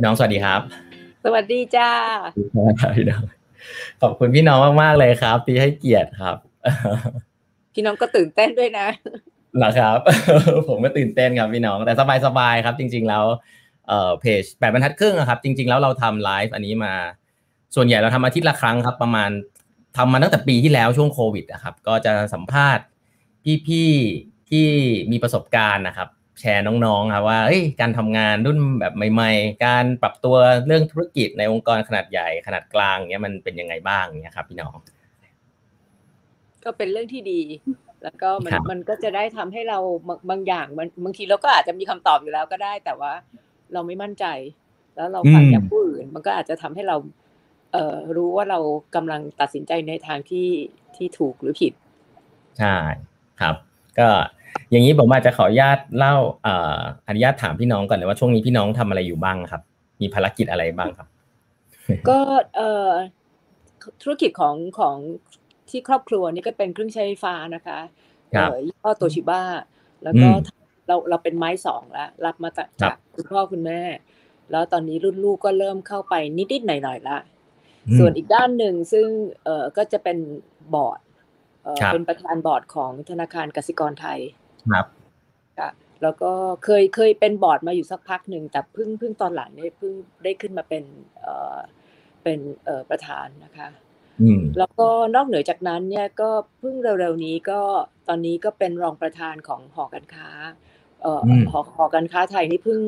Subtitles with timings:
[0.00, 0.60] พี่น้องสวัสดีครับ
[1.24, 1.90] สวัสดีจ้า
[2.96, 3.22] พี่น้อง
[4.02, 6.36] ขอบคุณพี่น้องมากๆเลยครับ ที่ให้เกียรติครับ
[7.74, 8.86] พี่น้องก็ตื่นเต้นด้วยนะ
[9.58, 9.98] หรอครับ
[10.68, 11.92] ผมก็ตื่นเต้นครับพี่น้อง แต่
[12.26, 13.24] สบายๆครับ จริง ๆ แล้ว
[13.88, 16.94] เอ่อเพจแปดบรรทัดครึ่งครับ จริง ๆ แล้วเราทำไลฟ์อันนี้มา
[17.74, 19.30] ส่วนใหญ่เราทำอาทิตย์ละครั้งครับ ประมาณ
[19.96, 22.84] ทำมาตั้งแต่ปีที่แล้วช่วงโควิดนะครับ ก็จะสัมภาษณ์
[23.66, 24.66] พี่ๆที่
[25.10, 26.08] มีประสบการณ์นะครับ
[26.38, 27.40] แชร์น้องๆครับว่า
[27.80, 34.74] การทำงานรุ่นแบบใหม่ ๆ การปรับตัวเรื่องธุรกิจในองค์กรขนาดใหญ่ขนาดกลางเนี้ยมันเป็นยังไงบ้างเนี้ยครับ พี่น้อง
[36.64, 37.40] ก็เป็นเรื่องที่ดี
[38.02, 39.78] แล้วก็มันมันก็จะได้ทำให้เรา
[40.30, 43.12] บางอย่างมันบางทีเราก็อาจจะมีคำตอบอยู่แล้วก็ได้ แต่ว่า
[43.72, 44.26] เราไม่มั่นใจ
[44.96, 46.96] แล้วเราฟังจากผู้อื่น มันก็อาจจะทำให้เรา
[47.72, 48.58] เอ่อรู้ว่าเรา
[48.94, 50.48] กำลังตัดสินใจในทางที่
[50.96, 51.72] ที่ถูกหรือผิด
[52.58, 52.76] ใช่
[53.40, 53.54] ครับ
[53.98, 54.08] ก็
[54.70, 56.14] อย่างนี้ผมอาจจะขออนุญาตเล่า
[57.08, 59.62] อนุญาตถามพี่น้องก่อนเลยว่าช่วงนี้พี่น้องทำอะไรอยู่บ้างครับ
[60.00, 61.08] มีภารกิจอะไรบ้างครับ
[62.08, 62.18] ก็
[62.56, 62.90] เอ่อ
[64.02, 64.96] ธุรกิจของของ
[65.68, 67.78] ที่ครอบครัวนี่ก็เป็นเครื่องใช้ไฟฟ้านะคะ
[68.30, 69.42] เอ่อยี่ห้อโตชิบ้า
[70.02, 70.28] แล้วก็
[70.86, 72.66] เราเราเป็นไม้สองแล้วรับมาจาก
[73.14, 73.80] คุณพ่อคุณแม่
[74.50, 77.18] แล้วตอนนี้รุ่นลูกก็เริ่มเข้าไปนิดๆหน่อยๆละ
[77.98, 79.06] ส่วนอีกด้านหนึ่งซึ่ง
[79.44, 80.18] เออก็จะเป็น
[80.74, 81.00] บอร์ด
[81.92, 84.20] เป็นประธานบอร์ดของธนาคารกสิกรไทย
[85.58, 85.72] ครับ
[86.02, 86.32] แล้วก็
[86.64, 89.92] เคยเคยเป็นบอร์ดมาอยู่สักพักหนึ่งแต่เพิ่งเพิ่งตอนหลังเนี่ยเพิ่ง
[90.24, 90.84] ได้ขึ้นมาเป็น
[91.20, 91.58] เออ
[92.22, 93.68] เป็นเออประธานนะคะ
[94.58, 96.30] แล้วก็นอกเหนือจากนั้นเนี่ยก็
[96.60, 97.60] เพิ่งเร็วๆนี้ก็
[98.08, 100.28] ตอนนี้ก็เป็นรองประธานของหอการค้า
[101.02, 102.80] เอ่อหอหอการค้าไทยนี่เพิ่ง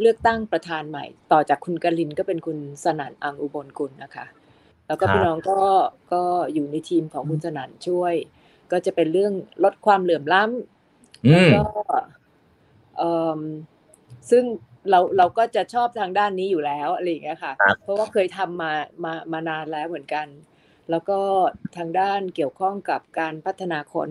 [0.00, 4.26] เลือกตั้งประธานใหม่ ต่อจากคุณกลินก็เป็นคุณสนั่นอังอุบลกุลนะคะ
[4.86, 5.58] แล้วก็พี่น้องก็
[6.12, 6.22] ก็
[6.54, 8.14] อยู่ในทีมของคุณสนั่นช่วย
[8.72, 9.32] ก็จะเป็นเรื่อง
[9.64, 10.73] ลดความเหลื่อมล้ำ
[11.52, 11.82] แล้วก็
[12.98, 13.40] เอ่อ
[14.30, 14.44] ซึ่ง
[14.90, 18.72] เราเราก็จะชอบทางด้านนี้อยู่แล้วอะไรอย่างเงี้ยค่ะ เพราะว่าเคยทำมา
[19.04, 20.26] มามานานแล้วเหมือนกัน
[20.90, 21.18] แล้วก็
[21.76, 24.10] ทางด้านเกี่ยวข้องกับการพัฒนาคน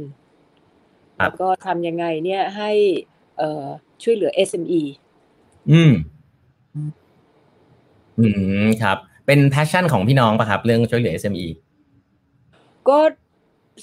[1.18, 2.72] แล้วก็ทำยังไงเนี่ยให้
[3.38, 3.66] เอ่อ
[4.04, 4.82] ช่วยเหลือ SME
[5.72, 5.94] อืม
[8.20, 8.26] อื
[8.66, 11.46] มครับ เป็นแพชชั่นของพี่น้องป่ะครับ เรื่องช่วยเหลือ SME
[12.90, 13.00] ก็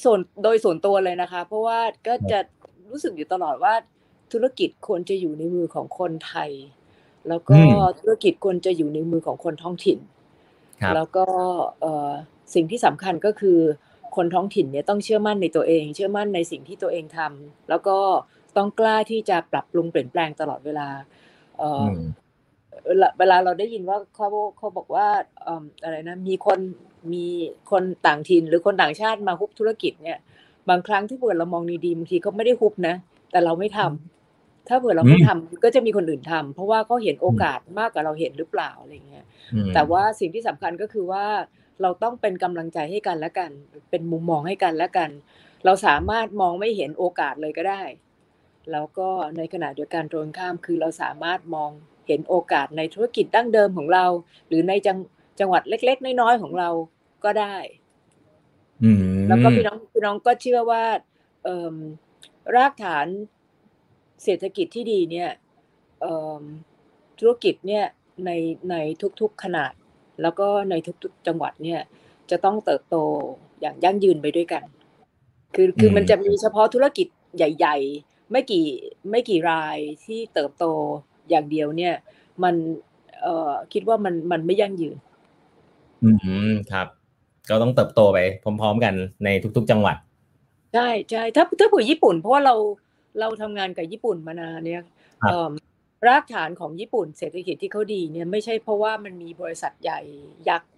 [0.05, 2.41] ส่วนโดยส่วนตัวเลยนะคะ เพราะว่าก็จะ
[2.91, 3.75] รู้สึกอยู่ตลอดว่า
[4.33, 6.51] ธุรกิจควรจะอยู่ในมือของคนไทย
[7.29, 7.59] แล้วก็
[8.01, 9.99] ธุรกิจควรจะอยู่ในมือของคนท้องถิ่น
[10.95, 11.25] แล้วก็
[12.55, 13.59] สิ่งที่สำคัญก็คือ
[14.17, 17.99] คนท้องถิ่นเนี่ยต้องเชื่อมั่นในตัวเอง เชื่อมั่นในสิ่งที่ตัวเองทำแล้วก็
[18.57, 20.89] ต้องกล้าที่จะปรับปรุงเปลี่ยนแปลงตลอดเวลา
[23.19, 24.29] เวลาเราได้ยินว่าเขา
[24.59, 25.07] เขาบอกว่า
[25.83, 26.61] อะไรนะมีคน
[27.13, 27.27] มี
[27.71, 30.19] คนต่างถิ่นหรือคนต่างชาติมาฮุบธุรกิจเนี่ย
[30.69, 32.95] บางครั้งที่เผื่อเรามองดีๆบางทีเขาไม่ได้ฮุบนะ
[33.31, 39.25] แต่เราไม่ทำถ้าเผื่อเราไม่ทำก็จะมีคนอื่นทำเพราะว่าเขาเห็นโอกาสมากกว่าเราเห็นหรือเปล่าอะไรเงี้ย
[39.75, 41.27] แต่ว่าสิ่งที่สำคัญก็คือว่า
[41.83, 43.51] เราต้องเป็นกำลังใจให้กันและกัน
[43.91, 45.11] เป็นมุมมองให้กันและกัน
[45.65, 47.83] เราสามารถมองไม่เห็นโอกาสเลยก็ได้
[48.73, 51.71] แล้วก็ในขณะเดียวกันตรงข้ามคือเราสามารถมอง
[52.07, 54.05] เห็นโอกาสในธุรกิจดั้งเดิมของเรา
[54.49, 54.99] หรือในจัง
[55.41, 56.71] จังหวัดเล็ก ๆ น้อยๆของเรา
[57.25, 57.57] ก็ได้
[59.29, 60.83] แล้วก็พี่น้องพี่น้องก็เชื่อว่า
[61.45, 61.49] เอ
[62.57, 63.07] รากฐาน
[64.25, 65.31] เศรษฐกิจที่ดีเนี่ย
[67.19, 67.85] ธุรกิจเนี่ย
[68.27, 68.31] ใน
[68.71, 68.75] ใน
[69.21, 69.73] ทุกๆขนาด
[70.23, 71.81] แล้วก็ในทุกๆจังหวัดเนี่ย
[72.31, 72.97] จะต้องเติบโต
[73.61, 74.63] อย่างยั่งยืนไปด้วยกัน
[75.55, 78.67] คือคือมันจะมีเฉพาะธุรกิจใหญ่ ๆ ไม่กี่
[79.11, 80.65] ไม่กี่รายที่เติบโต
[81.31, 81.95] อย่างเดียวเนี่ย
[82.43, 82.55] มัน
[83.23, 84.97] เอ่อคิดว่ามันมันไม่ยั่งยืน
[86.03, 86.09] อื
[86.47, 86.87] มครับ
[87.49, 88.19] ก็ต้องเติบโตไป
[88.61, 89.97] พร้อม ๆ กันในทุก ๆ จังหวัด
[90.75, 92.55] ใช่ใช่ถ้าถ้าผู้ญี่ปุ่น เพราะว่าเรา
[93.21, 94.83] เราทำงานกับญี่ปุ่นมานานเนี่ย
[96.09, 100.01] รากฐานของญี่ปุ่นเศรษฐกิจที่เขาดีเนี่ยไม่ใช่เพราะว่ามันมีบริษัทใหญ่
[100.49, 100.71] ยักษ์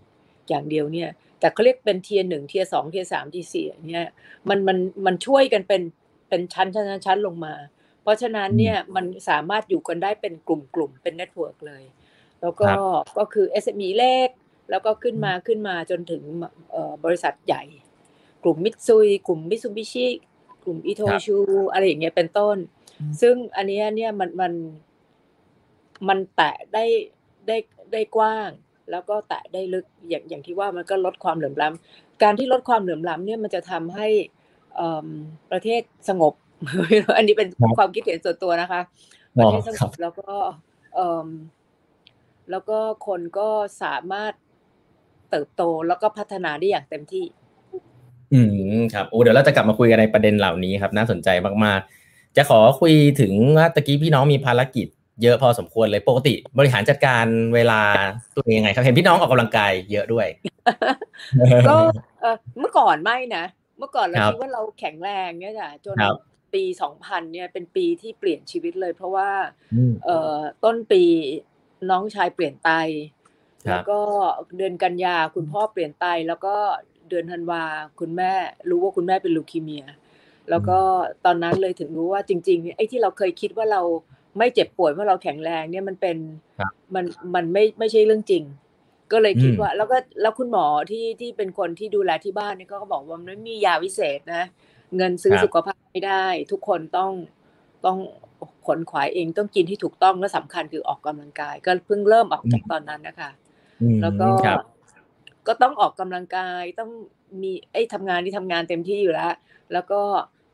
[0.48, 1.08] อย่างเดียวเนี่ย
[1.40, 4.08] แต่เขาเรียกเป็น tier หนึ่ง tier สอง tier สาม tier สี่เนี่ย
[4.48, 5.82] มันมันมันช่วยกันเป็น
[6.28, 7.54] เป็นชั้นชั้นชั้นลงมา
[8.02, 11.82] เพราะฉะนั้นเนี่ยมันสามารถอยู่กันได้เป็นกลุ่มกลุ่มเป็น network เลย
[12.40, 12.68] แล้วก็
[13.18, 14.28] ก็คือ SME เล็ก
[14.70, 16.22] แล้วก็ขึ้นมาขึ้นมาจนถึง
[17.04, 17.62] บริษัทใหญ่
[18.42, 20.06] กลุ่มมิตซุย กลุ่มมิซูบิชิ
[20.64, 21.38] กลุ่มอิโทชู
[21.72, 22.56] อะไรอย่างเงี้ยเป็นต้น
[23.20, 24.52] ซึ่งอันนี้เนี่ยมันมัน
[26.08, 26.84] มันแตะได้
[27.46, 27.56] ได้
[27.92, 28.50] ได้กว้าง
[28.90, 34.08] แล้วก็แตะได้ลึกอย่างอย่างที่ว่ามันก็ลดความเหลื่อมล้ำการที่ลดความเหลื่อมล้ำเนี่ยมันจะทำให้
[35.50, 36.34] ประเทศสงบ
[37.16, 38.80] อันนี้เป็นความคิดเห็นส่วนตัวนะคะ
[39.38, 40.34] ประเทศสงบแล้วก็
[42.50, 43.48] แล้วก็คนก็
[43.82, 44.32] สามารถ
[45.32, 47.24] เติบโตแล้วก็พัฒนาได้อย่างเต็มที่
[48.32, 48.40] อื
[48.76, 51.28] มครับโอ้เดี๋ยวเราจะกลับมาคุยกันในประเด็นเหล่านี้ครับ น่าสนใจ
[51.64, 54.86] มากๆ จะขอคุยถึงว่าตะกี้พี่น้องมีภารกิจ
[55.22, 57.80] เยอะพอสมควรเลยปกติบริหารจัดการเวลา
[58.36, 60.26] ตัวเองยังไงครับ เห็นพี่น้องออกกำลังกายเยอะด้วย
[61.68, 61.76] ก็
[62.20, 63.44] เออเมื่อก่อนไม่นะ
[63.78, 66.16] เมื่อก่อนเราครับคิดว่าเราแข็งแรงเนี่ยจ้ะจนครับ
[66.54, 69.30] ปีสองพันเนี่ยเป็นปีที่เปลี่ยนชีวิตเลย เพราะว่า
[69.74, 71.02] อืมเอ่อต้นปี
[71.90, 72.70] น้องชายเปลี่ยนไต
[73.20, 73.21] ครับ
[73.70, 74.00] แล้วก็
[74.56, 76.54] เดือนกันยาคุณพ่อเปลี่ยนไตแล้วก็
[77.08, 77.62] เดือนธันวา
[78.00, 78.32] คุณแม่
[78.70, 79.84] รู้ว่าคุณแม่เป็นลูคีเมีย
[80.50, 80.78] แล้วก็
[81.24, 83.82] ตอนนั้นเลยถึงรู้ว่าจริงๆเนี่ยไอ้ที่เราเคยคิดว่าเรา
[84.38, 86.16] ไม่เจ็บป่วยเพราะเราแข็งแรงเนี่ยมันเป็น
[86.58, 87.04] ครับมัน
[87.34, 88.44] มันไม่ไม่ใช่เรื่องจริง
[89.12, 94.44] ก็เลยคิดอืมว่า แล้วก็แล้วคุณหมอที่ที่เป็นคนที่ดูแลที่บ้านเนี่ยก็บอกว่ามันไม่มียาวิเศษนะ
[94.96, 97.12] เงินซื้อครับสุขภาพไม่ได้ ทุกคนต้อง
[97.86, 97.98] ต้อง
[98.66, 103.41] ขนขวายเองต้องกินที่ถูกต้องและสำคัญคือออกกำลังกาย ก็เพิ่งเริ่มออกจากตอนนั้นนะคะอืม
[104.02, 104.60] แล้วก็ครับ
[105.46, 106.90] ก็ต้องออกกำลังกายต้อง
[107.42, 109.34] มีไอ้ทำงานที่ทำงานเต็มที่อยู่แล้ว
[109.72, 110.02] แล้วก็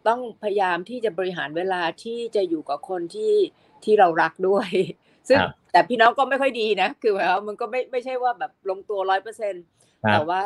[0.09, 3.35] ต้องพยายามที่จะบริหารเวลาที่จะอยู่กับคนที่
[3.85, 4.69] ที่เรารักด้วย
[5.29, 9.55] ซึ่งครับแต่พี่น้องก็ไม่ค่อยดีนะ คือแบบว่ามันก็ไม่ไม่ใช่ว่าแบบลงตัวร้อยเปอร์เซ็น
[10.05, 10.45] ครับแต่ว่า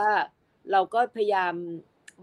[0.72, 1.54] เราก็พยายาม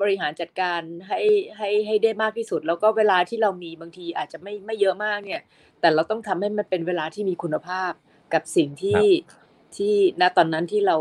[0.01, 1.19] บริหารจัดการให้
[1.57, 5.41] ให้ให้ได้มากที่สุด แล้วก็เวลาที่เรามีบางทีอาจจะไม่ไม่เยอะมากเนี่ย
[5.79, 7.91] แต่เราต้องทำให้มันเป็นเวลาที่มีคุณภาพ
[8.33, 9.01] กับสิ่งที่
[9.77, 10.98] ที่ณตอนนั้นที่เรา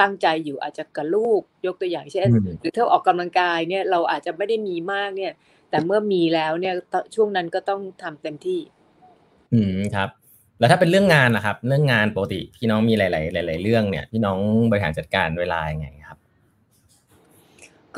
[0.00, 5.32] ตั้งใจอยู่อาจจะกับลูกยกตัวอย่างเช่นอืมหรือถ้าออกกำลังกายเนี่ยเราอาจจะไม่ได้มีมากเนี่ย
[5.70, 6.74] แต่เมื่อมีแล้วเนี่ย
[7.14, 8.60] ช่วงนั้นก็ต้องทำเต็มที่
[9.52, 10.08] อืมครับ
[10.58, 14.38] แล้วถ้าเป็นเรื่องงานนะครับ เรื่องงานปกติพี่น้องมีหลาย ๆ หลาย ๆ เรื่องเนี่ยพี่น้อง
[14.70, 16.18] บริหารจัดการเวลายังไงครับ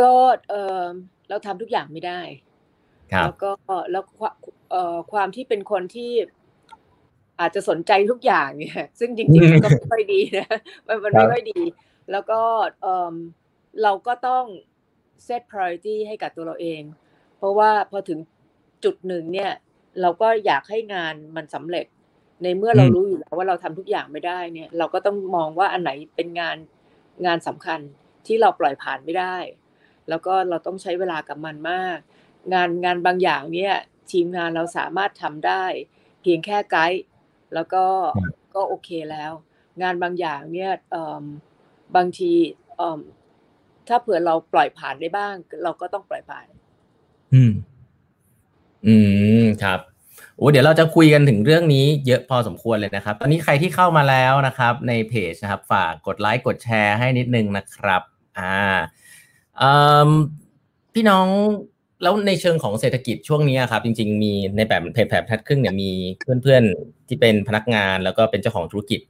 [0.00, 0.10] ก็
[0.50, 0.82] เออ
[1.28, 2.20] เราทำทุกอย่างไม่ได้
[3.12, 3.50] ครับแล้วก็
[3.90, 4.34] แล้วความ
[4.70, 6.10] เอ่อความที่เป็นคนที่
[7.40, 10.46] อาจจะสนใจทุกอย่างเนี่ย ซึ่งจริงๆมันก็ไม่ค่อยดีนะ
[10.86, 11.60] มันมันครัไม่บค่อยดี
[12.10, 12.40] แล้วก็
[12.82, 13.14] เอิ่ม
[13.82, 14.44] เราก็ต้อง
[15.26, 16.82] set priority ให้กับตัวเราเอง
[17.38, 18.18] เพราะว่าพอถึง
[18.84, 19.50] จุดหนึ่งเนี่ย
[20.00, 21.86] เราก็อยากให้งานมันสำเร็จ
[22.42, 26.56] ในเมื่อเรารู้อยู่แล้วว่าเราทำทุกอย่างไม่ได้เนี่ย เราก็ต้องมองว่าอันไหนเป็นงาน
[27.26, 27.80] งานสำคัญ
[28.26, 29.36] ที่เราปล่อยผ่านไม่ได้
[30.08, 31.98] แล้วก็เราต้องใช้เวลากับมันมาก
[32.52, 33.74] งานงานบางอย่างเนี่ย
[34.10, 35.64] ทีมงานเราสามารถทำได้
[36.22, 37.02] เพียงแค่ไกด์
[37.54, 37.84] แล้วก็
[38.16, 39.32] ครับก็โอเคแล้ว
[39.82, 41.24] งานบางอย่างเนี่ยเอิ่ม
[41.96, 42.32] บางที
[42.76, 43.00] เอิ่ม
[43.88, 45.34] ถ้าเผื่อเราปล่อยผ่านได้บ้าง
[45.64, 46.46] เราก็ต้องปล่อยผ่าน
[47.34, 47.52] อืม
[48.86, 48.94] อื
[49.42, 49.80] มครับ
[50.36, 58.02] โอ้เดี๋ยวเราจะคุยกันถึงเรื่องนี้เยอะพอสมควรเลยนะครับ ตอนนี้ใครที่เข้ามาแล้วนะครับ ในเพจนะครับ ฝากกดไลค์กดแชร์ให้นิดนึงนะครับ
[58.38, 58.54] อ่า
[59.58, 59.72] เอ่
[60.08, 60.10] ม
[60.94, 61.26] พี่น้อง
[62.02, 65.90] แล้วในเชิงของเศรษฐกิจช่วงนี้ครับ จริง ๆ มีในแบบเพจแผบทัดครึ่งเนี่ยมี
[66.42, 69.00] เพื่อนๆ ที่เป็นพนักงานแล้วก็เป็นเจ้าของธุรกิจ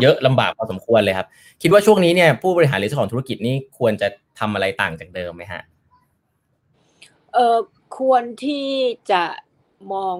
[0.00, 1.26] เยอะลำบากพอสมควรเลยครับ
[1.62, 4.08] คิดว่าช่วงนี้เนี่ยผู้บริหารหรือเจ้าของธุรกิจนี่ควรจะ
[4.38, 5.62] ทำอะไรต่างจากเดิมไหมฮะ
[7.34, 7.56] เออ
[7.98, 8.66] ควรที่
[9.10, 9.22] จะ
[9.92, 10.16] มอง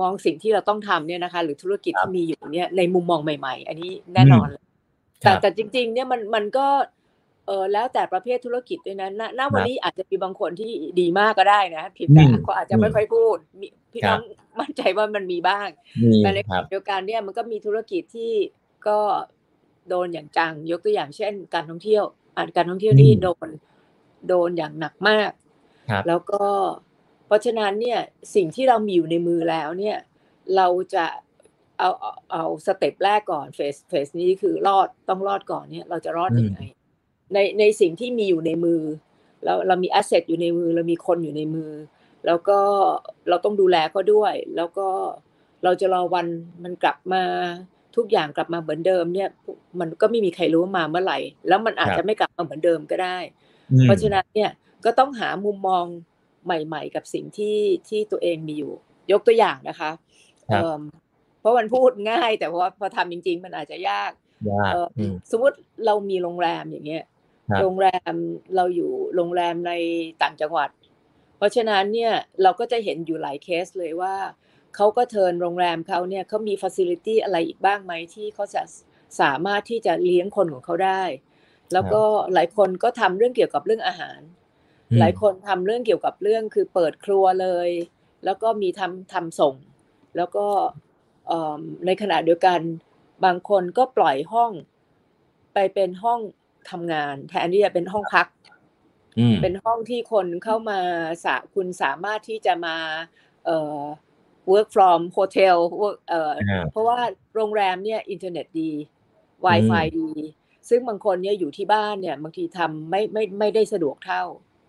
[0.00, 4.62] มองสิ่งที่เราต้องทำเนี่ยนะคะ หรือธุรกิจครับที่มีอยู่เนี่ยในมุมมองใหม่ ๆ อันนี้แน่นอนเลย
[5.24, 6.66] คแต่รับแต่จริง ๆ เนี่ยมันมันก็
[7.48, 14.22] เออแล้วแต่ประเภทธุรกิจด้วยนะณณวันนี้อาจจะมีบางคนที่ดีมากก็ได้นะผิดแต่อืมเขาอาจจะไม่ค่อยพูดมีพี่ครัน้อบง
[14.60, 15.68] มั่นใจว่ามันมีบ้าง
[16.12, 18.32] มีแต่ในครับเดียวกันเนี่ยมันก็มีธุรกิจที่
[18.88, 18.98] ก็
[19.88, 22.04] โดนอย่างจังยกตัวอย่างเช่น การท่องเที่ยว
[22.36, 23.48] อ่านการท่องเที่ยวนี่อืมโดน
[24.28, 25.30] โดนอย่างหนักมาก
[25.90, 26.44] ครับแล้วก็
[27.26, 28.00] เพราะฉะนั้นเนี่ย
[28.34, 29.96] สิ่งที่เรามีอยู่ในมือแล้วเนี่ย
[30.56, 31.06] เราจะ
[31.78, 36.58] เอาเอาเอาสเต็ปแรกก่อนเฟสเฟสนี้คือรอดต้องรอดก่อนเนี่ย เราจะรอดยังไง
[37.34, 38.80] ในในสิ่งที่มีอยู่ในมือ
[39.44, 41.70] เราเรามีแอสเซทอยู่ในมือ เรามีคนอยู่ในมือ
[42.26, 42.58] แล้วก็
[43.28, 44.88] เราต้องดูแลเขาด้วย แล้วก็
[45.64, 46.26] เราจะรอวัน
[46.64, 47.22] มันกลับมา
[47.96, 49.28] ทุกอย่างกลับมาเหมือนเดิมเนี่ย
[49.80, 51.18] มันก็ไม่มีใครรู้ว่ามาเมื่อไหร่
[51.48, 53.18] แล้วมันอาจครัจะบไม่กลับมาเหมือนเดิมก็ได้
[53.72, 54.50] อืมเพราะฉะนั้นเนี่ย
[54.84, 55.84] ก็ต้องหามุมมอง
[56.44, 57.58] ใหม่ ๆ กับสิ่งที่
[57.88, 58.72] ที่ตัวเองมีอยู่
[59.12, 59.90] ยกตัวอย่างนะคะ
[60.50, 60.80] ครับเอิ่ม
[61.40, 64.12] เพราะมันพูดง่าย แต่ว่าพอทำจริง ๆ มันอาจจะยาก
[64.50, 65.56] ยากเอ่อออืมสมมติ
[65.86, 67.17] เรามีโรงแรมอย่างเงี้ยครับ
[67.60, 68.14] โรงแรม
[68.56, 69.72] เราอยู่โรงแรมใน
[70.22, 70.70] ต่างจังหวัด
[71.36, 72.12] เพราะฉะนั้นเนี่ย
[72.42, 74.14] เราก็จะเห็นอยู่หลายเคสเลยว่า
[74.76, 78.62] เขาก็ turn โรงแรมเขาเนี่ยเขามี facility อะไรอีกบ้างไหมที่เขาจะ
[79.20, 81.02] สามารถที่จะเลี้ยงคนของเขาได้
[81.72, 82.02] แล้วก็
[82.34, 84.20] หลายคนก็ทำเรื่องเกี่ยวกับเรื่องอาหาร
[84.90, 87.70] อืมหลายคนทำเรื่องเกี่ยวกับเรื่องคือเปิดครัวเลย
[88.24, 89.54] แล้วก็มีทำทำส่ง
[90.16, 90.46] แล้วก็
[91.28, 92.60] เอิ่มในขณะเดียวกัน
[93.24, 94.52] บางคนก็ปล่อยห้อง
[95.54, 96.20] ไปเป็นห้อง
[96.70, 98.26] ทำงาน แทนที่จะเป็นห้องพัก
[99.18, 100.80] อืมเป็นห้องที่คนเข้ามา
[101.24, 102.76] สาคุณสามารถที่จะมา
[103.44, 103.80] เอ่อ
[104.52, 106.98] work from hotel work เอ่ออ่าเพราะว่า
[107.34, 108.70] โรงแรมเนี่ยอินเทอร์เน็ตดี
[109.46, 110.10] Wi-Fi ดี
[110.68, 114.24] ซึ่งบางคนเนี่ยอยู่ที่บ้านเนี่ย บางทีทำไม่ไม่ไม่ได้สะดวกเท่า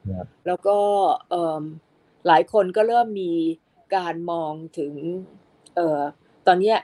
[0.10, 0.78] ครับแล้วก็
[1.30, 1.64] เอิ่ม
[2.28, 3.32] หลายคนก็เริ่มมี
[3.96, 4.94] การมองถึง
[5.76, 6.00] เอ่อ
[6.48, 6.78] ตอนเนี้ย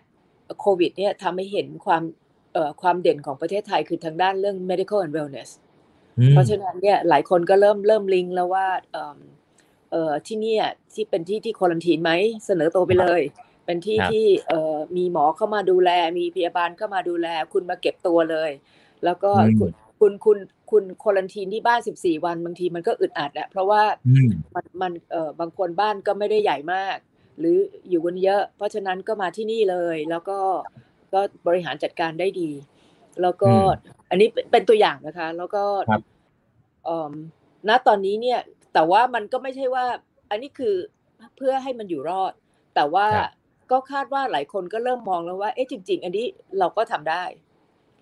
[0.60, 2.25] โควิด เนี่ยทำให้เห็นความเอ่อ
[2.82, 5.50] ความเด่นของประเทศไทยคือทางด้านเรื่อง medical and wellness
[6.32, 9.20] เพราะฉะนั้นเนี่ยหลายคนก็เริ่มเริ่มลิงก์แล้วว่าเอ่อ
[9.92, 12.12] เอ่อที่เนี่ยที่เป็นที่ที่ควอลันทีนไหม
[12.46, 13.22] เสนอตัวไปเลย
[13.66, 18.52] เป็นที่ครับที่เอ่อมีหมอเข้ามาดูแล มีพยาบาลเข้ามาดูแล คุณมาเก็บตัวเลย
[19.04, 20.38] แล้วก็อืมคุณคุณคุณ
[20.72, 26.98] คุณควอลันทีนที่บ้าน 14 วันบางทีมันก็อึดอัดอะเพราะว่าอืมมันมันเอ่อบางคนบ้านก็ไม่ได้ใหญ่มาก
[27.40, 27.58] หรือ
[27.90, 30.40] อยู่กันเยอะ เพราะฉะนั้นก็มาที่นี่เลยแล้วก็
[31.14, 32.50] ก็บริหารจัดการได้ดี
[33.22, 36.02] แล้วก็อืมอันนี้เป็นเป็นตัวอย่างนะคะ แล้วก็ครับ
[36.86, 37.14] เอ่อ
[37.68, 38.40] ณตอนนี้เนี่ย
[38.74, 39.86] แต่ว่ามันก็ไม่ใช่ว่า
[40.30, 40.76] อันนี้คือ
[41.38, 42.34] เพื่อให้มันอยู่รอด
[42.76, 43.30] แต่ว่าครับ
[43.72, 46.26] ก็คาดว่าหลายคนก็เริ่มมองแล้วว่า เอ๊ะจริง ๆ อันนี้
[46.60, 47.24] เราก็ทำได้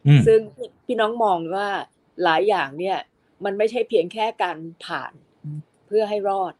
[0.07, 0.39] อืมซึ่ง
[0.85, 1.69] พี่น้องมองว่า
[2.23, 2.97] หลายอย่างเนี่ย
[3.45, 5.13] มันไม่ใช่เพียงแค่การผ่าน
[5.87, 6.53] เพื่อให้รอด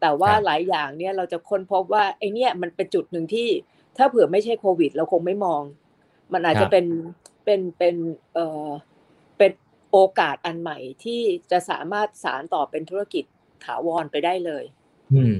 [0.00, 3.48] แต่ว่าครับหลายอย่างเนี่ยเราจะค้นพบว่าไอ้เนี่ยมันเป็นจุดหนึ่งที่
[3.98, 5.62] ถ้าเผื่อไม่ใช่โควิด เราคงไม่มอง
[6.32, 6.86] มันอาจครัจะบเป็น
[7.44, 7.96] เป็นเป็น
[8.34, 8.68] เอ่อ
[9.38, 9.52] เป็น
[9.92, 13.24] โอกาสอันใหม่ที่จะสามารถสารต่อเป็นธุรกิจ
[13.64, 14.64] ถาวรไปได้เลย
[15.12, 15.32] อืม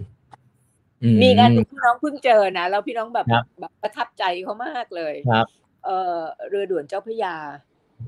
[1.02, 5.46] อืมีงานหนึ่งพี่น้องเพิ่งเจอนะแล้วพี่น้องแบบครับแบบประทับใจเขามากเลยครับ
[5.84, 7.36] เออเรือด่วนเจ้าพระยา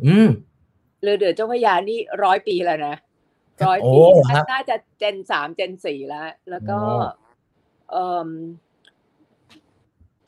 [0.04, 0.28] อืม
[1.02, 2.95] เรือเดือดเจ้าพระยานี่ร้อยปีแล้วนะ
[3.64, 6.92] ร้อยโอ้ปีครับน่าจะเจนสามเจนสี่แล้ว แล้วก็โอ้
[7.90, 8.28] เอ่ม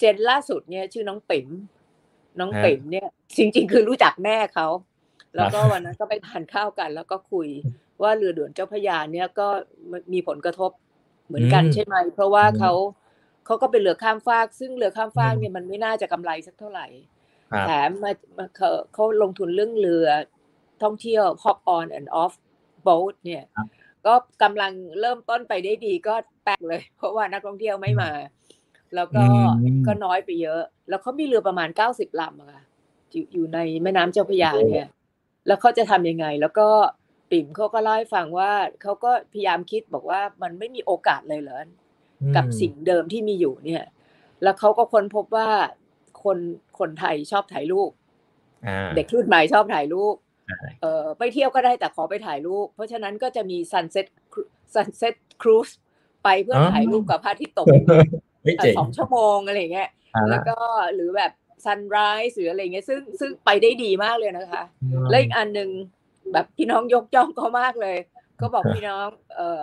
[0.03, 1.49] เจนล่าสุดเนี่ย ชื่อน้องปิ๋ม
[2.41, 4.67] น้องฮะปิ๋มเนี่ย จริง ๆ คือรู้จักแม่เขา
[5.37, 7.49] แล้วก็ครับวันนั้นก็ไปทานข้าวกัน แล้วก็คุย
[8.03, 9.49] ว่าเรือด่วนเจ้าพระยาเนี่ยก็
[10.13, 10.71] มีผลกระทบ
[11.27, 12.73] เหมือนกันอืมใช่ไหม เพราะว่าอืมเขา
[13.47, 16.87] เขาก็เป็นเรือข้ามฟาก ซึ่งเรือข้ามฟากอืมเนี่ยมันไม่น่าจะกำไรสักเท่าไหร่
[17.53, 20.07] ครับแถมมามาเขาเขาลงทุนเรื่องเรือ
[20.83, 22.35] ท่องเที่ยว hop on and off
[22.87, 23.67] boat เนี่ยครับ
[24.07, 28.11] ก็กำลังเริ่มต้นไปได้ดีก็แปลกเลย เพราะว่านักท่องเที่ยวไม่มา
[28.95, 29.25] แล้วก็
[29.63, 32.63] อืมก็น้อยไปเยอะ แล้วเขามีเรือประมาณเก้าสิบลำอะค่ะ
[33.13, 34.89] อยู่อยู่ในแม่น้ำเจ้าพระยาเนี่ย
[35.47, 36.69] แล้วเขาจะทำยังไง แล้วก็
[37.31, 41.65] ปิ่มเขาก็เล่าให้ฟังว่าเขาก็พยายามคิดบอกว่ามันไม่มีโอกาสเลยเหรอ
[42.37, 43.85] กับสิ่งเดิมที่มีอยู่เนี่ย
[44.43, 45.49] แล้วเขาก็ค้นพบว่า
[46.23, 46.39] คน
[46.79, 47.91] คนไทยชอบถ่ายรูป
[48.67, 50.15] อ่าเด็กรุ่นใหม่ชอบถ่ายรูป
[50.49, 55.73] ใช่เออไปเที่ยวก็ได้แต่ขอไปถ่ายรูป เพราะฉะนั้นก็จะมี sunset cru- sunset cruise
[56.25, 57.67] ไปเพื่อออถ่ายรูปกับพระอาทิตย์ตก
[58.43, 60.57] เฮ้ยเอ่อเจ๋งสองชั่วโมงอะไรอย่างเงี้ยอ่าแล้วก็
[60.95, 61.33] หรือแบบ
[61.65, 64.63] sunrise หรืออะไรเงี้ยซึ่งซึ่งไปได้ดีมากเลยนะคะ
[65.11, 65.71] แล้วอีกอันหนึ่ง
[66.33, 67.97] แบบพี่น้องยกย่องเขามากเลย
[68.41, 69.63] ก็บอกพี่น้อง เอ่อ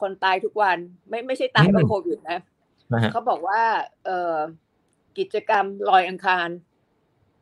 [0.00, 2.38] คนตายทุกวันไม่ไม่ใช่ตายเพราะโควิดนะ
[2.92, 3.62] นะฮะเขาบอกว่า
[4.04, 4.36] เอ่อ
[5.18, 6.48] กิจกรรมลอยอังคาร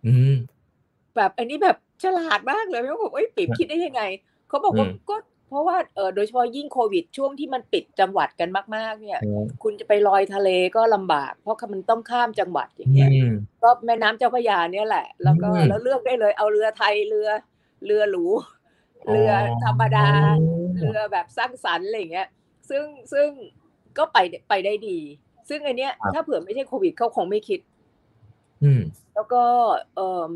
[0.07, 0.35] อืม
[1.17, 4.03] แบบอันนี้แบบฉลาดมากเลยเขาบอกเอ้ยปิ่มครับคิดได้ยังไง
[4.49, 5.17] เขาบอกว่าอืมก็
[5.51, 17.29] เพราะว่าเออโดยเฉพาะยิ่งโควิด ช่วงที่มันปิดจังหวัดกันมาก ๆ เนี่ยอืมคุณจะไปลอยทะเลก็ลำบาก เพราะมันต้องข้ามจังหวัดอย่างเงี้ยอืมก็แม่น้ำเจ้าพระยาเนี่ยแหละ แล้วก็อืมแล้วเลือกได้เลยเอาเรือไทยเรือ
[17.87, 18.27] เรือหรู
[19.11, 19.31] เรือ
[19.65, 20.09] ธรรมดา
[20.81, 22.29] เรือแบบสร้างสรรค์อะไรอย่างเงี้ย
[22.71, 23.29] ซึ่งซึ่ง
[23.99, 24.99] ก็ไปไปได้ดี
[25.49, 27.61] ซึ่งอันเนี้ยครับถ้าเผื่อไม่ใช่โควิดเขาคงไม่คิด
[28.65, 28.83] อืม
[29.15, 29.43] แล้วก็
[29.95, 30.31] เอ่อ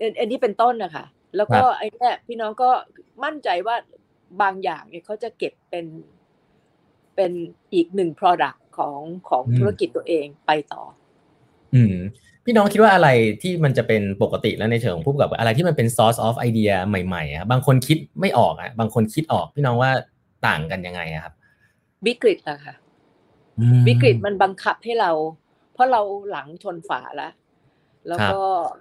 [0.00, 1.04] อันอันนี้เป็นต้นนะคะ
[1.36, 2.70] แล้วก็ครับไอ้เนี่ยพี่น้องก็
[3.24, 3.76] มั่นใจว่า
[4.42, 5.86] บางอย่างเนี่ยเขาจะเก็บเป็น
[7.16, 7.32] เป็น
[7.74, 10.82] อีกหนึ่ง product ของของธุรกิจตัวเองไปต่อ
[11.74, 11.96] อืม
[12.44, 13.08] พี่น้องคิดว่าอะไร
[13.42, 19.90] ที่มันจะเป็นปกติแล้วในเชิงของผู้ประกอบการอะไรที่มันเป็น source of idea ใหม่ๆอะบางคนคิดไม่ออกอะ บางคนคิดออก พี่น้องว่า
[20.46, 21.34] ต่างกันยังไงอะครับ
[22.06, 22.74] วิกฤตอะค่ะ
[23.58, 25.10] อืมวิกฤตมันบังคับให้เรา
[25.72, 26.00] เพราะเรา
[26.30, 27.32] หลังชนฝาแล้ว
[28.08, 28.40] แล้วก็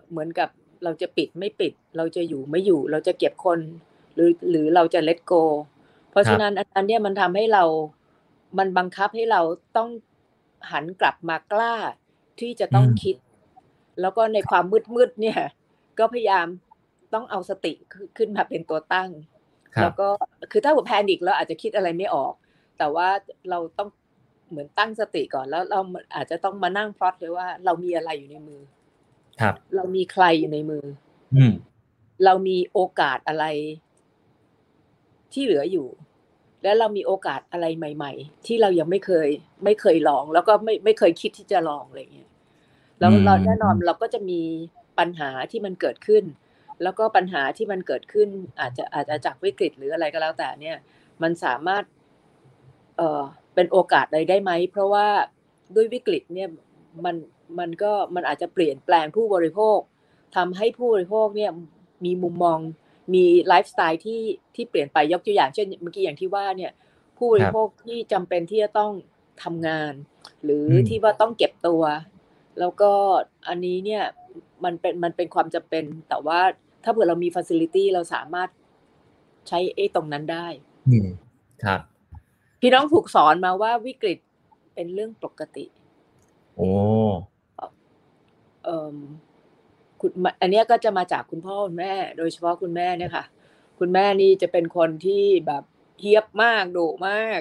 [0.10, 0.50] เหมือนกับ
[0.84, 3.60] เราจะปิดไม่ปิด เราจะอยู่ไม่อยู่ เราจะเก็บคน
[4.16, 5.44] หรือหรือเราจะ let go
[6.12, 7.64] เพราะฉะนั้นอันอันเนี้ยมันทำให้เรา
[8.58, 9.42] มันบังคับให้เรา
[9.78, 9.90] ต้อง
[10.72, 11.76] หันกลับมากล้า
[12.40, 13.16] ที่จะต้องอืมคิด
[14.02, 15.40] แล้วก็ในความมืดมืดๆเนี่ย
[16.00, 16.48] ก็พยายาม
[17.14, 19.10] ต้องเอาสติขึ้นขึ้นมาเป็นตัวตั้ง
[19.76, 20.08] ครัแล้บวก็
[20.52, 22.34] คือถ้าผมแพนิคแล้วอาจจะคิดอะไรไม่ออก
[22.78, 23.08] แต่ว่า
[23.50, 23.90] เราต้อง
[24.50, 25.80] เหมือนตั้งสติก่อนแล้วเรา
[26.16, 28.62] อาจจะต้องมานั่งพลอตเลยว่าเรามีอะไรอยู่ในมือ
[29.42, 30.86] ครับ เรามีใครอยู่ในมือ
[31.36, 31.54] อืม
[32.26, 33.46] เรามีโอกาสอะไร
[35.36, 35.88] ที่เหลืออยู่
[36.64, 39.30] และเรามีโอกาสอะไรใหม่ ๆ ที่เรายังไม่เคย
[39.64, 42.30] ไม่เคยลอง แล้วก็ไม่ไม่เคยคิดที่จะลองอะไรเงี้ย
[43.00, 44.42] แล้วอืมเราแน่นอนเราก็จะมี
[45.00, 46.24] ปัญหาที่มันเกิดขึ้น
[46.84, 48.28] แล้วก็ปัญหาที่มันเกิดขึ้น
[48.60, 50.78] อาจจะอาจจะจากวิกฤตหรืออะไรก็แล้วแต่เนี่ย
[51.22, 51.84] มันสามารถ
[52.98, 53.22] เอ่อ
[53.56, 55.08] เป็นโอกาสอะไรได้ไหม เพราะว่า
[55.76, 56.50] ด้วยวิกฤตเนี่ย
[57.06, 57.16] มัน
[57.60, 59.80] มันก็มันอาจจะเปลี่ยนแปลงผู้บริโภค
[60.36, 61.52] ทำให้ผู้บริโภคเนี่ย
[62.06, 62.60] มีมุมมอง
[63.14, 64.22] มีไลฟ์สไตล์ที่
[64.56, 66.72] ที่เปลี่ยนไปยกตัวอย่างเช่นเมื่อกี้อย่างที่ว่าเนี่ย
[67.18, 68.92] ผู้บริโภคที่จำเป็นที่จะต้อง
[69.44, 69.94] ทำงาน
[70.44, 71.84] หรืออมที่ว่าต้องเก็บตัว
[72.60, 72.92] แล้วก็
[73.48, 74.04] อันนี้เนี่ย
[74.64, 76.40] มันเป็นมันเป็นความจำเป็น แต่ว่า
[76.84, 78.50] ถ้าเผื่อเรามี facility เราสามารถ
[79.48, 80.48] ใช้ไอ้ตรงนั้นได้
[80.90, 81.08] อืม
[81.64, 81.82] ครับ
[82.62, 84.20] พี่น้องถูกสอนมาว่าวิกฤต
[84.76, 85.66] เป็นเรื่องปกติ
[86.56, 86.70] โอ้
[88.64, 88.98] เอ่อ
[90.06, 93.26] คุณอันนี้ก็จะมาจากคุณพ่อคุณแม่ โดยเฉพาะคุณแม่เนี่ยค่ะ
[93.80, 95.64] คุณแม่นี่จะเป็นคนที่แบบ
[96.00, 97.40] เฮียบมากดุมาก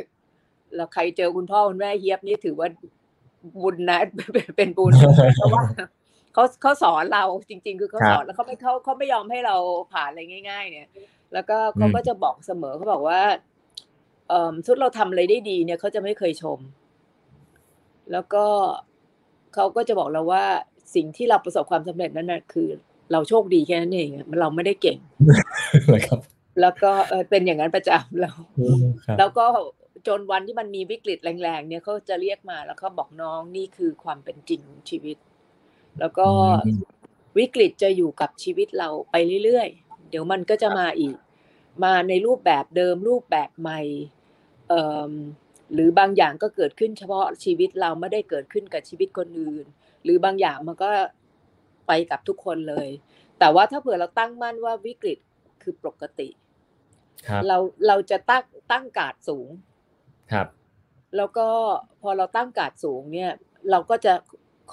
[0.75, 2.69] แล้วใครเจอคุณพ่อคุณแม่เฮียบนี่ถือว่า
[3.63, 3.99] บุญนะ
[4.57, 4.93] เป็นบุญ
[5.37, 5.65] เพราะว่า
[6.35, 9.57] เขาเขาสอนเราจริง ๆ คือเขาสอนแล้วเขาไม่เขาเขาไม่ยอมให้เรา
[9.93, 10.89] ผ่านอะไรง่าย ๆ เนี่ย
[11.33, 13.21] แล้วก็เขาก็จะบอกเสมอเขาบอกว่า
[14.29, 16.59] เออสุดเราทำอะไรได้ดีเนี่ยเขาจะไม่เคยชม
[18.13, 18.45] แล้วก็
[19.55, 20.45] เขาก็จะบอกเราว่า
[20.95, 22.69] สิ่งที่เราประสบความสำเร็จนั้นนะคือ
[23.13, 24.99] เราโชคดีแค่นั้นเองมันเราไม่ได้เก่ง
[26.09, 26.21] ครับ
[26.61, 28.37] แล้วก็เออเป็นอย่างนั้นประจำแล้ว
[29.05, 29.47] ครับแล้วก็
[30.07, 35.17] จนวันที่มันมีวิกฤตแรงๆ เนี่ยเขาจะเรียกมาแล้วเขาบอกน้องนี่คือความเป็นจริงของชีวิต
[36.01, 36.27] แล้วก็
[36.67, 36.81] อืม
[37.39, 41.17] วิกฤตจะอยู่กับชีวิตเราไปเรื่อยๆ เดี๋ยวมันก็จะมาอีก
[41.85, 43.81] มาในรูปแบบเดิมรูปแบบใหม่
[44.69, 45.11] เอ่ม
[45.73, 49.67] หรือบางอย่างก็เกิดขึ้นเฉพาะชีวิตเราไม่ได้เกิดขึ้นกับชีวิตคนอื่น
[50.05, 50.89] หรือบางอย่างมันก็
[51.87, 52.89] ไปกับทุกคนเลย
[53.39, 55.19] แต่ว่าถ้าเผื่อเราตั้งมั่นว่าวิกฤต
[55.63, 56.29] คือปกติ
[57.29, 59.49] ครับเราเราจะตั้งตั้งการ์ดสูง
[60.33, 60.49] ครับ
[61.17, 61.49] แล้วก็
[62.03, 63.31] พอเราตั้งการ์ดสูงเนี่ย
[63.71, 64.15] เราก็จะ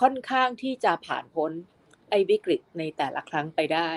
[0.02, 1.52] ค่อนข้างที่จะผ่านพ้น
[2.10, 3.92] ไอ้วิกฤตในแต่ละครั้งไปได้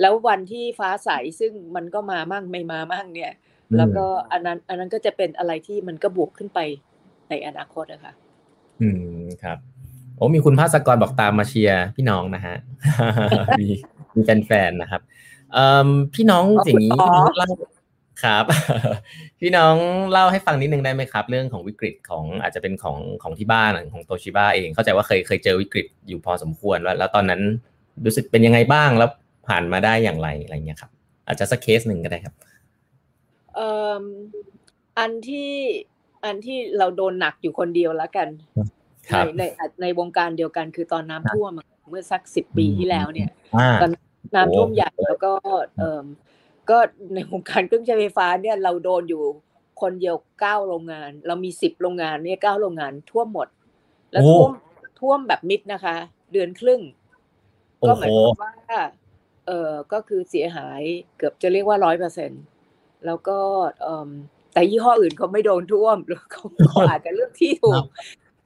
[0.00, 1.10] แล้ววันที่ฟ้าใส
[1.40, 3.32] ซึ่งมันก็มามั่งไม่มามั่งเนี่ย
[3.70, 6.60] อืมแล้วก็อันนั้น อันนั้นก็จะเป็นอะไรที่มันก็บวกขึ้นไป
[7.30, 8.12] ในอนาคตนะคะ
[8.80, 8.88] อื
[9.22, 9.58] มครับ
[10.20, 12.56] โอ้มีคุณภาสกรบอกตามมาเชียร์พี่น้องนะฮะ
[13.60, 13.66] มี
[14.14, 15.02] มีแฟนๆนะครับ
[15.52, 17.48] เอ่อพี่น้องขอบคุณสิ่างนี้หมอเล่า
[18.24, 18.44] ครับ
[19.40, 19.74] พี่น้อง
[20.12, 27.40] เล่าให้ฟังนิดนึงได้ไหมครับ เรื่องของวิกฤตของอาจจะเป็นของของที่บ้านของโตชิบ้าเองเข้าใจว่าเคยเคยเจอวิกฤตอยู่พอสมควรแล้วแล้วตอนนั้น
[28.04, 29.10] รู้สึกเป็นยังไงบ้างแล้ว
[29.48, 30.90] ผ่านมาได้อย่างไรอะไรเงี้ยครับ
[31.26, 32.34] อาจจะสักเคสหนึ่งก็ได้ครับ
[33.54, 33.68] เอ่
[34.02, 34.04] ม
[34.98, 35.50] อันที่
[36.24, 38.64] อันที่เราโดนหนักอยู่คนเดียวแล้วกันครั
[39.10, 39.42] ในบใน
[39.82, 43.90] ในวงการเดียวกันคือตอนน้ำท่วมอะเมื่อสักสิบปีที่แล้วเนี่ยอ่าตอน
[44.34, 45.32] น้ำท่วมโอ้ใหญ่แล้วก็
[45.78, 46.04] เอ่ม
[46.70, 46.78] ก็
[47.14, 49.22] ในวงการเครื่องใช้ไฟฟ้าเนี่ยเราโดนอยู่
[49.80, 53.48] คนเดียวเก้าโรงงาน เรามีสิบโรงงานเนี่ยเก้าโรงงานท่วมหมด
[54.12, 54.50] แล้วท่วม
[55.00, 55.96] ท่วมแบบมิดนะคะ
[56.32, 56.80] เดือนครึ่ง
[57.78, 58.52] โอ้ก็หโหมายความว่า
[59.46, 60.82] เออก็คือเสียหาย
[61.16, 62.30] เกือบจะเรียกว่าร้อยเปอร์เซ็น
[63.06, 63.38] แล้วก็
[63.82, 64.08] เอม
[64.52, 67.84] แต่ยี่ห้ออื่นเขาไม่โดนท่วมหรือเขาเขาอาจจะเลือกที่ถูก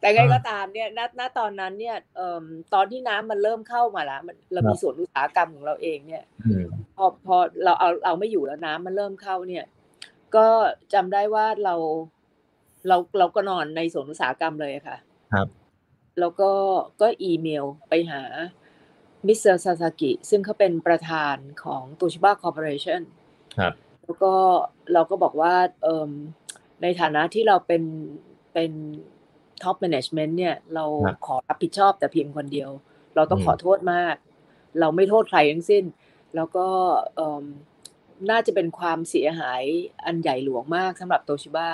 [0.05, 9.65] แต่ไงก็ตามเนี่ยณณตอนนั้นเนี่ยเอ่มตอนที่น้ำมันเริ่มเข้ามาแล้วมันเรามีสวนอุตสาหกรรมของเราเองเนี่ยอืมพอพอเราเอาเอาไม่อยู่แล้วน้ำมันเริ่มเข้าเนี่ย
[10.37, 10.47] ก็
[10.95, 11.75] จำได้ว่าเรา
[12.89, 14.99] เราเราก็นอนในสวนอุตสาหกรรมเลยอะค่ะ
[15.33, 15.49] ครับ
[16.21, 16.51] แล้วก็
[17.01, 18.23] ก็อีเมลไปหา
[19.27, 23.03] มิสเตอร์ซาซากิซึ่งเขาเป็นประธานของ Toshiba Corporation
[23.59, 23.73] ครับ
[24.05, 24.33] แล้วก็
[24.93, 26.11] เราก็บอกว่าเอิ่ม
[26.83, 27.83] ในฐานะที่เราเป็น
[28.55, 28.73] เป็น
[29.63, 32.71] ท็อปแมネจเมนต์เนี่ยเราครับขอรับผิดชอบแต่เพียงคนเดียว
[33.15, 34.15] เราต้องอืมขอโทษมาก
[34.81, 35.85] เราไม่โทษใครทั้งสิ้น
[36.37, 36.67] แล้วก็
[37.17, 37.45] เอิ่ม
[38.31, 39.63] น่าจะเป็นความเสียหาย
[40.05, 41.71] อันใหญ่หลวงมากสำหรับโตชิบ้า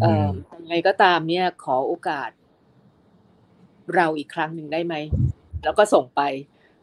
[0.00, 0.28] เอ่อ
[0.62, 2.30] ยังไงก็ตามเนี่ยขอโอกาส
[3.94, 4.94] เราอีกครั้งหนึ่งได้ไหม
[5.64, 6.22] แล้วก็ส่งไป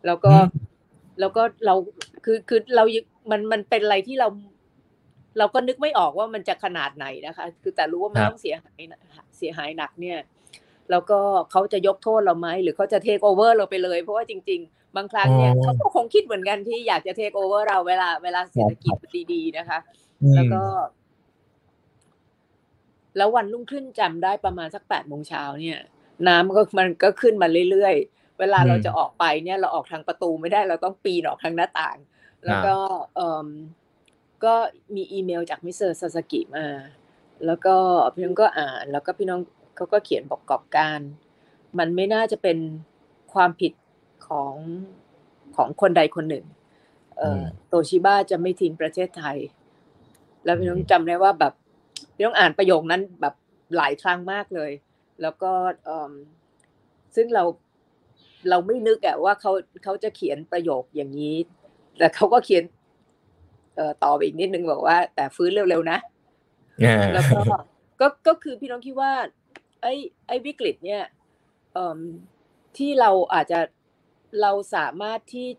[0.06, 0.62] แล้วก็อืม
[1.20, 1.76] แล้วก็เรา
[2.26, 4.28] คือคือเรายังมันมันเป็นอะไรที่เรา
[5.38, 9.00] เราก็นึกไม่ออกว่ามันจะขนาดไหนนะคะ คือแต่รู้ว่ามันครับต้องเสียหายหนัก
[9.38, 10.20] เสียหายหนักเนี่ย
[10.92, 11.20] แล้วก็
[11.52, 18.96] เขาจะยกโทษเราไหมหรือเขาจะเทคโอเวอร์เราไปเลย เพราะว่าจริง ๆ บางครั้งเนี่ยอ๋อเขาก็คงคิดเหมือนกันที่อยากจะเทคโอเวอร์เราเวลาเวลาเศรษฐกิจ
[19.34, 19.80] ดีๆนะคะ
[20.36, 20.64] แล้วก็
[23.18, 25.80] แล้ววันรุ่งขึ้นจำได้ประมาณสักแปดโมงเช้าเนี่ย
[26.28, 31.98] น้ำมันก็มันก็ขึ้นมาเรื่อยๆ เวลาเราอืมจะออกไปเนี่ย เราออกทางประตูไม่ได้เราต้องปีนออกทางหน้าต่าง
[32.46, 32.76] แล้วก็
[33.16, 33.48] เอ่ม
[34.46, 34.54] ก็
[34.96, 36.66] มีอีเมลจากมิสเตอร์ซาซากิมา
[37.46, 37.76] แล้วก็
[38.14, 39.40] พี่น้องก็อ่าน แล้วก็พี่น้อง
[39.76, 41.00] เขาก็เขียนว่ากอบกาญจน์
[41.80, 42.58] มันไม่น่าจะเป็น
[43.34, 43.74] ความผิด
[44.28, 44.56] ของ
[45.56, 46.46] ของคนใดคนหนึ่ง
[47.18, 49.38] เอ่ออมโตชิบ้าจะไม่ทิ้งประเทศไทย
[50.46, 51.54] แล้วพี่น้องจำได้ว่าแบบ
[52.16, 53.34] พี่น้องอ่านประโยคนั้นแบบ
[53.78, 54.72] หลายครั้งมากเลย
[55.22, 55.52] แล้วก็
[55.86, 56.12] เอิ่ม
[57.16, 57.44] ซึ่งเรา
[58.50, 59.52] เราไม่นึกอะว่าเขา
[59.84, 61.36] เขาจะเขียนประโยคอย่างนี้
[61.98, 62.73] แต่เขาก็เขียนเอ่อ
[64.04, 65.98] ต่อไปอีกนิดนึงบอกว่า แต่ฟื้นเร็วๆนะ
[66.86, 67.40] อ่าแล้วก็
[68.00, 69.14] ก็ก็คือพี่น้องคิดว่า
[69.82, 69.94] ไอ้
[70.28, 71.04] ไอ้วิกฤตเนี่ย
[71.74, 72.00] เอิ่ม
[72.78, 73.60] ที่เราอาจจะ
[74.42, 75.50] เราสามารถที่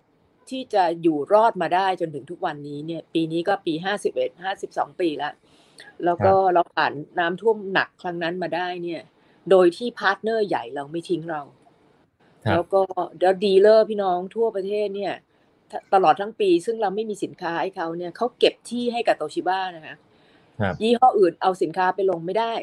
[0.50, 5.34] ที่จะอยู่รอดมาได้จนถึงทุกวันนี้เนี่ย ปีนี้ก็ปีห้าสิบเอ็ดห้าสิบสองปีแล้ว
[6.04, 9.02] แล้วก็เราผ่านน้ำท่วมหนักครั้งนั้นมาได้เนี่ย
[9.50, 11.42] โดยที่ partner ใหญ่เราไม่ทิ้งเรา
[12.50, 12.82] แล้วก็
[13.16, 15.14] เดี๋ยว dealer พี่น้องทั่วประเทศเนี่ย
[15.94, 19.96] ตลอดทั้งปี ซึ่งเราไม่มีสินค้าให้เขาเนี่ยเขาเก็บที่ให้กับโตชิบ้านะคะ
[20.60, 22.54] ครับยี่ห้ออื่นเอาสินค้าไปลงไม่ได้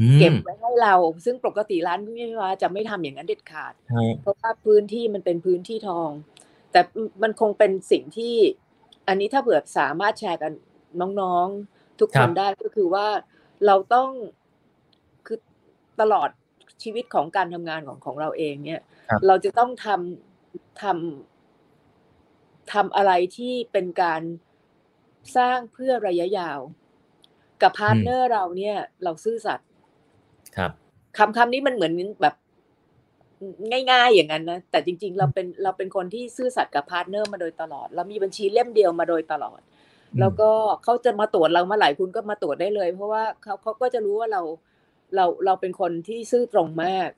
[0.00, 6.10] อืมเก็บไว้ให้เรา ซึ่งปกติร้านพี่ไม่ว่าจะไม่ทำอย่างนั้นเด็ดขาดใช่เพราะว่าพื้นที่มันเป็นพื้นที่ทอง
[6.72, 6.80] แต่
[7.22, 8.34] มันคงเป็นสิ่งที่
[9.08, 10.52] อันนี้ถ้าเผื่อสามารถแชร์กัน
[11.20, 13.06] น้องๆทุกคนได้ก็คือว่า
[13.66, 14.10] เราต้อง
[15.26, 15.38] คือ
[16.00, 16.28] ตลอด
[16.82, 21.31] ชีวิตของการทำงานของของเราเองเนี่ยครับเราจะต้องทำทำ
[22.72, 24.22] ทำอะไรที่เป็นการ
[25.36, 26.60] สร้างเพื่อระยะยาว
[27.62, 29.68] กับ partner เราเนี่ย เราซื่อสัตย์
[30.56, 30.70] ครับ
[31.18, 32.34] คำคำนี้มันเหมือนแบบ
[33.90, 39.60] ง่ายๆอย่างนั้นนะแต่จริง ๆ เราเป็นเราเป็นคนที่ซื่อสัตย์กับ partner มาโดยตลอด เรามีบัญชีเล่มเดียวมาโดยตลอด
[40.12, 40.50] อืมแล้วก็
[40.84, 44.42] เขาจะมาตรวจเราเมื่อไหร่คุณก็มาตรวจได้เลย เพราะว่าเขาเขาก็จะรู้ว่าเรา
[45.16, 47.10] เราเราเป็นคนที่ซื่อตรงมาก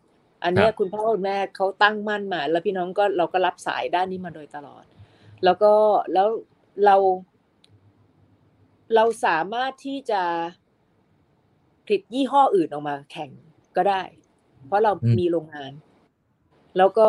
[0.44, 4.84] อันเนี้ยคุณพ่อคุณแม่เขาตั้งมั่นมา แล้วพี่น้องก็เราก็รับสายด้านนี้มาโดยตลอด
[5.44, 5.72] แล้วก็
[6.12, 6.28] แล้ว
[6.84, 6.96] เรา
[8.94, 10.22] เราสามารถที่จะ
[11.86, 13.30] ผลิตยี่ห้ออื่นออกมาแข่ง
[13.76, 14.02] ก็ได้
[14.66, 15.72] เพราะเราอืมมีโรงงาน
[16.78, 17.08] แล้วก็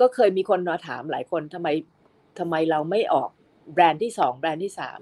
[0.00, 1.68] ก็เคยมีคนมาถามหลายคนทำไม
[2.38, 3.30] ทำไมเราไม่ออก
[3.72, 4.98] แบรนด์ที่สองแบรนด์ที่สาม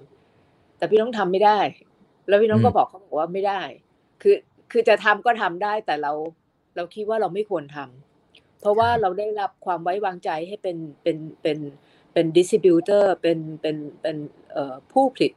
[0.77, 1.59] แต่พี่น้องทำไม่ได้
[2.27, 3.61] แล้วพี่น้องก็บอกเขาบอกว่าไม่ได้
[4.21, 4.35] คือ
[4.71, 6.13] คือจะทำก็ทำได้แต่เรา
[6.75, 11.57] เราคิดว่าเราไม่ควรทำเพราะว่าเราได้รับความไว้วางใจให้เป็นเป็นเป็น
[11.89, 14.17] เป็น distributor เป็นเป็นเป็น
[14.51, 15.33] เอ่อผู้ผลิต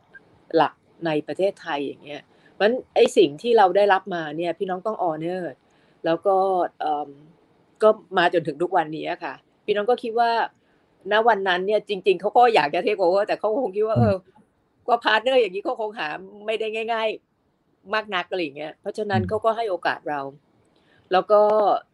[0.57, 0.75] หลัก
[1.07, 5.53] ในประเทศไทยอย่างเงี้ยเพราะฉะนั้นไอ้สิ่งที่เราได้รับมาเนี่ยพี่น้องต้อง honor
[6.05, 6.37] แล้วก็
[6.81, 7.09] เอิ่ม
[7.83, 9.35] ก็มาจนถึงทุกวันนี้ค่ะ
[9.65, 10.31] พี่น้องก็คิดว่า
[11.13, 14.15] ณวันนั้นเนี่ยจริง ๆเขาก็อยากจะเทคโอเวอร์แต่เขาคงคิดว่าเออ
[14.89, 16.09] ก็ partner อย่างนี้เขาคงหา
[16.47, 17.09] ไม่ได้ง่าย
[17.51, 20.21] ๆ มากนักอะไรอย่างเงี้ยเพราะฉะนั้นเขาก็ให้โอกาสเรา
[21.13, 21.41] แล้วก็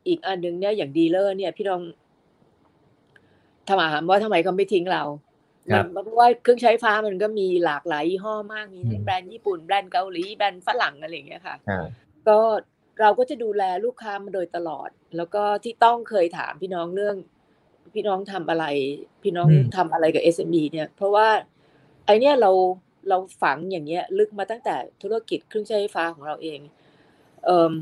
[0.08, 1.82] อีกอันหนึ่งเนี่ยอย่าง dealer เนี่ยพี่น้อง
[3.70, 5.02] ถามว่าทำไมเขาไม่ทิ้งเรา
[5.70, 11.86] ครับมันเพราะว่าเครื่องใช้ไฟฟ้ามันก็มีหลากหลายยี่ห้อมากมีทั้อืงมแบรนด์ญี่ปุ่นแบรนด์เกาหลีแบรนด์ฝรั่งอะไรอย่างเงี้ยค่ะอ่า
[12.28, 12.38] ก็
[13.00, 17.16] เราก็จะดูแลลูกค้ามาโดยตลอด แล้วก็ที่ต้องเคยถามพี่น้องเรื่อง
[17.94, 18.64] พี่น้องทำอะไร
[19.22, 21.28] พี่น้องอืมทำอะไรกับ SME เนี่ย เพราะว่า
[22.06, 22.50] ไอเนี้ยเรา
[23.08, 26.60] เราฝังอย่างเงี้ย ลึกมาตั้งแต่ธุรกิจเครื่องใช้ไฟฟ้าของเราเอง
[27.44, 27.72] เอ่ม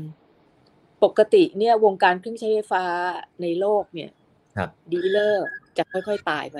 [1.03, 2.85] ปกติเนี่ยวงการเครื่องใช้ไฟฟ้า
[3.41, 4.11] ในโลกเนี่ย
[4.55, 5.49] ครับดีลเลอร์
[5.79, 6.57] จะค่อยๆตายไป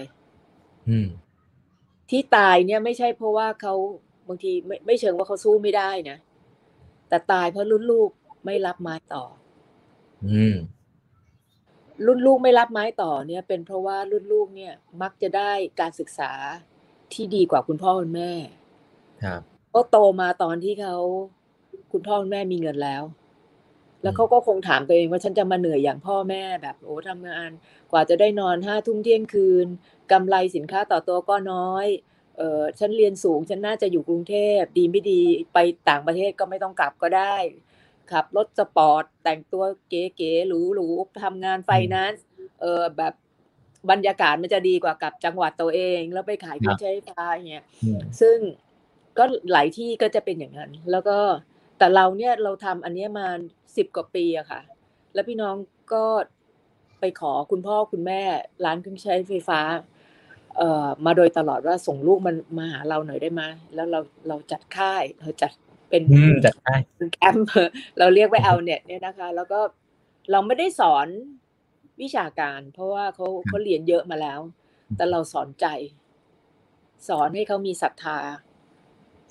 [0.90, 1.08] อืม
[2.10, 3.74] ที่ตายเนี่ยไม่ใช่เพราะว่าเขา
[4.28, 6.18] บางทีไม่ไม่เชิงว่าเขาสู้ไม่ได้นะ
[7.10, 8.10] แต่ตายเพราะรุ่นลูก
[8.46, 9.24] ไม่รับไม้ต่อ
[10.28, 10.56] อืม
[12.06, 16.32] รุ่นลูกไม่รับไม้ต่อเนี่ย เป็นเพราะว่ารุ่นลูกเนี่ย มักจะได้การศึกษา
[17.14, 18.32] ที่ดีกว่าคุณพ่อคุณแม่
[19.24, 19.42] ครับ
[19.74, 20.96] ก็โตมาตอนที่เขา
[21.92, 23.04] คุณพ่อคุณแม่มีเงินแล้ว
[24.04, 27.50] แล้วอืมเขาก็คงถามตัวเองว่าฉันจะมาเหนื่อยอย่างพ่อแม่แบบโอ้ทำงาน
[27.92, 29.68] กว่าจะได้นอนห้าทุ่มเที่ยงคืน
[30.12, 31.88] กำไรสินค้าต่อตัวก็น้อย
[32.38, 35.22] เออฉันเรียนสูงฉันน่าจะอยู่กรุงเทพดีไม่ดี
[35.54, 35.58] ไป
[35.90, 37.36] ต่างประเทศก็ไม่ต้องกลับก็ได้
[38.12, 42.26] ขับรถสปอร์ตแต่งตัวเก๋ๆหรูๆทำงานไฟแนนซ์
[42.62, 43.14] เออแบบ
[43.92, 48.38] บรรยากาศมันจะดีกว่ากับจังหวัดตัวเอง แล้วไปขายเครื่องใช้ไฟฟ้าอย่างเงี้ยอืมซึ่ง
[49.18, 51.18] ก็หลายที่ก็จะเป็นอย่างนั้น แล้วก็
[51.80, 53.28] แต่เราเนี่ยเราทำอันเนี้ยมา
[53.78, 54.62] สิบกว่าปีอะค่ะ
[55.14, 55.56] แล้วพี่น้อง
[55.94, 56.06] ก็
[57.00, 58.22] ไปขอคุณพ่อคุณแม่
[58.66, 59.60] ร้านเครื่องใช้ไฟฟ้า
[60.58, 63.42] เอ่อมาโดยตลอดว่าส่งลูกมันมาหาเราหน่อยได้ไหม
[63.76, 65.52] แล้วเราเราจัดค่ายเราจัด
[65.90, 66.76] เป็นอืมจัดได้
[67.14, 67.46] แคมป์
[68.00, 69.60] เราเรียกว่าเอาเน็ตเนี่ยนะคะ แล้วก็
[70.32, 71.08] เราไม่ได้สอน
[72.02, 74.40] วิชาการ เพราะว่าเขาเขาเรียนเยอะมาแล้ว
[74.96, 75.66] แต่เราสอนใจ
[77.08, 78.20] สอนให้เขามีศรัทธา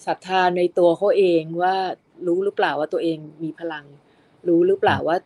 [0.06, 1.76] ศรัทธาในตัวเขาเองว่า
[2.26, 3.84] รู้หรือเปล่าว่าตัวเองมีพลัง
[4.48, 5.16] รู้หรือเปล่าว่า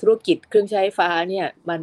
[0.00, 1.80] ธุรกิจเครื่องใช้ไฟฟ้าเนี่ยมัน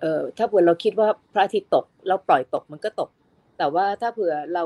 [0.00, 3.10] เอ่อถ้าเผื่อเราคิดว่าพระอาทิตย์ตกเราปล่อยตกมันก็ตก
[3.58, 4.62] แต่ว่าถ้าเผื่อเรา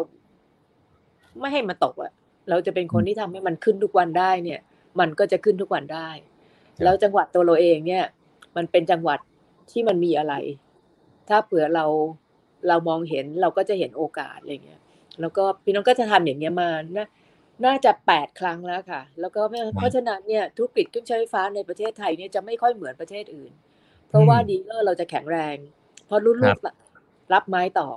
[1.40, 2.12] ไม่ให้มันตกอะ
[2.50, 4.60] เราจะเป็นคนที่ทำให้มันขึ้นทุกวันได้เนี่ย
[5.00, 6.08] มันก็จะขึ้นทุกวันได้
[6.82, 8.04] แล้วจังหวัดตัวเราเองเนี่ย
[8.56, 9.18] มันเป็นจังหวัด
[9.70, 10.34] ที่มันมีอะไร
[11.28, 11.84] ถ้าเผื่อเรา
[12.68, 14.80] เรามองเห็นเราก็จะเห็นโอกาสอะไรเงี้ย
[15.20, 16.68] แล้วก็พี่น้องก็จะทำอย่างเงี้ยมา
[16.98, 17.06] นะ
[17.64, 23.52] น่าจะแปดครั้งแล้วค่ะ แล้วก็ไม่เพราะฉะนั้นเนี่ยธุรกิจเครื่องใช้ไฟฟ้าในประเทศไทยเนี่ยจะไม่ค่อยเหมือนประเทศอื่น
[24.08, 25.56] เพราะว่า dealer เราจะแข็งแรง
[26.06, 26.58] เพราะรุ่นลูก
[27.32, 27.88] รับไม้ต่อ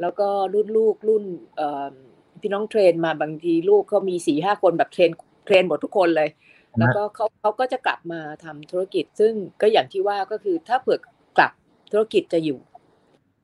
[0.00, 1.24] แล้วก็รุ่นลูกรุ่น
[1.56, 1.92] เอ่อ
[2.40, 5.10] พี่น้อง train มาบางทีลูกเขามีสี่ห้าคนแบบ train
[5.46, 6.30] train หมดทุกคนเลย
[6.78, 10.98] แล้วก็เขาเขาก็จะกลับมาทำธุรกิจ ซึ่งก็อย่างที่ว่าก็คือถ้าเผื่อ
[11.38, 11.52] กลับ
[11.92, 12.60] ธุรกิจจะอยู่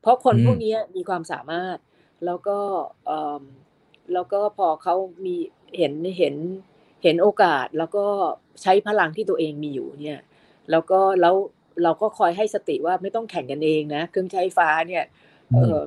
[0.02, 1.76] เพราะคนอืมพวกนี้มีความสามารถ
[2.24, 2.59] แล้วก็
[3.07, 3.42] เอ่อ
[4.12, 4.94] แล้วก็พอเขา
[5.26, 5.37] มี
[5.79, 6.35] เห็นเห็น
[7.02, 8.07] เห็นโอกาสแล้วก็
[8.62, 10.20] ใช้พลังที่ตัวเองมีอยู่เนี่ย
[10.70, 11.35] แล้วก็แล้ว
[11.83, 15.05] เราก็คอยให้สติว่าไม่ต้องแข่งกันเองนะ เครื่องใช้ไฟฟ้าเนี่ย
[15.55, 15.81] เออ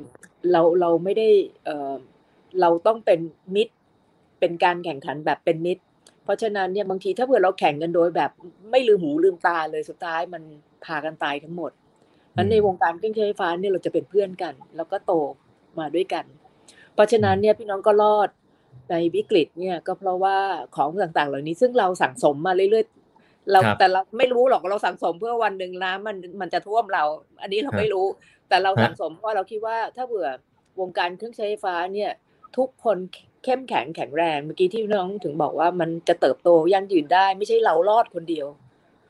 [0.52, 1.30] เราเราไม่ได้
[1.66, 1.94] เออ
[2.62, 3.20] เราต้องเป็น
[3.56, 3.74] มิตร
[4.40, 5.84] เป็นการแข่งขันแบบเป็นมิตร
[6.24, 8.32] เพราะฉะนั้นเนี่ยบางทีถ้าเผื่อเราแข่งกันโดยแบบ
[8.72, 10.44] ไม่ลืมหูลืมตาเลยสุดท้ายมัน
[10.86, 11.72] พากันตายทั้งหมด
[12.36, 15.14] นั้นในวงการเครื่องใช้ไฟฟ้าเนี่ยเราจะเป็นเพื่อนกัน แล้วก็โต
[15.80, 16.26] มาด้วยกัน
[16.94, 18.30] เพราะฉะนั้นเนี่ยพี่น้องก็รอด
[18.90, 20.38] ในวิกฤตเนี่ยก็เพราะว่า
[20.76, 27.04] ของต่างๆ เหล่านี้ซึ่งเราสั่งสมมาเรื่อยๆเราแต่เราไม่รู้หรอกเราสั่งสมเพื่อวันหนึ่งน้ำมันมันจะท่วมเรา
[27.42, 28.06] อันนี้เราไม่รู้
[28.50, 30.30] แต่เราสั่งสมเพราะเราคิดว่าถ้าเผื่อ
[30.80, 32.12] วงการเครื่องใช้ไฟฟ้าเนี่ย
[32.58, 32.98] ทุกคน
[33.44, 38.48] เข้มแข็งแข็งแรงเมื่อกี้ที่น้องถึงบอกว่ามันจะเติบโตยั่งยืนได้ ไม่ใช่เรารอดคนเดียว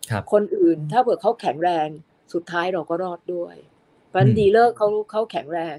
[0.09, 1.87] ครับคนอื่นถ้าเผื่อเขาแข็งแรง
[2.33, 3.55] สุดท้ายเราก็รอดด้วย
[4.07, 5.77] เพราะดีเลอร์เขาเขาแข็งแรง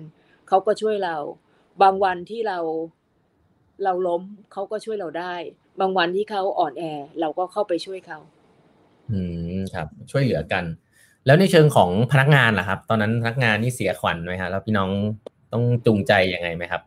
[0.48, 1.16] เขาก็ช่วยเรา
[1.82, 2.58] บางวันที่เรา
[3.84, 5.34] เราล้มเขาก็ช่วยเราได้
[5.80, 6.84] บางวันที่เขาอ่อนแอ
[7.20, 8.18] เราก็เข้าไปช่วยเขา
[9.12, 9.20] อื
[9.56, 10.64] มครับ ช่วยเหลือกัน
[11.26, 14.90] แล้วในเชิงของพนักงานล่ะครับ ตอนนั้นพนักงานนี่เสียขวัญไหมฮะแล้วพี่น้อง
[15.52, 16.82] ต้องจูงใจยังไงไหมครับ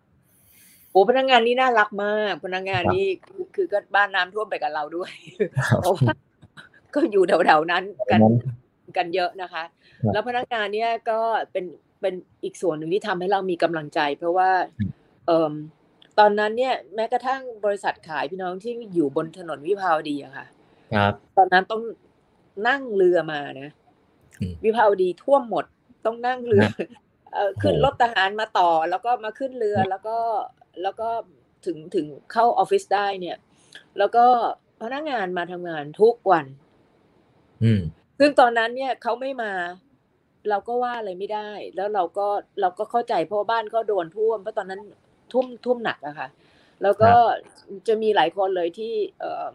[0.92, 5.12] โอ้พนักงานนี่น่ารักมาก พนักงานนี่คือคือก็บ้านน้ำท่วมไปกับเราด้วย
[5.82, 6.14] เพราะว่า
[6.96, 8.22] ก็อยู่แถวๆนั้นกัน
[8.98, 9.64] กันเยอะนะคะ
[10.14, 11.20] แล้วพนักงานเนี่ยก็
[11.52, 11.66] เป็น
[12.02, 14.50] เป็นอีกส่วนหนึ่งที่ทำให้เรามีกำลังใจ เพราะว่า
[15.28, 15.54] เอ่อ
[16.20, 20.46] ตอนนั้นเนี่ยแม้กระทั่งบริษัทขายพี่น้องที่อยู่บนถนนวิภาวดีอะค่ะ
[20.94, 21.82] ครับ ตอนนั้นต้อง
[22.68, 23.70] นั่งเรือมานะ
[24.64, 25.66] วิภาวดีท่วมหมด
[26.06, 26.64] ต้องนั่งเรือ
[27.34, 30.18] เออขึ้นรถทหารมาต่อ แล้วก็มาขึ้นเรือแล้วก็
[30.82, 31.10] แล้วก็
[31.66, 33.38] ถึงถึงเข้าออฟฟิศได้เนี่ย
[33.98, 34.26] แล้วก็
[34.82, 36.46] พนักงานมาทำงานทุกวัน
[37.64, 37.82] อืม
[38.20, 39.54] ซึ่งตอนนั้นเนี่ยเขาไม่มา
[40.50, 42.28] เราก็ว่าอะไรไม่ได้ แล้วเราก็
[42.62, 44.82] เราก็เข้าใจเพราะบ้านก็โดนท่วมเพราะตอนนั้น
[45.34, 46.28] ท่วมท่วมหนักอะค่ะ
[46.84, 47.12] แล้วก็
[47.88, 49.46] จะมีหลายคนเลยที่เออ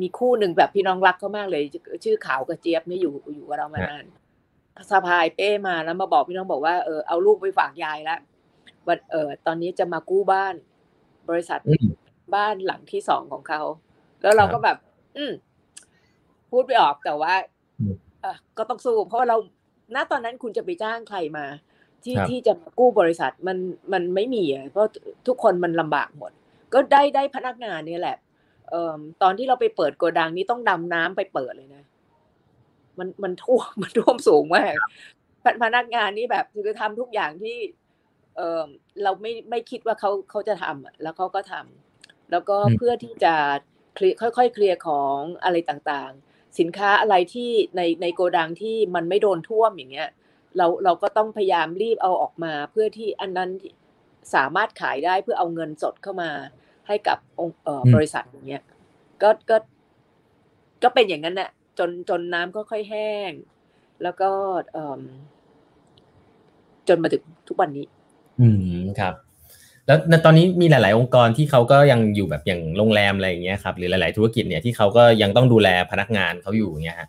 [0.00, 1.62] มีคู่หนึ่งแบบพี่น้องรักเขามากเลย
[2.04, 4.04] ชื่อขาวกับเจี๊ยบเนี่ยอยู่อยู่กับเรามานาน
[4.90, 8.18] สะพายเป้มาแล้วมาบอกพี่น้องบอกว่าเออเอาลูกไปฝากยายแล้ว
[8.86, 10.54] วันเออตอนนี้จะมากู้บ้าน
[11.28, 11.60] บริษัท
[12.34, 13.60] บ้านหลังที่สองของเขา
[14.22, 14.76] แล้วเราก็แบบ
[15.16, 15.32] อืม
[16.50, 17.34] พูดไปออกแต่ว่า
[18.22, 19.36] เออก็ต้องสู้เพราะว่าเรา
[19.94, 21.46] ณตอนนั้นคุณจะไปจ้างใครมา
[22.04, 23.56] ที่ที่จะมากู้บริษัทมัน
[23.92, 24.90] มันไม่มีอะเพราะ
[25.26, 26.32] ทุกคนมันลำบากหมด
[26.72, 28.16] ก็ได้ได้พนักงานนี่แหละ
[28.70, 31.84] เอ่อตอนที่เราไปเปิดโกดังนี้ต้องดำน้ำไปเปิดเลยนะ
[32.98, 34.74] มันมันท่วมมันท่วมสูงมาก
[35.62, 37.56] พนักงานนี่แบบคือทำทุกอย่างที่
[38.36, 38.62] เออ
[39.02, 43.34] เราไม่ไม่คิดว่าเขาเขาจะทำแล้วเขาก็ทำแล้วก็เพื่อที่จะ
[43.94, 50.08] เคลียค่อยๆเคลียร์ของอะไรต่างๆ สินค้าอะไรที่ในในโกดังที่มันไม่โดนท่วมอย่างเงี้ย
[50.56, 53.50] เราเราก็ต้องพยายามรีบเอาออกมา เพื่อที่อันนั้น
[54.34, 56.30] สามารถขายได้เพื่อเอาเงินสดเข้ามา
[56.88, 57.58] ให้กับองค์
[57.94, 58.62] บริษัทอย่างเงี้ย
[59.22, 59.56] ก็ก็
[60.82, 63.30] ก็เป็นอย่างนั้นแหละจนจนน้ำก็ค่อยแห้ง
[64.02, 64.30] แล้วก็
[66.88, 67.86] จนมาถึงทุกวันนี้
[68.40, 68.48] อื
[68.80, 69.14] มครับ
[69.86, 77.08] แล้วตอนนี้มีหลาย ๆ องค์กรที่เขาก็ยังอยู่แบบอย่างโรงแรมอะไรอย่างเงี้ยครับหรือหลาย ๆ ธุรกิจเนี่ยที่เขาก็ยังต้องดูแลพนักงานเขาอยู่เงี้ยฮะ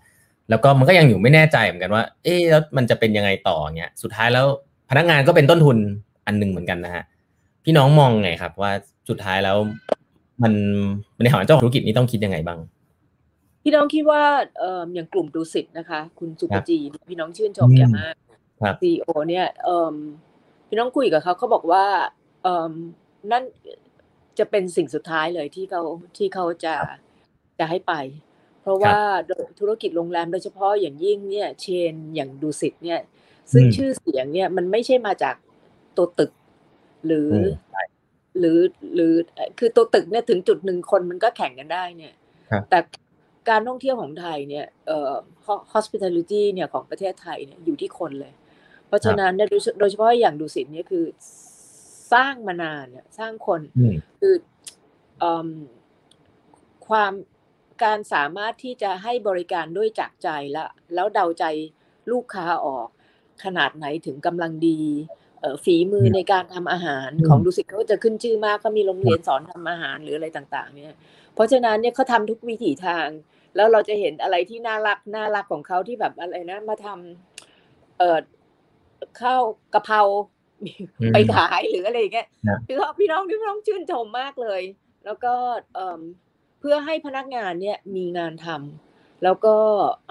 [0.50, 4.46] แล้วก็มันก็ยังอยู่ไม่แน่ใจเหมือนกันว่า เอ๊แล้วมันจะเป็นยังไงต่อเงี้ยสุดท้ายแล้ว
[4.90, 5.78] พนักงานก็เป็นต้นทุน
[6.26, 7.04] อันหนึ่งเหมือนกันนะฮะ
[7.66, 8.72] พี่น้องมองไงครับ ว่า
[9.10, 9.58] สุดท้ายแล้ว
[10.44, 10.54] มัน
[11.22, 12.60] ในฐานะเจ้าของธุรกิจนี้ต้องคิดยังไงบ้าง
[13.64, 14.24] พี่น้องคิดว่า
[14.60, 16.78] เอ่ออย่างกลุ่มดูสิตนะคะ คุณสุปจี
[17.10, 18.16] พี่น้องชื่นชมแกมาก
[18.82, 19.96] ซีโอเนี่ยเอ่อ
[20.68, 21.86] พี่น้องคุยกับเขาเขาบอกว่า
[22.44, 22.72] เอ่อ
[23.32, 23.44] นั่น
[24.40, 25.82] จะเป็นสิ่งสุดท้ายเลยที่เขา
[26.18, 26.74] ที่เขาจะ
[27.60, 27.94] จะให้ไป
[28.66, 28.98] เพราะว่า
[29.60, 33.00] ธุรกิจโรงแรมโดยเฉพาะอย่างยิ่งเนี่ยเชนอย่างดูสิตเนี่ย
[33.54, 35.36] ซึ่งชื่อเสียงเนี่ยมันไม่ใช่มาจาก
[35.98, 36.32] ตัวตึก
[37.06, 37.30] หรือ
[38.40, 38.60] หรือ
[38.96, 39.14] หรือ
[39.60, 42.14] คือตัวตึกเนี่ยถึงจุดหนึ่งคนมันก็แข่งกันได้เนี่ย
[42.70, 42.80] แต่
[43.50, 45.14] การท่องเที่ยวของไทยเนี่ยเอ่อ
[45.74, 48.34] hospitality เนี่ยของประเทศไทยเนี่ยอยู่ที่คนเลย
[48.88, 49.34] เพราะฉะนั้น
[49.80, 51.06] โดยเฉพาะอย่างดูสิตเนี่ยคือ
[52.14, 53.62] สร้างมานานเนี่ยสร้างคน
[54.22, 54.36] คือ
[56.88, 57.14] ความ
[57.84, 61.44] การสามารถที่จะให้บริการด้วยจากใจแล้วแล้วเดาใจ
[62.12, 62.88] ลูกค้าออก
[63.44, 64.82] ขนาดไหนถึงกำลังดี
[65.64, 70.96] ฝีมือในการทำอาหารของดูสิตเขาจะขึ้นชื่อมากเขามีโรงเรียนสอนทำอาหารหรืออะไรต่างๆ เนี่ย
[71.34, 73.08] เพราะฉะนั้นเนี่ยเขาทาทุกวิถีทาง
[73.56, 78.20] แล้วเราจะเห็นอะไรที่น่ารักน่ารักของเขาที่แบบอะไรนะมาทำเอ่อ
[79.22, 79.42] ข้าว
[79.74, 80.02] กะเพรา
[81.14, 82.28] ไปขายหรืออะไรอย่างเงี้ย
[82.68, 84.62] พี่น้องพี่น้องพี่น้องชื่นชมมากเลย
[85.06, 85.34] แล้วก็
[85.76, 89.56] เอ่อเพื่อให้พนักงานเนี่ยมีงานทำแล้วก็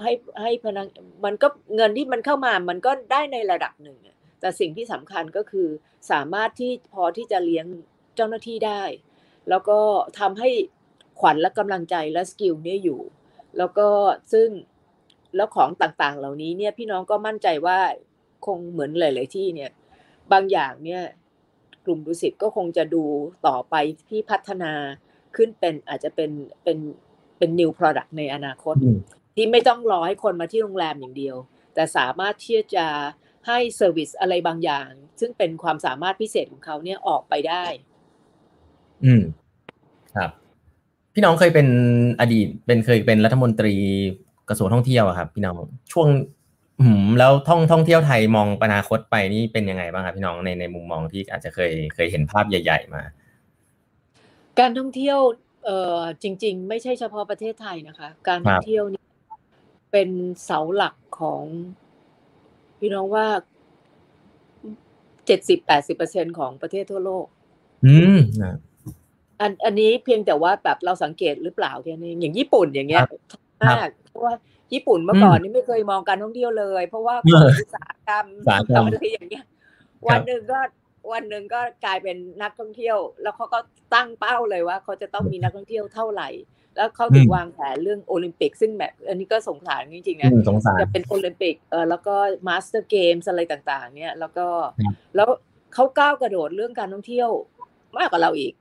[0.02, 0.12] ให้
[0.42, 0.86] ให้พนัก
[1.24, 3.98] มันก็เงินที่มันเข้ามามันก็ได้ในระดับหนึ่ง
[4.40, 5.68] แต่สิ่งที่สำคัญก็คือ
[6.10, 7.66] สามารถที่พอที่จะเลี้ยง
[8.16, 8.82] เจ้าหน้าที่ได้
[9.48, 9.78] แล้วก็
[10.20, 10.50] ทำให้
[11.20, 13.00] ขวัญและกำลังใจและสกิลเนี่ยอยู่
[13.58, 13.88] แล้วก็
[14.32, 14.48] ซึ่ง
[15.36, 17.78] แล้วของต่างๆ เหล่านี้เนี่ยพี่น้องก็มั่นใจว่า
[18.46, 19.70] คงเหมือนหลายๆที่เนี่ย
[20.32, 21.02] บางอย่างเนี่ย
[21.84, 23.04] กลุ่มดุสิตก็คงจะดู
[23.46, 23.74] ต่อไป
[24.10, 24.72] ที่พัฒนา
[25.36, 26.30] ขึ้นเป็นอาจจะเป็น
[26.64, 26.78] เป็น
[27.38, 28.98] เป็น new product ในอนาคตอืม
[29.36, 31.36] ที่ไม่ต้องรอให้คนมาที่โรงแรมอย่างเดียว
[31.74, 32.86] แต่สามารถที่จะ
[33.46, 34.88] ให้ service อะไรบางอย่าง
[35.20, 37.64] ซึ่งเป็นความสามารถพิเศษของเขาเนี่ยออกไปได้
[39.04, 39.22] อืม
[40.16, 40.30] ครับ
[41.14, 41.68] พี่น้องเคยเป็น
[42.20, 43.74] อดีต เป็นเคยเป็นรัฐมนตรี
[44.48, 45.58] กระทรวงท่องเที่ยวอะครับ พี่น้อง
[45.92, 46.08] ช่วง
[46.80, 53.02] อืมแล้วท่องท่องเที่ยวไทยมองอนาคตไปนี่เป็นยังไงบ้างครับพี่น้องในในมุมมองที่อาจจะเคยเคยเห็นภาพใหญ่ ๆ มา
[54.58, 55.18] การท่องเที่ยว
[55.64, 59.04] เอ่อจริง ๆ ไม่ใช่เฉพาะประเทศไทยนะคะ การท่องเที่ยวนี่
[59.92, 60.08] เป็น
[60.44, 61.44] เสาหลักของ
[62.78, 63.26] พี่น้องว่า
[65.26, 67.26] เจ็ดสิบแปดสิบเปอร์เซ็นของประเทศทั่วโลก
[67.86, 68.56] อืมนะ
[69.40, 73.20] อันอันนี้เพียงแต่ว่าแบบเราสังเกตหรือเปล่าแค่นี้อย่างญี่ปุ่นอย่างเงี้ยครับ
[73.62, 74.34] มากเพราะว่า
[74.72, 79.44] ญี่ปุ่นเมื่อก่อนนี่ไม่เคยมองการท่องเที่ยวเลย เพราะว่าเอออุตสาหกรรมอุตสาหกรรมอะไรอย่างเงี้ย
[80.06, 80.58] วันหนึ่งก็
[81.12, 83.58] วันหนึ่งก็กลายเป็นนักท่องเที่ยว แล้วเขาก็
[83.94, 86.28] ตั้งเป้าเลยว่า เขาจะต้องมีนักท่องเที่ยวเท่าไหร่
[86.76, 92.14] แล้วเขาถึงวางแผนเรื่องโอลิมปิก ซึ่งแบบอันนี้ก็สงสารจริงๆนะอืมสงสาร Japan โอลิมปิกเออแล้วก็
[92.48, 94.46] มาสเตอร์เกมส์อะไรต่างๆ เนี่ย แล้วก็
[94.80, 95.28] ครับแล้ว
[95.74, 97.28] เขาก้าวกระโดดเรื่องการท่องเที่ยว
[97.98, 98.52] มากกว่าเราอีก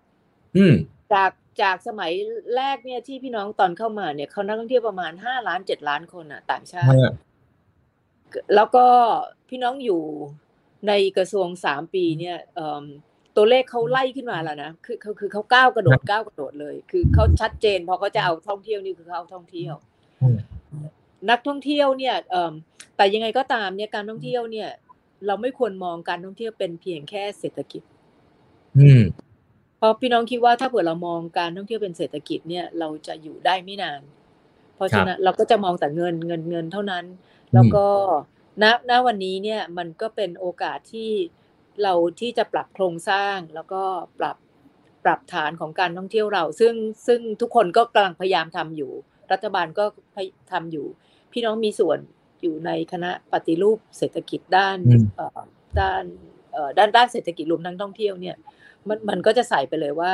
[0.57, 0.73] อืม
[1.13, 2.11] จากจากสมัย
[2.55, 6.95] แรกเนี่ยที่พี่น้องตอนเข้ามาเนี่ยเขานักท่องเที่ยวประมาณห้าล้านเจ็ดล้านคนอะต่างชาติ
[8.55, 8.85] แล้วก็
[9.49, 10.01] พี่น้องอยู่
[10.87, 12.83] ในกระทรวงสามปีเนี่ยเอิ่ม
[13.35, 19.73] ตัวเลขเขาไล่ขึ้นมาแล้วนะคือคือคือเขาก้าวกระโดดก้าวกระโดดเลย คือเขาชัดเจนพอเขาจะเอาท่องเที่ยวนี่คือเขาเอาท่องเที่ยว
[20.21, 20.37] อืม
[21.29, 22.53] นักท่องเที่ยวเนี่ยเอิ่ม
[22.97, 24.69] แต่ยังไงก็ตามเนี่ยการท่องเที่ยวเนี่ย
[25.27, 27.83] เราไม่ควรมองการท่องเที่ยวเป็นเพียงแค่เศรษฐกิจ
[28.79, 29.01] อืม
[29.77, 34.01] เพราะพี่น้องคิดว่าถ้าเผื่อเรามองการท่องเที่ยวเป็นเศรษฐกิจเนี่ยเราจะอยู่ได้ไม่นาน
[34.75, 37.05] เพราะฉะนั้นเราก็จะมองแต่เงินเงินเงินเท่านั้น
[37.53, 37.85] แล้วก็
[38.61, 41.11] ณณวันนี้เนี่ยมันก็เป็นโอกาสที่
[41.83, 43.83] เราที่จะปรับโครงสร้างแล้วก็
[44.19, 44.37] ปรับ
[45.03, 46.73] ปรับฐานของการท่องเที่ยวเรา ซึ่ง
[47.07, 48.91] ซึ่งทุกคนก็กำลังพยายามทำอยู่
[49.31, 49.85] รัฐบาลก็
[50.15, 50.85] พยทำอยู่
[51.31, 51.99] พี่น้องมีส่วน
[52.41, 55.41] อยู่ในคณะปฏิรูปเศรษฐกิจด้านอืมเอ่อ
[55.79, 56.03] ด้าน
[56.51, 58.35] เอ่อด้านด้านเศรษฐกิจรวมทั้งท่องเที่ยวเนี่ย
[58.87, 60.13] มันมันก็จะใส่ไปเลยว่า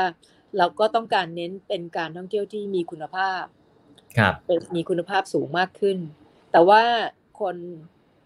[0.57, 3.43] เราก็ต้องการเน้นเป็นการท่องเที่ยวที่มีคุณภาพ
[4.17, 5.97] ครับเป็นมีคุณภาพสูงมากขึ้น
[6.51, 6.83] แต่ว่า
[7.41, 7.55] คน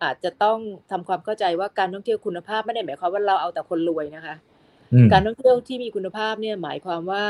[0.04, 0.60] อาจจะต้อง
[0.92, 4.36] ทำความเข้าใจว่าการท่องเที่ยวคุณภาพไม่ได้หมายความว่าเราเอาแต่คนรวยนะคะ
[4.94, 7.24] อืมการท่องเที่ยวที่มีคุณภาพเนี่ยหมายความว่า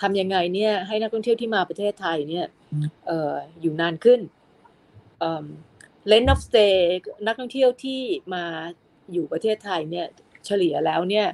[0.00, 2.46] ทำยังไงเนี่ยให้นักท่องเที่ยวที่มาประเทศไทยเนี่ย
[3.06, 4.20] เอ่ออยู่นานขึ้น
[5.20, 5.46] เอ่อ
[6.10, 6.74] length of stay
[7.26, 8.00] นักท่องเที่ยวที่
[8.34, 8.44] มา
[9.12, 10.06] อยู่ประเทศไทยเนี่ย
[10.46, 11.26] เฉลี่ยแล้วเนี่ย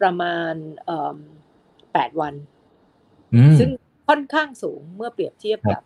[0.00, 1.18] ประมาณเอ่อ
[1.92, 2.34] แปดวัน
[3.34, 3.70] อืมซึ่ง
[4.08, 5.84] ค่อนข้างสูงเมื่อเปรียบเทียบครักับบ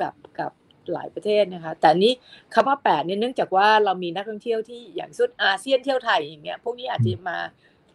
[0.00, 0.52] กับกับ
[0.92, 2.12] หลายประเทศนะคะ แต่นี้
[2.54, 7.38] คำว่าแปดเนี่ยเนื่องจากว่าเรามีนักท่องเที่ยวที่อย่างสุดอาเซียนเที่ยวไทยอย่างเงี้ยพวกนี้อาจจะมา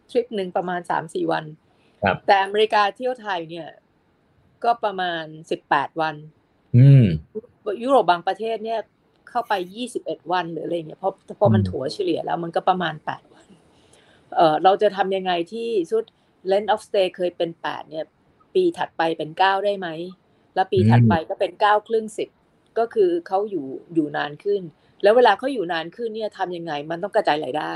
[0.09, 1.45] ทริปหนึ่งประมาณสามสี่วัน
[2.03, 3.67] ครับแต่อเมริกาเที่ยวไทยเนี่ย
[4.63, 6.15] ก็ประมาณสิบแปดวัน
[6.77, 7.05] อืม
[7.83, 8.79] ยุโรปบางประเทศเนี่ย
[9.29, 13.45] เข้าไปยี่สิบเอ็ดวันหรืออะไรเงี้ยเพราะพอมันอืมถัวเฉลี่ยแล้วมันก็ประมาณแปดวัน
[14.35, 16.05] เออเราจะทำยังไงที่สุด
[16.51, 18.05] length of stay เคยเป็นแปดเนี่ย
[18.53, 19.87] ปีถัดไปเป็นเก้าได้ไหม
[20.55, 22.29] แล้วปีถัดไปก็เป็นเก้าครึ่งสิบ
[22.79, 24.61] ก็คือเขาอยู่อยู่นานขึ้น
[25.03, 27.73] แล้วเวลาเขาอยู่นานขึ้นเนี่ยทำยังไงมันต้องกระจายรายได้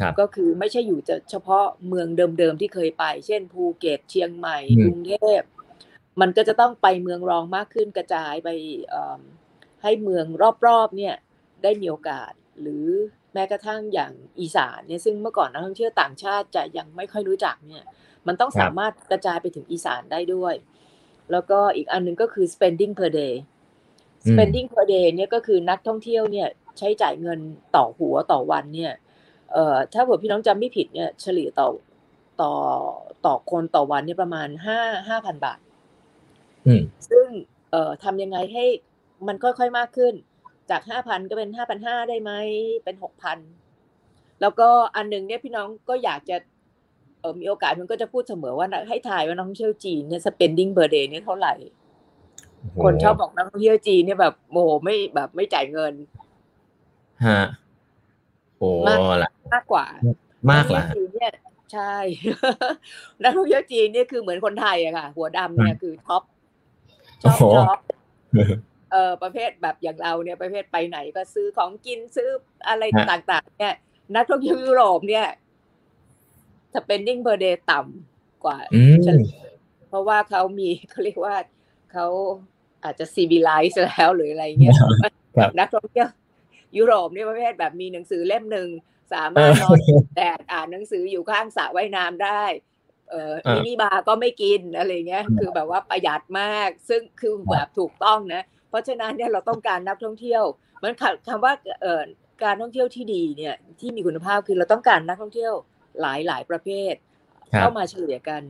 [0.00, 5.40] ครับก็คือไม่ใช่อยู่จะเฉพาะเมืองเดิมๆที่เคยไป เช่นภูเก็ตเชียงใหม่อืมกรุงเทพ
[6.20, 8.48] มันก็จะต้องไปเมืองรองมากขึ้นกระจายไป
[8.88, 9.20] เอิ่ม
[9.82, 10.26] ให้เมือง
[10.66, 11.14] รอบๆเนี่ย
[11.62, 12.86] ได้มีโอกาส หรือ
[13.34, 17.84] แม้กระทั่งอย่างอีสานเนี่ยซึ่งเมื่อก่อนนักท่องเที่ยวต่างชาติจะยังไม่ค่อยรู้จักเนี่ย
[18.26, 20.54] มันต้องครับสามารถกระจายไปถึงอีสานได้ด้วย
[21.32, 23.57] แล้วก็อีกอันหนึ่งก็คือ spending per day อืม
[24.28, 27.40] spending per day เนี่ยก็คือนักท่องเที่ยวเนี่ยใช้จ่ายเงิน
[27.76, 28.92] ต่อหัวต่อวันเนี่ย
[29.52, 31.68] เอ่อถ้าเผื่อพี่น้องจำไม่ผิดเนี่ยเฉลี่ยต่อ
[32.40, 32.52] ต่อ
[33.26, 35.58] ต่อคนต่อวันเนี่ยประมาณห้าห้าพันบาท
[36.66, 37.26] อืมซึ่ง
[37.70, 38.64] เอ่อทำยังไงให้
[39.26, 40.14] มันค่อยๆมากขึ้น
[40.70, 42.32] จากห้าพันก็เป็นห้าพันห้าได้ไหม
[42.84, 43.38] เป็นหกพัน
[44.40, 46.36] แล้วก็อันหนึ่งเนี่ยพี่น้องก็อยากจะ
[47.20, 51.77] เออมีโอกาสมันก็จะพูดเสมอว่าให้ถ่ายว่านักท่องเที่ยวจีนเนี่ย spending per day เนี่ยเท่าไหร่โอ้โห
[52.84, 55.92] คนชอบบอกนักท่องเที่ยวจีนเนี่ยแบบโมโหไม่แบบไม่จ่ายเงิน
[57.26, 57.42] ฮะ
[58.58, 59.86] โอ้มากละมากกว่า
[60.50, 61.32] มากนัละท่องเที่ยวจีนเนี่ย
[61.72, 61.96] ใช่
[63.22, 66.22] นักท่องเที่ยวจีนเนี่ยคือเหมือนคนไทยอะค่ะ หัวดำเนี่ยคือ top
[67.22, 67.78] shop โอ้โห shop
[68.92, 72.28] เออประเภทแบบอย่างเราเนี่ยประเภทไปไหนก็ซื้อของกินซื้อ
[72.68, 73.74] อะไรฮะต่างๆ เนี่ย
[74.16, 75.26] นักท่องเที่ยวยุโรปเนี่ย
[76.74, 79.38] spending per day ต่ำกว่าอืมเฉลี่ย
[79.88, 81.34] เพราะว่าเขามีเขาเรียกว่า
[81.92, 82.06] เขา
[82.84, 84.76] อาจจะ civilize แล้วหรืออะไรเงี้ย
[85.58, 86.08] นักท่องเที่ยว
[86.76, 88.68] ยุโรปนี่ประเภทแบบมีหนังสือเล่มหนึ่ง
[89.12, 89.78] สามารถนอน
[90.16, 92.42] แดดอ่านหนังสืออยู่ข้างสระว่ายน้ำได้
[93.10, 100.42] เออมินิบาร์ก็ไม่กินอะไรเงี้ย คือแบบว่าประหยัดมาก ซึ่งคือแบบถูกต้องนะ เพราะฉะนั้นเนี่ยเราต้องการนักท่องเที่ยว
[100.82, 100.92] มัน
[101.28, 102.02] คำว่าเออ
[102.44, 105.52] การท่องเที่ยวที่ดีเนี่ยที่มีคุณภาพคือเราต้องการนักท่องเที่ยว
[106.00, 106.94] หลายหลายประเภท
[107.58, 108.42] เข้ามาเฉลี่ยกัน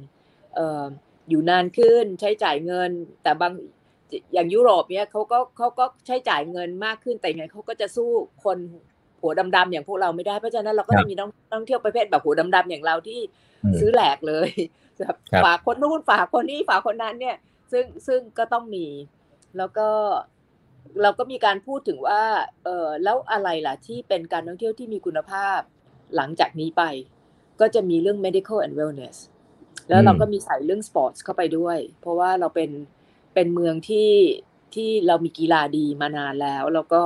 [0.55, 0.82] เออ
[1.28, 2.90] อยู่นานขึ้น ใช้จ่ายเงิน
[3.22, 3.52] แต่บาง
[4.32, 8.08] อย่างยุโรปเนี่ยเขาก็เขาก็ใช้จ่ายเงินมากขึ้นแต่ไงเขาก็จะสู้
[8.44, 8.58] คน
[9.20, 13.20] หัวดำๆอย่างพวกเราไม่ได้เพราะฉะนั้นเราก็จะมีนักท่องเที่ยวประเภทแบบหัวดำๆอย่างเราที่
[13.80, 14.50] ซื้อแหลกเลย
[14.98, 17.36] แบบฝากคนนู้นฝากคนนี้ฝากคนนั้นเนี่ย
[17.72, 18.86] ซึ่งซึ่งก็ต้องมี
[19.58, 19.88] แล้วก็
[21.02, 22.22] เราก็มีการพูดถึงว่า
[22.64, 25.58] เออแล้วอะไรล่ะที่เป็นการท่องเที่ยวที่มีคุณภาพ
[26.16, 26.82] หลังจากนี้ไป
[27.60, 29.16] ก็จะมีเรื่อง medical and wellness
[29.88, 32.70] แล้วเราก็มีใส่เรื่องสปอร์ตเข้าไปด้วย เพราะว่าเราเป็น
[33.34, 34.10] เป็นเมืองที่
[34.74, 37.04] ที่เรามีกีฬาดีมานานแล้ว แล้วก็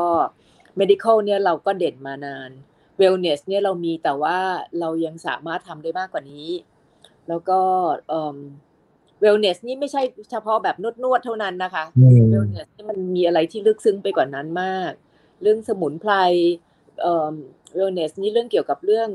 [0.81, 2.51] medical เนี่ยเราก็เด่นมานาน
[3.01, 4.39] wellness เนี่ยเรามีแต่ว่า
[4.81, 6.49] เรายังสามารถทำได้มากกว่านี้
[7.29, 7.61] แล้วก็
[9.23, 11.85] wellness นี่ไม่ใช่เฉพาะแบบนวดนวดเท่านั้นนะคะ
[12.33, 14.93] wellness นี่มันมีอะไรที่ลึกซึ้งไปกว่านั้นมาก
[15.43, 16.13] เรื่องสมุนไพร
[17.79, 19.09] wellness นี่เรื่องเกี่ยวกับเรื่อง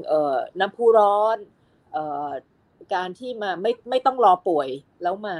[0.60, 1.38] น้ำพุร้อน
[2.94, 4.70] การที่มาไม่ไม่ต้องรอป่วย
[5.04, 5.38] แล้วมา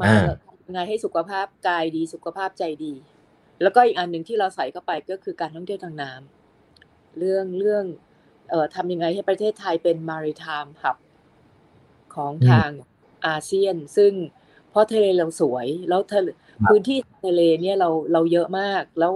[0.00, 0.12] มา
[0.46, 2.94] ทำไงให้สุขภาพกายดีสุขภาพใจดี
[3.62, 7.84] แล้วก็อีกอันหนึ่งที่เราใส่เข้าไปก็คือการท่องเที่ยวทางน้ำเรื่องเรื่อง
[8.50, 10.96] เอ่อทำยังไงให้ประเทศไทยเป็น maritime hub
[12.14, 12.70] ของทาง
[13.26, 14.12] อาเซียน ซึ่ง
[14.70, 16.00] เพราะทะเลเราสวย แล้ว
[16.68, 19.12] พื้นที่ทะเลเนี่ยเราเราเยอะมาก แล้ว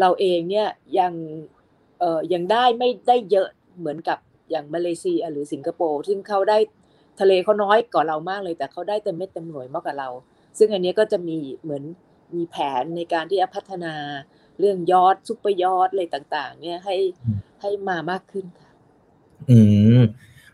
[0.00, 1.12] เราเองเนี่ยยัง
[2.00, 3.48] เอ่อยังได้ไม่ได้เยอะ
[3.78, 4.18] เหมือนกับ
[4.50, 6.58] อย่างมาเลเซียหรือสิงคโปร์ซึ่งเขาได้
[7.20, 10.08] ทะเลเขาน้อยกว่าเรามากเลย แต่เขาได้เต็มเม็ดเต็มหน่วยมากกว่าเรา
[10.58, 11.82] ซึ่งอันนี้ก็จะมีเหมือน
[12.36, 13.94] มีแผนในการที่จะพัฒนา
[14.58, 16.96] เรื่องยอดซุปเปอร์ยอดอะไรต่าง ๆ เนี่ยให้
[17.60, 18.70] ให้มามากขึ้นค่ะ
[19.50, 19.58] อื
[19.98, 20.00] ม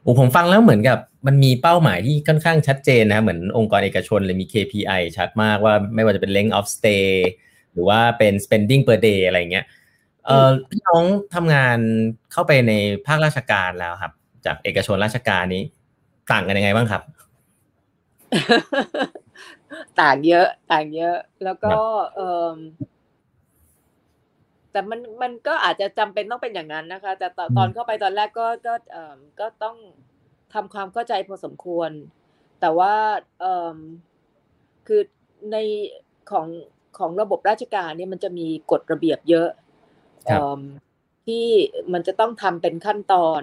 [0.02, 7.06] โอ้ผมฟังแล้วเหมือนกับมันมีเป้าหมายที่ค่อนข้างชัดเจนนะเหมือนองค์กรเอกชนเลยมี KPI ชัดมากว่าไม่ว่าจะเป็น length of stay
[7.72, 9.66] หรือว่าเป็น spending per day อะไรเงี้ย
[10.24, 11.04] เอ่อพี่น้อง
[11.34, 11.78] ทำงาน
[12.32, 12.72] เข้าไปใน
[13.06, 14.12] ภาคราชการแล้วครับ
[14.46, 15.62] จากเอกชนราชการนี้
[16.30, 17.02] ต่างกันยังไงบ้างครับ
[20.00, 21.74] ต่างเยอะ ต่างเยอะ แล้วก็
[22.16, 22.50] เออ
[24.70, 29.76] แต่มันมันก็อาจจะจำเป็นต้องเป็นอย่างนั้นนะคะ แต่ตอนเข้าไปตอนแรกก็ก็เออก็ต้อง
[30.54, 31.90] ทำความเข้าใจพอสมควร
[32.60, 32.94] แต่ว่า
[33.40, 33.44] เอ
[33.74, 33.76] อ
[34.86, 35.00] คือ
[35.52, 35.56] ใน
[36.30, 36.46] ของ
[36.98, 39.48] ของระบบราชการเนี่ยมันจะมีกฎระเบียบเยอะ
[41.26, 41.46] ที่
[41.92, 43.42] มันจะต้องทำเป็นขั้นตอน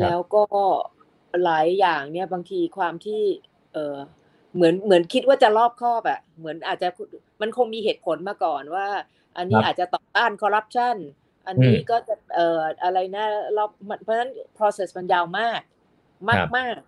[0.00, 0.44] แล้วก็
[1.44, 3.22] หลายอย่างเนี่ยบางทีความที่
[3.72, 3.96] เออ
[4.54, 6.88] เหมือนเหมือนคิดว่าจะรอบคอบอะเหมือนอาจจะ
[7.40, 8.86] มันคงมีเหตุผลมาก่อนว่า
[9.36, 10.96] อันนี้อาจจะต่อต้านคอร์รัปชัน
[11.46, 13.24] อันนี้ก็จะเอ่ออะไรนะ
[13.56, 13.70] รอบ
[14.04, 15.60] เพราะฉะนั้น process มันยาวมาก
[16.28, 16.78] มากมาก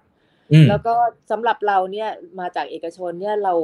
[0.68, 0.94] แล้วก็
[1.30, 2.08] สำหรับเราเนี่ย
[2.40, 3.54] มาจากเอกชนเนี่ยเรา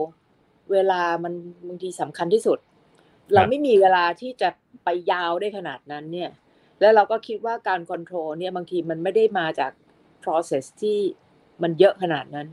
[0.73, 1.33] เวลามัน
[1.69, 2.59] บางทีสำคัญที่สุด
[3.35, 4.49] เราไม่มีเวลาที่จะ
[4.85, 6.31] ไปยาวได้ขนาดนั้นเนี่ย
[6.81, 9.73] แล้วเราก็คิดว่าการคอนโทรลเนี่ยบางทีมันไม่ได้มาจาก
[10.25, 10.99] process ที่
[11.63, 12.49] มันเยอะขนาดนั้น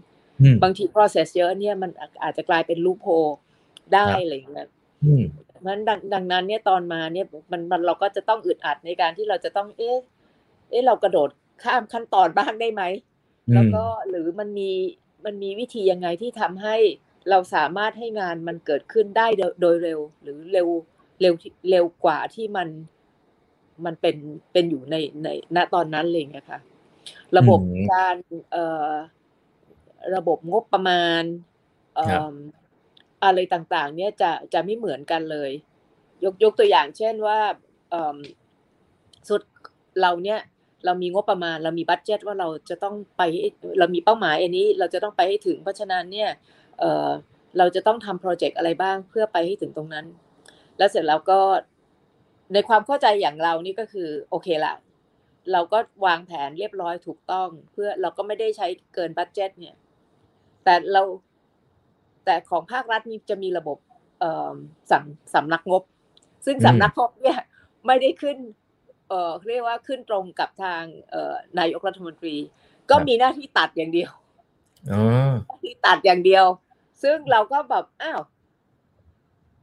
[0.63, 1.91] บางที process เยอะเนี่ยมัน
[2.24, 3.05] อาจจะกลายเป็นลูโพ
[3.93, 4.70] ได้อะไรอย่างเงี้ย
[5.65, 9.97] มันดังดังนั้นเนี่ยตอนมาเนี่ยมันมันเราก็จะต้องอึดอัดในการที่เราจะต้องเอ๊ะ
[10.70, 11.30] เอ๊ะเรากระโดด
[11.63, 12.84] ข้ามขั้นตอนบ้างได้ไหม
[13.53, 14.72] แล้วก็หรือมันมี
[15.26, 16.76] มันมีวิธียังไงที่ทำให้
[17.30, 19.28] เราสามารถให้งานมันเกิดขึ้นได้
[19.61, 20.67] โดยเร็ว หรือเร็ว
[21.22, 21.34] เร็ว
[21.70, 22.67] เร็วกว่าที่มัน
[23.86, 24.15] มันเป็น
[24.53, 26.59] เป็นอยู่ในในณตอนนั้นเลยนะคะ
[27.38, 27.60] ระบบ
[27.93, 28.16] การ
[28.51, 28.91] เอ่อ
[30.16, 31.24] ระบบงบประมาณ
[31.95, 32.36] เอ่อ
[33.24, 35.51] อะไรต่างๆ เนี่ยจะจะไม่เหมือนกันเลย
[36.24, 37.39] ยกยกตัวอย่างเช่นว่า
[37.89, 38.18] เอ่อ
[39.30, 39.41] สุด
[40.01, 40.39] เราเนี่ย
[40.86, 43.22] เรามีงบประมาณ เรามีบัตเจ็ตว่าเราจะต้องไป
[43.80, 46.30] เรามีเป้าหมายอันนี้ เราจะต้องไปให้ถึง เพราะฉะนั้นเนี่ย
[46.80, 47.10] เอ่อ
[47.57, 50.05] เราจะต้องทำโปรเจกต์อะไรบ้างเพื่อไปให้ถึงตรงนั้น
[50.78, 51.39] แล้วเสร็จแล้วก็
[52.53, 54.74] ในความเข้าใจอย่างเรานี่ก็คือโอเคละ
[55.52, 59.76] เราก็วางแผนเรียบร้อยถูกต้อง เพื่อเราก็ไม่ได้ใช้เกินบัตเจ็ตเนี่ย
[60.64, 61.02] แต่เรา
[62.26, 63.78] แต่ของภาครัฐนี่จะมีระบบ
[64.91, 65.84] สำสำนักงบ
[66.45, 67.39] ซึ่งสำนักงบเนี่ย
[67.88, 68.38] ไม่ได้ขึ้น
[69.10, 72.36] เอ่อเรียกว่าขึ้นตรงกับทางเอ่อนายกรัฐมนตรี
[72.89, 74.12] ก็มีหน้าที่ตัดอย่างเดียว
[75.64, 76.45] ที่ตัดอย่างเดียว
[77.04, 78.22] ซึ่งเราก็แบบอ้าว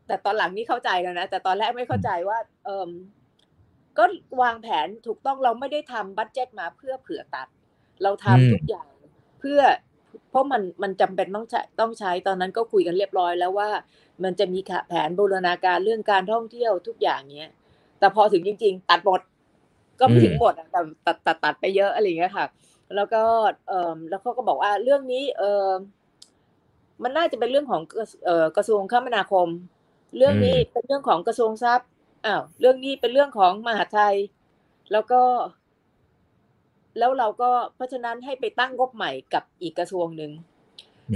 [0.06, 2.90] แต่ตอนหลังนี้เข้าใจแล้วนะแต่ตอนแรกไม่เข้าใจว่า เออ
[3.98, 4.04] ก็
[4.42, 7.48] วางแผนถูกต้องเราไม่ได้ทำบัตเจ็ตมาเพื่อเผื่อตัด
[8.02, 8.88] เราทำทุกอย่าง
[9.40, 9.60] เพื่อ
[10.30, 13.68] เพราะมันมันจำเป็นต้องใช้ต้องใช้ตอนนั้นก็คุยกันเรียบร้อยแล้วว่า
[14.24, 17.52] มันจะมีแผนบูรณาการเรื่องการท่องเที่ยวทุกอย่างเนี้ย
[17.98, 19.20] แต่พอถึงจริง ๆ ตัดหมด
[20.00, 22.46] ก็ไม่ถึงหมดแต่ตัดตัดตัดไปเยอะอะไรอย่างเงี้ยค่ะ
[22.96, 23.22] แล้วก็
[23.68, 25.68] เออแล้วเขาก็บอกว่าเรื่องนี้เออ
[27.02, 27.82] มันน่าจะเป็นเรื่องของ
[28.24, 29.48] เอ่อกระทรวงคมนาคม
[30.16, 31.88] เรื่องนี้เป็นเรื่องของกระทรวงทรัพย์
[32.26, 34.14] อ้าวเรื่องนี้เป็นเรื่องของมหาไทย
[34.92, 35.22] แล้วก็
[36.98, 40.32] แล้วเราก็เพราะฉะนั้นให้ไปตั้งงบใหม่กับอีกกระทรวงหนึ่ง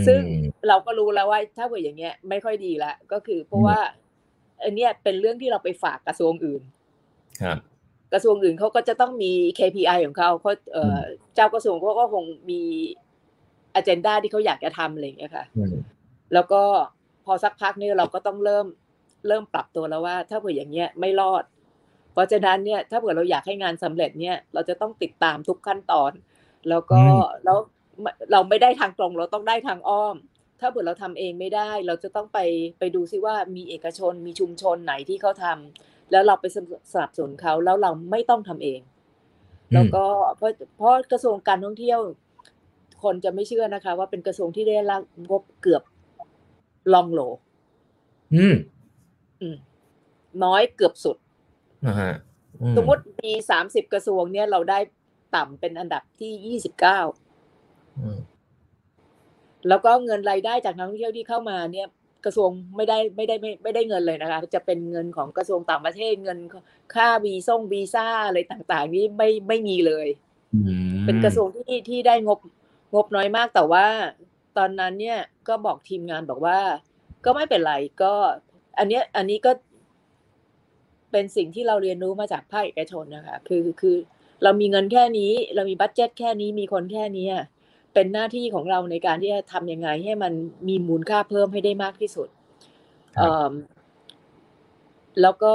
[0.07, 0.21] ซึ่ง
[0.69, 3.79] เราก็รู้แล้วว่าถ้าเกิดอย่างเงี้ย ไม่ค่อยดีละก็คือ เพราะว่า
[4.63, 6.63] อันเนี้ยเป็นเรื่องที่เราไปฝากกระทรวงอื่น
[7.43, 7.59] ครับ
[8.13, 11.01] กระทรวงอื่นเขาก็จะต้องมี KPI ของเขาเขาเอ่อ
[11.35, 12.61] เจ้ากระทรวงเขาก็คงมี
[13.75, 15.45] อ g e n d a ที่เขาอยากจะทำอะไรอย่างเงี้ยค่ะ
[16.35, 16.63] แล้วก็
[17.25, 18.67] พอสักพักนี่เราก็ต้องเริ่ม
[19.29, 21.45] เริ่มปรับตัวแล้วว่า ถ้าเผื่ออย่างเงี้ยไม่รอด
[22.13, 26.13] เพราะฉะนั้นเนี่ยถ้าเผื่อเราอยากให้งานสำเร็จเนี่ยเราจะต้องติดตามทุกขั้นตอน
[26.69, 27.01] แล้วก็
[27.45, 27.59] แล้ว
[28.33, 30.17] เราไม่ได้ทางตรงเราต้องได้ทางอ้อม
[30.61, 32.39] ถ้าเผื่อเราทำเองไม่ได้ เราจะต้องไป
[32.79, 36.45] ไปดูซิว่ามีเอกชนมีชุมชนไหนที่เขาทำแล้วเราไป
[36.93, 38.81] สนับสนุนเขาแล้วเราไม่ต้องทำเอง
[39.75, 40.05] แล้วก็
[40.37, 42.01] เพราะเพราะกระทรวงการท่องเที่ยว
[43.03, 45.83] คนจะไม่เชื่อนะคะ ว่าเป็นกระทรวงที่ได้รับงบเกือบ
[46.93, 47.21] ลองโหล
[48.35, 48.55] อืมอืม
[50.45, 51.17] น้อยเกือบสุด
[51.87, 52.15] นะฮะ
[52.77, 54.79] สมมติมีสามสิบกระทรวงเนี่ยเราได้
[55.37, 57.01] ต่ำเป็นอันดับที่ยี่สิบเก้า
[59.69, 61.89] แล้วก็เงินรายได้จากนักท่องเที่ยวที่เข้ามาเนี่ย
[62.25, 66.39] กระทรวงไม่ได้ไม่ได้ไม่ไม่ได้เงินเลยนะคะ จะเป็นเงินของกระทรวงต่างประเทศเงิน
[66.95, 70.09] ค่าวีซ่งวีซ่าอะไรต่าง ๆ นี่ไม่ไม่มีเลย
[71.05, 72.39] เป็นกระทรวงที่ที่ได้งบ
[72.95, 73.87] งบน้อยมากแต่ว่า
[74.59, 75.19] ตอนนั้นเนี่ย
[75.49, 76.59] ก็บอกทีมงานบอกว่า
[77.25, 78.15] ก็ไม่เป็นไรก็
[78.81, 79.53] อันเนี้ยอันนี้ก็
[81.13, 83.97] เป็นสิ่งที่เราเรียนรู้มาจากภาคเอกชนนะคะคือคือ
[84.43, 87.27] เรามีเงินแค่นี้ เรามีบัตเจ็ตแค่นี้มีคนแค่นี้
[87.95, 90.33] เป็นหน้าที่ของเราในการที่จะทำยังไงให้มัน
[90.69, 92.29] มีมูลค่าเพิ่มให้ได้มากที่สุด
[95.23, 95.55] แล้วก็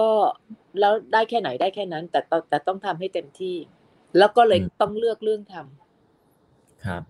[0.79, 2.19] แล้วได้แค่ไหนได้แค่นั้น แต่
[2.49, 3.55] แต่ต้องทำให้เต็มที่
[4.17, 7.03] แล้วก็เลยต้องเลือกเรื่องทำครับ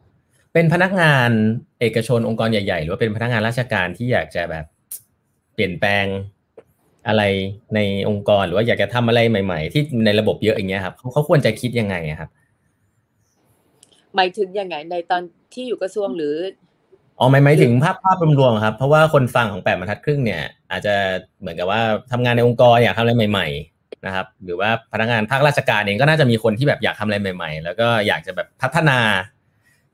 [0.54, 1.30] เป็นพนักงาน
[1.80, 4.66] เอกชนองค์กรใหญ่ ๆ หรือว่าเป็นพนักงานราชการที่อยากจะแบบ
[5.56, 6.06] เปลี่ยนแปลง
[7.08, 7.24] อะไร
[7.76, 7.80] ใน
[8.10, 12.30] องค์กรหรือว่าอยากจะทำอะไรใหม่ ๆ ที่ในระบบเยอะอย่างเงี้ยครับเขาเขาควรจะคิดยังไงครับ
[14.16, 15.22] หมายถึงยังไงในตอน
[15.54, 16.36] ที่อยู่กระทรวงหรือ
[17.20, 20.42] อ๋อหมายหมายถึงภาพภาพรวมๆครับ เพราะว่าคนฟังของแปดบรรทัดครึ่งเนี่ย
[20.72, 20.96] อาจจะ
[21.40, 21.82] เหมือนกับว่า
[22.12, 23.48] ทำงานในองค์กรอยากทำอะไรใหม่
[23.78, 29.00] ๆ นะครับ หรือว่าพนักงานภาคราชการเองก็น่าจะมีคนที่แบบอยากทำอะไรใหม่ ๆ แล้วก็อยากจะแบบพัฒนา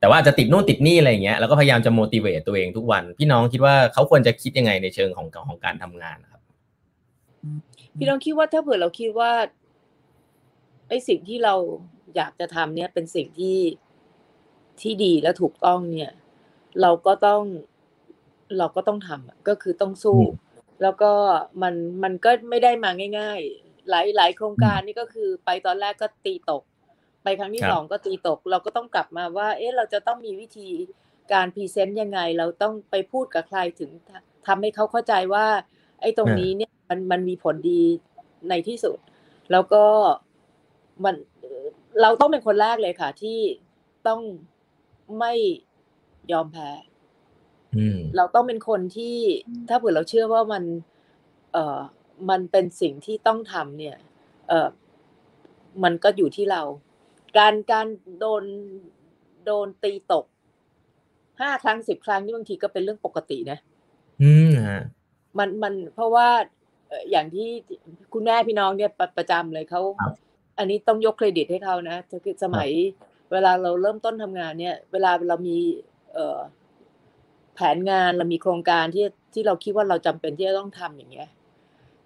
[0.02, 6.40] แต่ว่าจะติดนู่นติดนี่อะไรเงี้ยแล้วก็พยายามจะ motivate ตัวเองทุกวัน พี่น้องคิดว่าเขาควรจะคิดยังไงในเชิงของของการทำงานครับ
[7.98, 9.32] พี่น้องคิดว่าถ้าเผื่อเราคิดว่า
[10.88, 11.54] ไอ้สิ่งที่เรา
[12.16, 13.58] อยากจะทำเนี่ยเป็นสิ่งที่
[14.80, 16.12] ที่ดีและถูกต้องเนี่ย
[16.82, 17.42] เราก็ต้อง
[18.58, 20.20] เราก็ต้องทำก็คือต้องสู้
[20.82, 21.12] แล้วก็
[21.62, 26.62] มันมันก็ไม่ได้มาง่าย ๆ หลายหลายโครงการนี่ก็คือไปตอนแรกก็ตีตก
[27.22, 30.68] ไปครั้งที่สองก็ตีตก เราก็ต้องกลับมาว่า เอ๊ะเราจะต้องมีวิธี
[31.32, 33.90] การพรีเซนต์ยังไง เราต้องไปพูดกับใครถึง
[34.46, 35.46] ทำให้เขาเข้าใจว่า
[36.00, 37.82] ไอ้ตรงนี้เนี่ยมันมันมีผลดี
[38.48, 38.98] ในที่สุด
[39.52, 39.84] แล้วก็
[41.04, 41.14] มัน
[42.02, 43.38] เราต้องเป็นคนแรกเลยค่ะ ที่
[44.08, 44.20] ต้อง
[45.18, 45.34] ไม่
[46.32, 46.70] ยอมแพ้
[48.16, 49.16] เราต้องเป็นคนที่
[49.68, 50.64] ถ้าเผื่อเราเชื่อว่ามัน
[51.52, 51.80] เอ่อ
[52.30, 53.96] มันเป็นสิ่งที่ต้องทำเนี่ย
[54.48, 54.68] เอ่อ
[55.84, 56.62] มันก็อยู่ที่เรา
[57.38, 57.86] การการ
[58.20, 58.44] โดน
[59.44, 60.24] โดนตีตก
[61.40, 63.58] ห้าครั้งสิบครั้งนี่บางทีก็เป็นเรื่องปกตินะ
[64.22, 64.82] อืมฮะ
[65.38, 66.28] มันมันเพราะว่า
[67.10, 67.48] อย่างที่
[68.12, 69.82] คุณแม่พี่น้องเนี่ยประจำเลยเขา
[70.58, 72.68] อันนี้ต้องยกเครดิตให้เขานะคือสมัย
[73.32, 75.56] เวลาเราเริ่มต้นทำงานเนี่ย เวลาเรามี
[76.12, 76.38] เอ่อ
[77.54, 81.28] แผนงานเรามีโครงการที่ที่เราคิดว่าเราจำเป็นที่จะต้องทำอย่างเงี้ย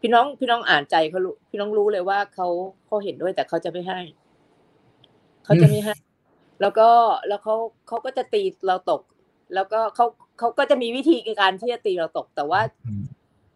[0.00, 2.48] พี่น้องพี่น้องอ่านใจเขารู้พี่น้องรู้เลยว่าเขา
[2.86, 4.00] เขาเห็นด้วยแต่เขาจะไม่ให้
[5.46, 5.94] เขาจะไม่ให้
[6.60, 6.88] แล้วก็
[7.28, 7.54] แล้วเขา
[7.86, 9.00] เขาก็จะตีเราตก
[9.54, 10.06] แล้วก็เขา
[10.38, 12.60] เขาก็จะมีวิธีการที่จะตีเราตก แต่ว่า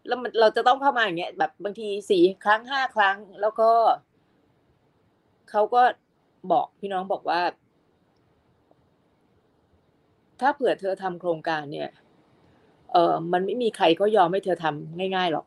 [0.07, 3.69] แล้วมันเราจะต้องเข้ามาอย่างเงี้ยแบบบางทีสี่ครั้งห้าครั้ง แล้วก็
[5.49, 5.81] เขาก็
[6.51, 7.41] บอกพี่น้องบอกว่า
[10.39, 11.89] ถ้าเผื่อเธอทำโครงการเนี่ย
[12.91, 15.45] เออมันไม่มีใครก็ยอมให้เธอทำง่ายๆหรอก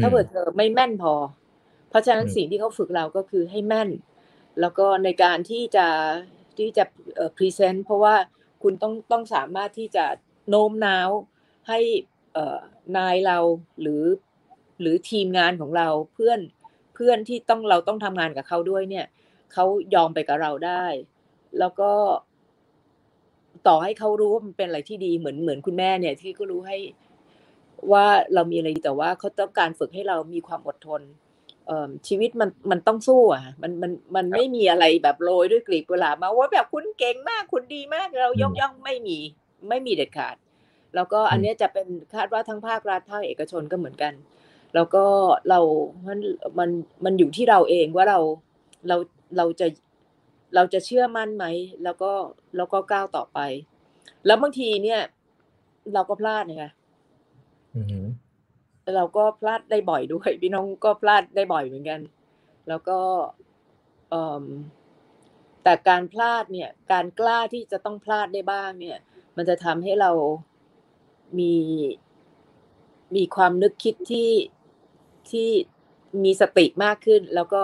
[0.00, 1.12] ถ้าเผื่อเธอไม่แม่นพอ
[1.88, 3.88] เพราะฉะนั้นสิ่งที่เขาฝึกเราก็คือให้แม่น
[4.60, 5.86] แล้วก็ในการที่จะ
[6.58, 6.84] ที่จะ
[7.36, 8.14] พรีเซนต์เพราะว่า
[8.62, 10.04] คุณต้องต้องสามารถที่จะ
[10.48, 11.10] โน้มน้าว
[11.68, 11.80] ให้
[12.96, 13.38] นายเรา
[13.80, 14.04] หรือ
[14.80, 16.40] หรือทีมงานของเราเพื่อน
[16.94, 19.06] เพื่อนที่ต้องเราต้องทำงานกับเขาด้วยเนี่ย
[19.52, 20.84] เขายอมไปกับเราได้
[21.58, 21.92] แล้วก็
[23.66, 26.76] ต่อให้เขารู้ว่ามันเป็นอะไรที่ดีเหมือนเหมือนคุณแม่เนี่ยที่ก็รู้ให้
[27.92, 31.02] ว่าเรามีอะไรแต่ว่าเขาต้องการฝึกให้เรามีความอดทน
[32.08, 39.18] ชีวิตมันมันต้องสู้อะ มันมันมันไม่มีอะไรแบบโรยด้วยกลีบกุหลาบมาว่าแบบคุณเก่งมากคุณดีมากเรายกย่องไม่มี
[39.68, 40.36] ไม่มีเด็ดขาด
[40.94, 44.12] แล้วก็อันเนี้ยจะเป็นคาดว่าทั้งภาครัฐภาคเอกชนก็เหมือนกัน
[44.74, 45.04] แล้วก็
[45.48, 45.60] เรา
[46.06, 46.18] มัน
[46.58, 46.70] มัน
[47.04, 48.18] มันอยู่ที่เราเองว่าเรา
[48.88, 48.96] เรา
[49.36, 49.66] เราจะ
[50.54, 51.46] เราจะเชื่อมั่นไหม
[51.84, 52.12] แล้วก็
[52.56, 53.38] แล้วก็ก้าวต่อไป
[54.26, 55.00] แล้วบางทีเนี่ย
[55.94, 56.70] เราก็พลาดนะคะ
[57.76, 58.00] อือฮึ
[58.96, 62.00] เราก็พลาดได้บ่อยด้วย พี่น้องก็พลาดได้บ่อยเหมือนกัน
[62.68, 62.98] แล้วก็
[64.10, 64.44] เอ่ม
[65.64, 68.98] แต่การพลาดเนี่ย การกล้าที่จะต้องพลาดได้บ้าง เนี่ย
[69.36, 70.10] มันจะทำให้เรา
[71.38, 71.54] มี
[73.16, 74.30] มีความนึกคิดที่
[75.30, 75.48] ที่
[76.24, 77.62] มีสติมากขึ้น แล้วก็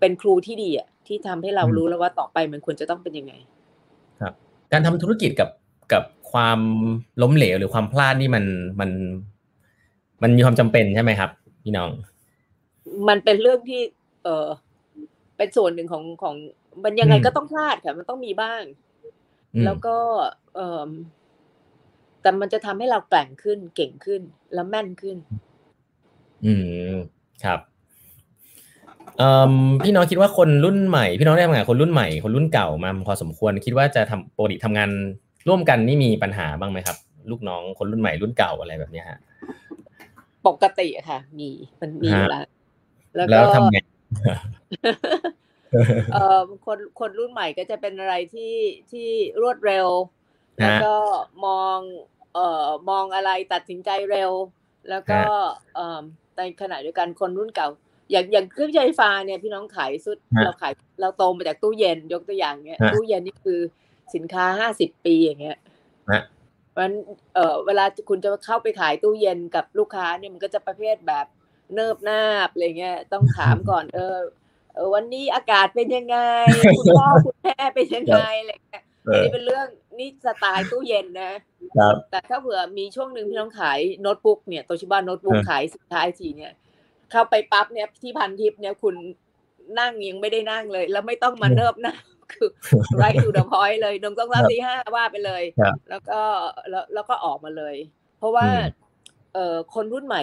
[0.00, 3.32] เป็นครูที่ดีอะที่ทำให้เราอืมรู้แล้วว่าต่อไปมันควรจะต้องเป็นยังไง
[4.20, 4.32] ครับ
[4.72, 5.50] การทำธุรกิจกับ
[5.92, 6.60] กับความ
[7.22, 8.44] ล้มเหลวหรือความพลาดนี่มัน
[8.80, 8.90] มัน
[10.22, 11.30] มันมีความจำเป็นใช่ไหมครับ
[11.64, 11.90] พี่น้อง
[13.08, 13.80] มันเป็นเรื่องที่
[14.24, 14.48] เออ
[15.36, 16.34] เป็นส่วนหนึ่งของของ
[16.84, 18.62] มันยังไงอืมก็ต้องพลาดค่ะ มันต้องมีบ้าง
[19.54, 19.96] อืมแล้วก็
[20.54, 20.90] เออ
[22.22, 24.22] แต่มันจะทำให้เราแกร่งขึ้นเก่งขึ้น
[24.54, 25.16] แล้วแม่นขึ้น
[26.44, 26.52] อื
[26.90, 26.94] ม
[27.44, 27.60] ครับ
[29.18, 29.54] เอ่อ
[29.84, 34.90] พี่น้องคิดว่าคนรุ่นใหม่ พี่น้องได้ทำงานกับคนรุ่นใหม่คนรุ่นเก่ามาพอสมควรคิดว่าจะทำปกติทำงาน
[35.48, 36.96] ร่วมกันนี่มีปัญหาบ้างไหมครับ
[37.30, 39.18] ลูกน้องคนรุ่นใหม่รุ่นเก่าอะไรแบบเนี้ยฮะ
[40.46, 42.48] ปกติอะค่ะ มีมันมีอยู่ฮะ
[43.14, 43.78] แล้ว แล้แล้ววทำก็ไง
[46.12, 48.54] เอ่อคนคนรุ่นใหม่ก็จะเป็นอะไรที่
[48.90, 49.08] ที่
[49.42, 49.86] รวดเร็ว
[50.62, 50.94] ฮะแล้วก็
[51.46, 51.78] มอง
[52.34, 54.32] เอ่อมองอะไรตัดสินใจเร็ว
[54.90, 55.28] แล้วก็ฮะ
[55.74, 56.00] เอ่อ
[56.36, 57.68] ในขณะเดียวกันคนรุ่นเก่า
[58.10, 63.60] อย่างอย่างเครื่องใช้ไฟฟ้าเนี่ยพี่น้องขายสุดฮะเราขายเราโตมาจากตู้เย็นยกตัวอย่างเนี้ยฮะตู้เย็นนี่คือ
[64.14, 65.58] สินค้าห้าสิบปีอย่างเงี้ย
[66.10, 66.22] ฮะ
[66.76, 66.98] เพราะฉะนั้น
[67.34, 71.26] เอ่อเวลาคุณจะเข้าไปขายตู้เย็นกับลูกค้าเนี่ยมันก็จะประเภทแบบ
[71.74, 74.18] เนิบนาบอะไรเงี้ยต้องถามก่อน เออ
[74.74, 76.18] เออวันนี้อากาศเป็นยังไง
[76.78, 79.66] คุณพ่อคุณแม่เป็นยังไงอะไรเงี้ยเออันอนี้เป็นเรื่อง
[79.98, 81.32] นี่สไตล์ตู้เย็นนะ
[81.78, 86.52] ครับแต่ถ้าเผื่อมีช่วงหนึ่งพี่น้องขายโน้ตบุ๊กเนี่ยโตชิบ้าโน้ตบุ๊กเออขายสินค้าไอทีเนี่ย
[87.10, 88.94] เข้าไปปั๊บเนี่ยที่พันทิปเนี่ยคุณ
[89.78, 91.94] นั่งยังไม่ได้นั่งเลย แล้วไม่ต้องมาเนิบหน้า
[92.32, 92.48] คือ
[92.98, 96.20] ไรทูดพอยเลยหนึ่งต้องสามสี่ห้าว่าไปเลยครับแล้วก็
[96.70, 97.76] แล้วแล้วก็ออกมาเลย
[98.18, 98.84] เพราะว่าอืม
[99.34, 100.22] เอ่อคนรุ่นใหม่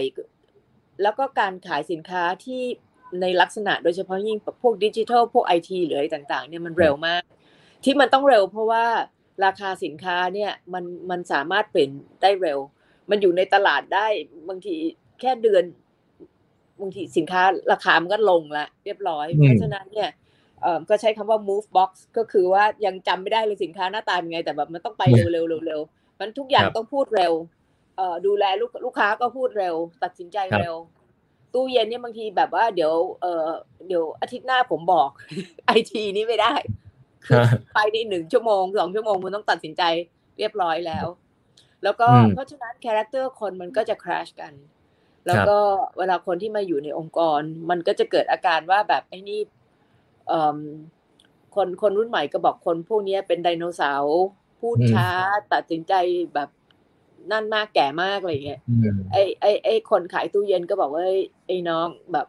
[1.04, 2.62] แล้วก็การขายสินค้าที่
[3.22, 7.22] ในลักษณะโดยเฉพาะยิ่งพวกดิจิทัลพวกไอทีหรืออะไรต่างๆ เนี่ยมันเร็วมาก
[7.84, 8.86] ที่มันต้องเร็วเพราะว่า
[9.46, 11.92] ราคาสินค้าเนี่ยมันมันสามารถเปลี่ยน
[12.22, 12.60] ได้เร็ว
[13.10, 14.08] มันอยู่ในตลาดได้
[14.50, 14.76] บางที
[15.20, 15.64] แค่เดือน
[16.82, 20.23] บางทีสินค้าราคามันก็ลงละเรียบร้อยอืมเพราะฉะนั้นเนี่ยเอ่อ
[20.90, 27.34] ก็ใช้คำว่า move box ก็คือว่ายังจำไม่ได้เลยสินค้าหน้าตาเป็นไง แต่แบบมันต้องไปเร็วๆเร็วๆมันทุกอย่างครับต้องพูดเร็ว
[27.98, 30.76] เอ่อดูแลลูกลูกค้าก็พูดเร็ว ตัดสินใจครับเร็ว
[31.54, 33.48] ตู้เย็นเนี่ยบางทีแบบว่าเดี๋ยวเอ่อ
[33.88, 35.10] เดี๋ยวอาทิตย์หน้าผมบอก
[35.68, 36.54] ไอทีนี่ไม่ได้
[37.26, 39.84] คือฮะไปในหนึ่งชั่วโมงสองชั่วโมงมันต้องตัดสินใจ
[40.38, 41.06] เรียบร้อยแล้ว
[41.84, 44.54] แล้วก็อืมเพราะฉะนั้น character คนมันก็จะ clash กัน
[45.28, 45.58] แล้วก็
[45.98, 49.63] เวลาคนที่มาอยู่ในองค์กร มันก็จะเกิดอาการว่าแบบไอ้นี่เอิ่ม
[51.56, 54.22] คนคนรุ่นใหม่ก็บอกคนพวกเนี้ยเป็นไดโนเสาร์
[54.60, 55.08] พูดอืมช้า
[55.54, 55.94] ตัดสินใจ
[56.34, 56.50] แบบ
[57.32, 62.28] นั่นมากแก่มากอะไรอย่างเงี้ยอืมไอ้ไอ้ไอ้คนขายตู้เย็นก็บอกว่าเอ้ยไอ้น้องแบบ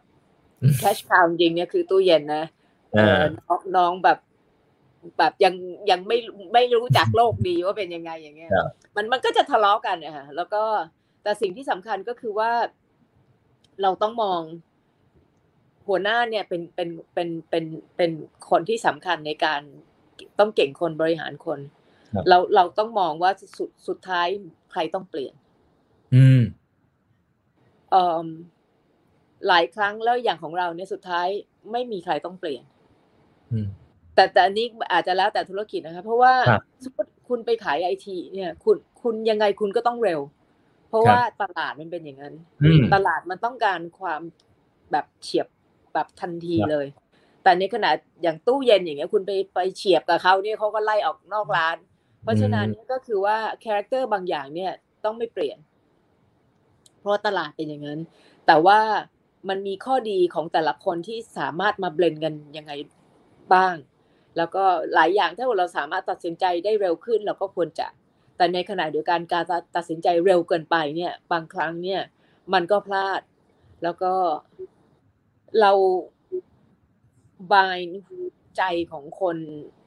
[0.61, 2.43] อืมแคชคาวจริงๆเนี่ยคือตู้เย็นนะ
[2.91, 4.17] เอออ่าน้องน้องแบบ
[5.17, 5.53] แบบยัง
[5.91, 6.17] ยังไม่
[6.53, 10.63] ไม่รู้จักโลกดีว่าเป็นยังไงอย่างเงี้ยครับมันมันก็จะทะเลาะกันนะฮะแล้วก็
[11.23, 12.51] แต่สิ่งที่สำคัญก็คือว่า
[13.81, 14.41] เราต้องมอง
[15.87, 17.65] หัวหน้าเนี่ยเป็นเป็นเป็นเป็น
[17.97, 18.11] เป็น
[18.49, 19.61] คนที่สำคัญในการ
[20.39, 21.59] ต้องเก่งคนบริหารคน
[22.13, 24.27] ครับเราเราต้องมองว่าสุดสุดท้าย
[24.71, 25.33] ใครต้องเปลี่ยน
[26.15, 26.41] อืม
[27.91, 28.27] เอ่อ
[29.47, 31.27] หลายครั้งแล้วอย่างของเราเนี่ยสุดท้าย
[31.71, 32.63] ไม่มีใครต้องเปลี่ยน
[33.51, 33.67] อืม
[34.15, 40.21] แต่แต่อันนี้อาจจะแล้วแต่ธุรกิจนะคะเพราะว่าครับสมมติคุณไปขายไอทีเนี่ย คุณคุณยังไงคุณก็ต้องเร็ว
[40.89, 42.33] เพราะครับว่าตลาดมันเป็นอย่างนั้น
[42.63, 44.21] อืมตลาดมันต้องการความ
[44.91, 45.47] แบบเฉียบ
[45.95, 46.87] แบบทันทีครับเลย
[47.43, 47.89] แต่ในขณะ
[48.23, 51.77] อย่างตู้เย็นอย่างเงี้ยคุณไปไปเฉียบกับเขาเนี่ยเขาก็ไล่ออกนอกร้าน
[52.23, 54.71] เพราะฉะนั้นก็คือว่า character บางอย่างเนี่ย
[55.03, 55.57] ต้องไม่เปลี่ยน
[56.99, 57.99] เพราะว่าตลาดเป็นอย่างนั้น
[58.47, 58.79] แต่ว่า
[59.49, 62.71] มันมีข้อดีของแต่ละคนที่สามารถมา blend กันยังไง
[63.53, 63.75] บ้าง
[64.37, 67.87] แล้วก็หลายอย่างถ้าเราสามารถตัดสินใจได้เร็วขึ้นเราก็ควรจะ
[68.37, 69.43] แต่ในขณะเดียวกันการ
[69.75, 72.01] ตัดสินใจเร็วเกินไปเนี่ย บางครั้งเนี่ย
[72.53, 73.21] มันก็พลาด
[73.83, 74.13] แล้วก็
[75.61, 75.71] เรา
[77.53, 77.79] บาย
[78.57, 79.37] ใจของคน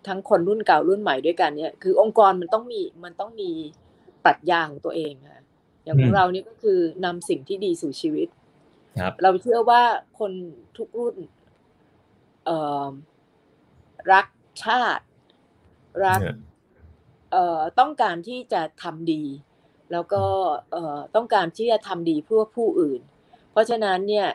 [0.07, 3.51] ทั้งคนรุ่นเก่ารุ่นใหม่ด้วยกันเนี่ย คือองค์กรมันต้องมีมันต้องมี
[4.25, 5.43] ปรัชญาของตัวเองค่ะ
[5.83, 8.29] อย่างของเรานี่ก็คือนำสิ่งที่ดีสู่ชีวิต
[9.01, 9.83] ครับ เราเชื่อว่า
[10.19, 10.33] คน
[10.77, 11.17] ทุกรุ่น
[12.45, 12.91] เอ่อ
[14.13, 14.27] รัก
[14.65, 15.05] ชาติ
[16.05, 16.21] รัก
[17.33, 19.25] เอ่อต้องการที่จะทำดี
[19.93, 20.25] แล้วก็
[20.73, 23.01] เอ่อต้องการที่จะทำดีเพื่อผู้อื่น
[23.53, 24.29] เพราะฉะนั้นเนี่ย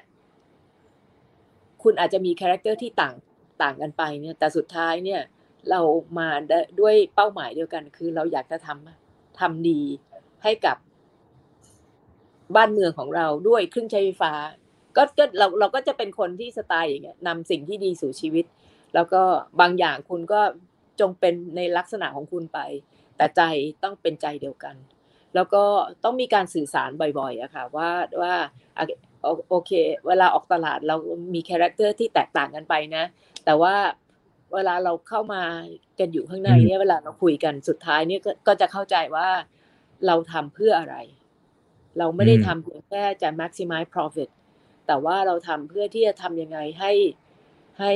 [1.83, 3.15] คุณอาจจะมี character ที่ต่าง
[3.61, 5.21] ต่างกันไปเนี่ยแต่สุดท้ายเนี่ย
[5.69, 5.81] เรา
[6.17, 9.81] มาด้ด้วยเป้าหมายเดียวกัน คือเราอยากจะทำทำดี
[10.43, 10.77] ให้กับ
[12.55, 14.33] บ้านเมืองของเราด้วยเครื่องใช้ไฟฟ้า
[14.95, 18.45] ก็ก็เราเราก็จะเป็นคนที่สไตล์อย่างเงี้ยนำสิ่งที่ดีสู่ชีวิต
[18.95, 19.21] แล้วก็
[19.61, 20.41] บางอย่างคุณก็
[20.99, 22.59] จงเป็นในลักษณะของคุณไป
[23.17, 23.41] แต่ใจ
[23.83, 24.75] ต้องเป็นใจเดียวกัน
[25.35, 25.63] แล้วก็
[26.03, 27.89] ต้องมีการสื่อสารบ่อยๆอะค่ะว่า
[28.21, 28.33] ว่า
[29.49, 29.71] โอเค
[30.07, 30.95] เวลาออกตลาดเรา
[31.33, 33.03] มี character ที่แตกต่างกันไปนะ
[33.45, 33.75] แต่ว่า
[34.53, 35.43] เวลาเราเข้ามา
[35.99, 39.27] กันอยู่ข้างในเนี่ยเวลาเราคุยกันสุดท้ายเนี่ยก็จะเข้าใจว่า
[40.07, 40.95] เราทำเพื่ออะไร
[41.97, 44.29] เราไม่ได้ทำเพียงแค่จะ maximize profit
[44.87, 46.91] แต่ว่าเราทำเพื่อที่จะทำยังไงให้
[47.79, 47.91] ให้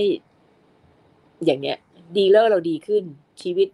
[1.46, 1.78] อย่างเนี้ย
[2.16, 3.04] dealer เราดีขึ้น
[3.42, 3.68] ชีวิต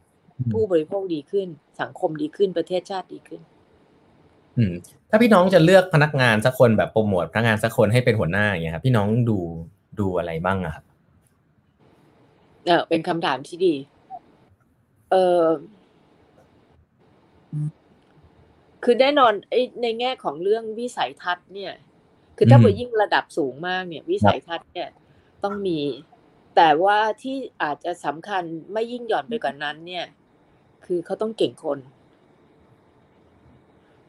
[0.52, 1.48] ผู้บริโภคดีขึ้น
[1.82, 3.42] สังคมดีขึ้นประเทศชาติดีขึ้น
[4.58, 4.74] อืม
[5.10, 9.38] ถ้าพี่น้องจะเลือกพนักงานสักคนแบบโปรโมทพนักงานสักคนให้เป็นหัวหน้าอย่างเงี้ยครับพี่น้องดู
[10.00, 10.84] ดูอะไรบ้างอะครับ
[12.66, 13.74] เออเป็นคำถามที่ดี
[15.12, 15.44] เออ
[18.84, 21.74] คือแน่นอนไอ้ในแง่ของเรื่องวิสัยทัศน์เนี่ย
[22.38, 24.90] คือถ้าเกิดยิ่งระดับสูงมากเนี่ย วิสัยทัศน์เนี่ย
[25.44, 25.80] ต้องมี
[26.56, 28.44] แต่ว่าที่อาจจะสำคัญ
[28.74, 30.06] ไม่ยิ่งหย่อนไปกว่านั้น เนี่ย
[30.86, 31.80] คือเขาต้องเก่งคน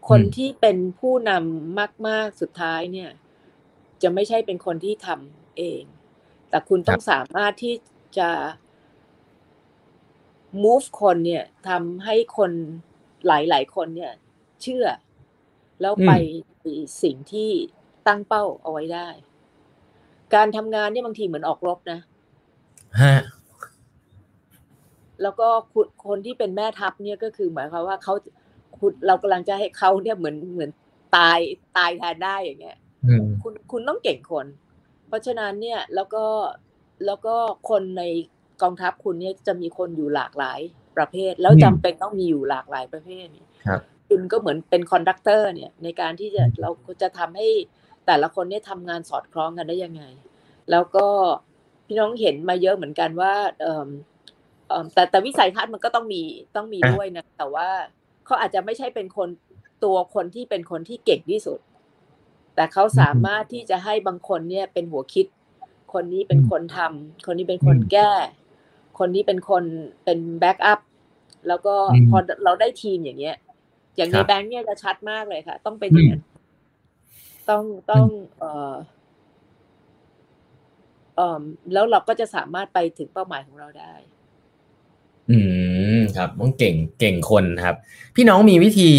[0.08, 3.10] คนที่เป็นผู้นำมาก ๆ สุดท้ายเนี่ย
[4.02, 5.82] จะไม่ใช่เป็นคนที่ทำเอง
[6.48, 7.74] แต่คุณต้องสามารถที่
[8.18, 8.30] จะ
[10.62, 12.50] move คนเนี่ยทำให้คน
[13.26, 14.12] หลาย ๆ คนเนี่ย
[14.62, 14.86] เชื่อ
[15.80, 16.12] แล้วไป
[17.02, 17.50] สิ่งที่
[18.06, 19.08] ตั้งเป้าเอาไว้ได้
[20.34, 22.00] การทำงานเนี่ยบางทีเหมือนออกรบนะ
[23.02, 23.16] ฮะ
[25.22, 25.48] แล้วก็
[26.06, 28.14] คนที่เป็นแม่ทัพเนี่ยก็คือหมายความว่าเขา
[28.84, 30.70] คุณเรากำลังจะให้เขาเนี่ยเหมือนเหมือน
[31.16, 31.38] ตาย
[31.76, 32.78] ตายแทนได้อย่างเงี้ย
[33.42, 34.46] คุณคุณต้องเก่งคน
[35.08, 36.24] เพราะฉะนั้นเนี่ยแล้วก็
[37.06, 37.34] แล้วก็
[37.70, 38.02] คนใน
[38.62, 40.60] กองทัพคุณเนี่ยจะมีคนอยู่หลากหลาย
[40.96, 43.26] ประเภท แล้วจำเป็นต้องมีอยู่หลากหลายประเภท
[43.66, 46.70] ครับคุณก็เหมือนเป็น conductor เนี่ยในการที่จะเรา
[47.02, 47.48] จะทำให้
[48.06, 50.02] แต่ละคนเนี่ยทำงานสอดคล้องกันได้ยังไง
[50.70, 51.06] แล้วก็
[51.86, 53.88] พี่น้องเห็นมาเยอะเหมือนกันว่าเออ
[54.68, 56.22] เออแต่แต่วิสัยทัศน์มันก็ต้องมี
[56.56, 57.68] ต้องมีด้วยนะแต่ว่า
[58.26, 59.28] เขาอาจจะไม่ใช่เป็นคน
[59.84, 61.58] ตัวคนที่เป็นคนที่เก่งที่สุด
[62.54, 65.26] แต่เขาสามารถที่จะให้บางคนเนี่ยเป็นหัวคิด
[65.92, 68.12] คนนี้เป็นคนทำคนนี้เป็นคนแก้
[68.98, 69.64] คนนี้เป็นคน
[70.04, 70.80] เป็น backup
[71.48, 71.74] แล้วก็
[72.10, 73.36] พอเราได้ทีมอย่างเงี้ย
[73.96, 76.22] อย่างในแบงค์เนี่ยจะชัดมากเลยค่ะ ต้องเป็นอย่างนั้น
[77.50, 78.06] ต้องต้อง
[78.38, 78.74] เอ่อ
[81.16, 83.94] เอ่อแล้วเราก็จะสามารถไปถึงเป้าหมายของเราได้
[85.30, 85.38] อื
[85.96, 87.76] มครับต้องเก่งเก่งคนครับ
[88.16, 88.90] พี่น้องมีวิธี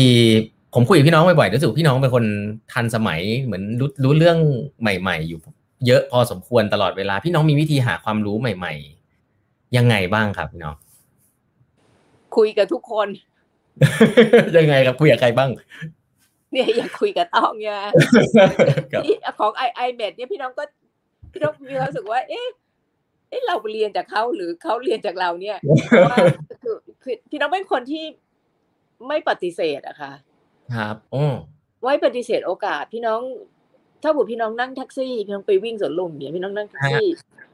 [0.73, 2.25] ผมคุยกับพี่น้องบ่อยๆรู้สึกพี่น้องเป็นคน
[2.73, 4.37] ทันสมัยเหมือนรู้รู้เรื่อง
[4.81, 5.39] ใหม่ ๆ อยู่
[5.87, 8.73] เยอะพอสมควรตลอดเวลา พี่น้องมีวิธีหาความรู้ใหม่
[9.25, 10.75] ๆ ยังไงบ้างครับพี่น้อง
[12.35, 13.07] คุยกับทุกคน
[14.57, 15.49] ยังไงครับคุยกับใครบ้าง
[16.51, 17.79] เนี่ยอยากคุยกับต้องเนี่ย
[19.39, 20.63] ของไอไอเมดเนี่ยพี่น้องก็
[21.31, 22.47] พี่น้องมีความรู้สึกว่า เอ๊ะ
[23.29, 25.57] เอ๊ะเราเรียนจากเขาหรือเขาเรียนจากเราเนี่ย
[26.09, 26.17] ว่า
[26.63, 28.03] คือคือพี่น้องเป็นคนที่
[29.07, 30.11] ไม่ปฏิเสธอะค่ะ
[30.75, 31.25] ครับโอ้
[31.81, 33.21] ไว้ปฏิเสธโอกาส พี่น้อง
[34.03, 37.07] ถ้าบุพี่น้องนั่งแท็กซี่พี่น้องไปวิ่งสวนลุมเนี่ยพี่น้องนั่งแท็กซี่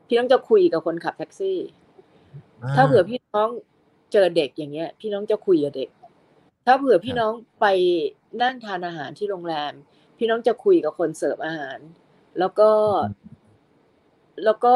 [0.07, 1.57] พี่น้องจะคุยกับคนขับแท็กซี่
[2.75, 3.49] ถ้าเผื่อพี่น้อง
[4.11, 5.89] เจอเด็กอย่างเงี้ย พี่น้องจะคุยกับเด็ก
[6.65, 7.65] ถ้าเผื่อพี่น้องไป
[8.41, 9.73] นั่งทานอาหารที่โรงแรม
[10.17, 11.77] พี่น้องจะคุยกับคนเสิร์ฟอาหาร
[12.39, 12.69] แล้วก็
[14.45, 14.73] แล้วก็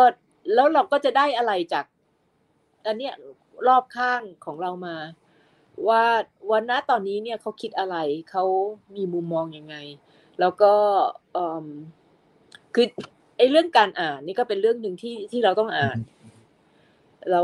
[0.54, 1.86] แล้วเราก็จะได้อะไรจาก
[2.86, 3.14] อันเนี้ย
[3.68, 4.96] รอบข้างของเรามา
[5.88, 6.04] ว่า
[6.52, 7.96] วันน้ตอนนี้เนี่ยเขาคิดอะไร
[8.32, 8.44] เขา
[8.96, 9.76] มีมุมมองยังไง
[10.40, 10.74] แล้วก็
[12.76, 12.88] คือ
[13.38, 15.98] ไอ้เรื่องการอ่านนี่ก็เป็นเรื่องหนึ่งที่ที่เราต้องอ่าน
[17.32, 17.42] เรา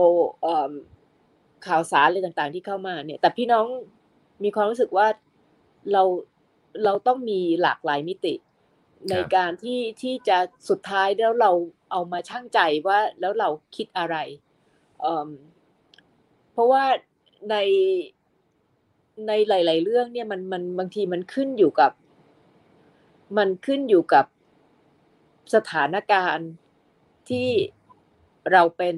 [1.67, 3.65] ข่าวสารอะไรต่างๆ ที่เข้ามาเนี่ย แต่พี่น้อง
[4.43, 5.07] มีความรู้สึกว่า
[5.91, 6.03] เรา
[6.83, 8.33] เราต้องมีหลากหลายมิติ
[9.09, 10.37] ในการที่ที่จะ
[10.69, 11.51] สุดท้ายแล้วเรา
[11.91, 14.15] เอามาชั่งใจว่าแล้วเราคิดอะไร
[16.51, 16.83] เพราะว่า
[17.49, 17.55] ใน
[19.27, 21.91] ในหลาย ๆ เรื่องเนี่ยมันมันบางทีมันขึ้นอยู่กับ
[23.37, 24.25] มันขึ้นอยู่กับ
[25.53, 26.49] สถานการณ์
[27.29, 27.49] ที่
[28.51, 28.95] เราเป็น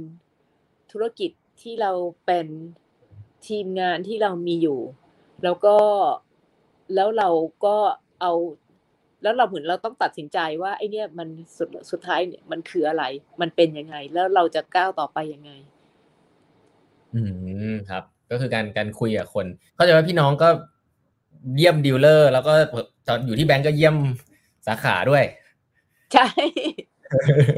[0.91, 1.32] ธุรกิจ
[1.62, 1.91] ที่เรา
[2.26, 2.47] เป็น
[3.47, 4.80] ทีมงานที่เรามีอยู่
[5.43, 5.78] แล้วก็
[6.95, 7.30] แล้วเรา
[7.66, 7.78] ก็
[8.22, 8.34] เอา
[9.24, 13.04] แล้วเราเหมือนเราต้องตัดสินใจว่าไอเนี่ยมันสุดสุดท้ายเนี่ยมันคืออะไร
[13.42, 15.52] มันเป็นยังไง แล้วเราจะก้าวต่อไปยังไง
[17.14, 17.22] อื
[17.74, 19.46] มครับ ก็คือการการคุยกับคน
[19.76, 20.50] เข้าใจว่าพี่น้องก็
[21.58, 22.54] เยี่ยม dealer แล้วก็
[23.08, 23.96] ตอนอยู่ที่แบงก์ก็เยี่ยม
[24.68, 25.24] สาขาด้วย
[26.14, 26.28] ใช่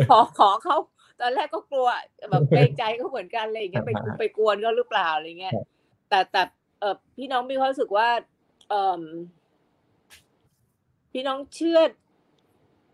[0.10, 0.78] ขอขอเขา
[1.22, 1.88] ตอนแรกก็กลัว
[2.32, 5.54] แบบเกรงใจเขาเหมือนกันอะไรอย่างเงี้ยไปไปกวนเขาหรือเปล่าอะไรเงี้ย
[6.10, 6.44] แต่แต่
[6.80, 8.08] เออพี่น้องมีความรู้สึกว่า
[8.70, 9.02] เออ
[11.18, 11.80] พี่น้องเชื่อ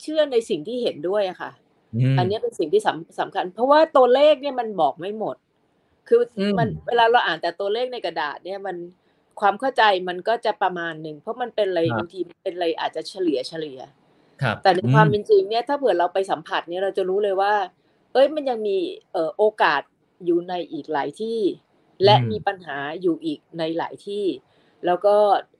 [0.01, 1.51] เชื่อในสิ่งที่เห็นด้วยอะค่ะ
[2.17, 5.35] อันนี้เป็นสิ่งที่สำสำคัญ เพราะว่าตัวเลขเนี่ยมันบอกไม่หมด
[6.07, 6.21] คือ
[6.57, 8.77] มันเวลาเราอ่านแต่ตัวเลขในกระดาษ เนี่ยมัน
[9.39, 13.79] ความเข้าใจมันก็จะประมาณหนึ่งเพราะมันเป็นอะไรบางทีเป็นอะไรอาจจะเฉลี่ยเฉลี่ย
[14.63, 17.53] แต่ในความเป็นจริงเนี่ยถ้าเผื่อเราไปสัมผัสเนี่ยเราจะรู้เลยว่า
[18.13, 18.77] เอ้ยมันยังมี
[19.11, 19.81] เอ่อโอกาส
[20.25, 21.39] อยู่ในอีกหลายที่
[22.03, 24.25] และมีปัญหาอยู่อีกในหลายที่
[24.85, 25.15] แล้วก็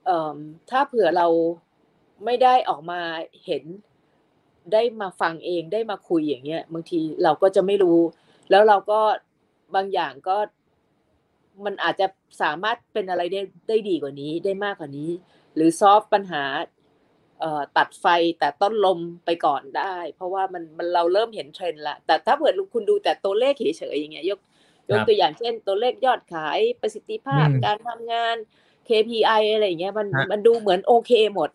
[0.06, 0.38] เอ่อ
[0.70, 1.26] ถ้าเผื่อเรา
[2.24, 3.00] ไม่ได้ออกมา
[3.46, 3.64] เห็น
[4.72, 8.00] ได้มาฟังเองได้มาคุยอย่างเงี้ยบางทีเราก็จะไม่รู้
[8.50, 9.00] แล้วเราก็
[9.74, 10.36] บางอย่างก็
[11.64, 12.06] มันอาจจะ
[12.42, 15.10] สามารถเป็นอะไรได้ได้ดีกว่านี้ได้มากกว่านี้
[15.54, 16.44] หรือซอฟปัญหา
[17.76, 18.06] ตัดไฟ
[18.38, 24.40] แต่ต้นลมไปก่อนได้ เพราะว่ามันมันเราเริ่มเห็นเทรนด์ละแต่ถ้าเกิดคุณดูแต่ตัวเลขเฉยๆอย่างเงี้ยยก
[24.90, 28.36] ยกตัวอย่างเช่น ตัวเลขยอดขายประสิทธิภาพการทำงาน
[28.88, 31.50] KPI อะไรอย่างเงี้ยมันมันดูเหมือนโอเคหมด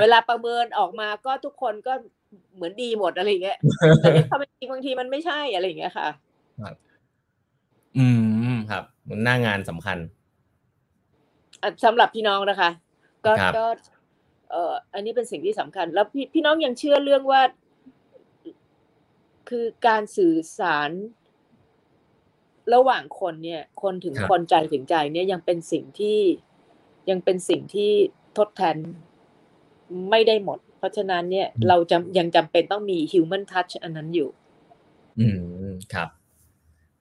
[0.00, 1.92] เวลาประเมินออกมาก็ทุกคนก็
[2.54, 3.58] เหมือนดีหมดอะไรเงี้ย
[4.00, 6.08] แต่ในความจริงบางทีมันไม่ใช่อะไรอย่างเงี้ยค่ะ
[7.98, 8.06] อื
[8.52, 9.98] มครับ มันหน้างานสำคัญ
[11.84, 12.70] สำหรับพี่น้องนะคะ
[13.26, 13.64] ก็ก็
[14.50, 17.40] เอ่ออันนี้เป็นสิ่งที่สำคัญ แล้วพี่พี่น้องยังเชื่อเรื่องว่า
[19.48, 20.90] คือการสื่อสาร
[22.74, 26.18] ระหว่างคนเนี่ย คนถึงคนใจถึงใจเนี่ยยังเป็นสิ่งที่
[27.10, 27.92] ยังเป็นสิ่งที่
[28.38, 28.76] ทดแทน
[30.10, 34.28] ไม่ได้หมด เพราะฉะนั้นเนี่ยเราจำยังจำเป็นต้องมี human touch อันนั้นอยู่
[35.18, 35.26] อื
[35.68, 36.08] มครับ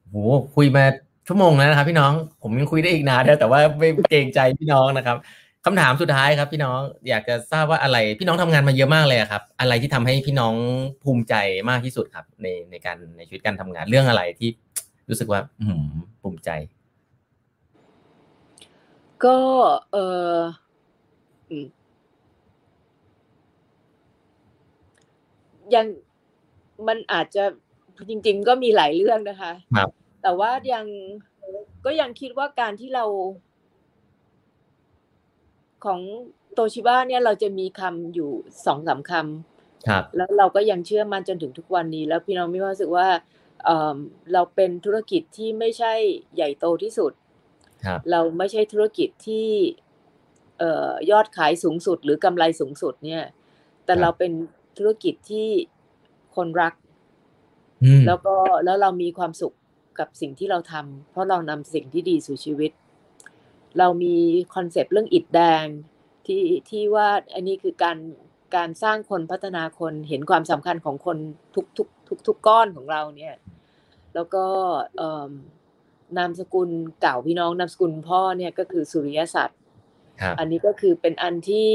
[0.10, 0.16] โห
[0.56, 0.86] คุยมา
[1.28, 5.18] ชั่วโมงแล้วนะครับ พี่น้องผมยังคุยได้อีกนานแต่ว่าไม่เกรงใจพี่น้องนะครับ
[5.66, 6.80] คำถามสุดท้ายครับ พี่น้อง
[7.10, 10.54] อยากจะทราบว่าอะไร พี่น้องทำงานมาเยอะมากเลยครับ อะไรที่ทำให้พี่น้อง
[11.04, 11.36] ภูมิใจ
[11.70, 14.50] มากที่สุดครับ ในในการในชีวิตการทำงานเรื่องอะไรที่
[15.10, 15.68] รู้สึกว่า อื
[16.22, 16.50] ภูมิใจ
[19.26, 19.38] ก็
[19.92, 19.98] เอ
[20.34, 20.36] อ
[25.76, 25.86] ยัง
[26.88, 27.44] มันอาจจะ
[28.10, 29.90] จริง ๆ ก็มีหลายเรื่องนะคะครับ
[30.22, 30.86] แต่ว่ายัง
[31.86, 33.06] ก็ยังคิดว่าการที่เรา
[35.86, 36.00] ของ
[36.54, 38.32] โตชิบ้าเนี่ยเราจะมีคำอยู่
[38.66, 43.08] สองสาคำครับ แล้วเราก็ยังเชื่อมั่นจนถึงทุกวันนี้ แล้วพี่น้องมีความรู้สึกว่า
[43.66, 45.94] เเราเป็นธุรกิจที่ไม่ใช่
[46.36, 47.12] ใหญ่โตที่สุด
[48.12, 49.48] เราไม่ใช่ธุรกิจที่
[50.60, 50.64] เอ
[51.12, 53.24] ยอดขายสูงสุด หรือกำไรสูงสุดเนี่ย
[53.86, 54.32] แต่เราเป็น
[54.80, 55.48] ธุรกิจที่
[56.36, 56.74] คนรัก
[58.08, 59.56] แล้วก็แล้วเรามีความสุข
[60.00, 62.72] กับสิ่งที่เราทำเพราะเรานำสิ่งที่ดีสู่ชีวิต
[63.78, 64.16] เรามี
[64.56, 65.66] คอนเซปต์เรื่องอิดแดง
[66.26, 67.98] ที่ที่ว่าอันนี้คือการ
[68.56, 71.18] การสร้างคนพัฒนาคนเห็นความสำคัญของคน
[71.56, 73.36] ทุกทุกทุกทุกก้อนของเราเนี่ย
[74.16, 74.46] แล้วก็
[76.18, 76.70] นามสกุล
[77.02, 79.60] เก่าพี่น้องนามสกุลพ่อเนี่ยก็คือสุริยสัตว์
[80.40, 81.70] อันนี้ก็คือเป็นอันที่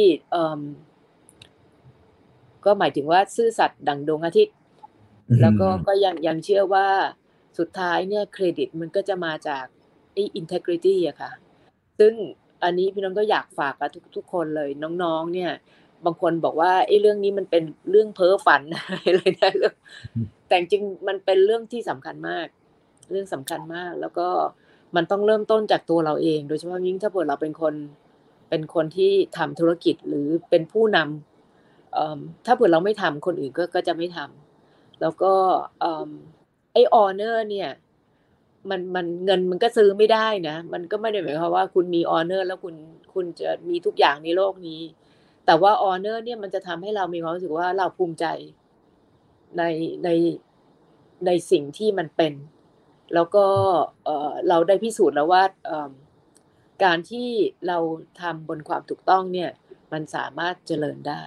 [2.64, 4.56] ก็หมายถึงว่าซื่อสัตย์ดังดวงอาทิตย์
[5.40, 6.86] แล้วก็ก็ยังยังเชื่อว่า
[7.58, 9.64] สุดท้ายเนี่ยเครดิตมันก็จะมาจาก
[10.12, 11.30] ไอ้ integrity อะค่ะ
[11.98, 12.12] ซึ่ง
[12.64, 14.70] อันนี้พี่น้องก็อยากฝากกับทุกทุกคนเลย
[15.02, 15.52] น้องๆ เนี่ย
[16.04, 19.74] บางคนบอกว่าไอ้เรื่องนี้มันเป็นเรื่องเพ้อฝันอะไรนะเรื่อง
[20.46, 22.46] แต่จริงมันเป็นเรื่องที่สำคัญมาก
[23.10, 24.28] เรื่องสำคัญมาก แล้วก็
[24.96, 27.74] มันต้องเริ่มต้นจากตัวเราเอง โดยเฉพาะยิ่งถ้าเกิดเราเป็นคน
[28.50, 31.33] เป็นคนที่ทำธุรกิจหรือเป็นผู้นำ
[32.46, 34.18] ถ้าเผื่อเราไม่ทำคนอื่นก็ก็จะไม่ท
[34.60, 35.32] แล้วก็
[36.72, 37.70] ไอ honor เนี่ย
[38.70, 42.74] มันมันเงินมันก็ซื้อไม่ได้นะ มันก็ไม่ได้หมายความว่าคุณมี honor แล้วคุณ
[43.14, 44.80] คุณจะมีทุกอย่างในโลกนี้
[45.46, 48.26] แต่ว่า honor เนี่ยมันจะทำให้เรามีความรู้สึกว่าเราภูมิใจ
[49.58, 49.62] ใน
[50.04, 50.08] ใน
[51.26, 52.32] ในสิ่งที่มันเป็น
[53.14, 53.46] แล้วก็
[54.04, 55.42] เออเราได้พิสูจน์แล้วว่า
[56.84, 57.28] การที่
[57.68, 57.78] เรา
[58.20, 59.50] ทำบนความถูกต้องเนี่ย
[59.92, 61.22] มันสามารถเจริญได้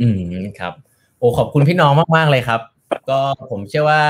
[0.00, 0.72] อืมครับ
[1.18, 2.60] โอ้ขอบคุณพี่น้องมาก ๆ เลยครับ
[3.10, 3.20] ก็
[3.50, 4.02] ผมเชื่อว่า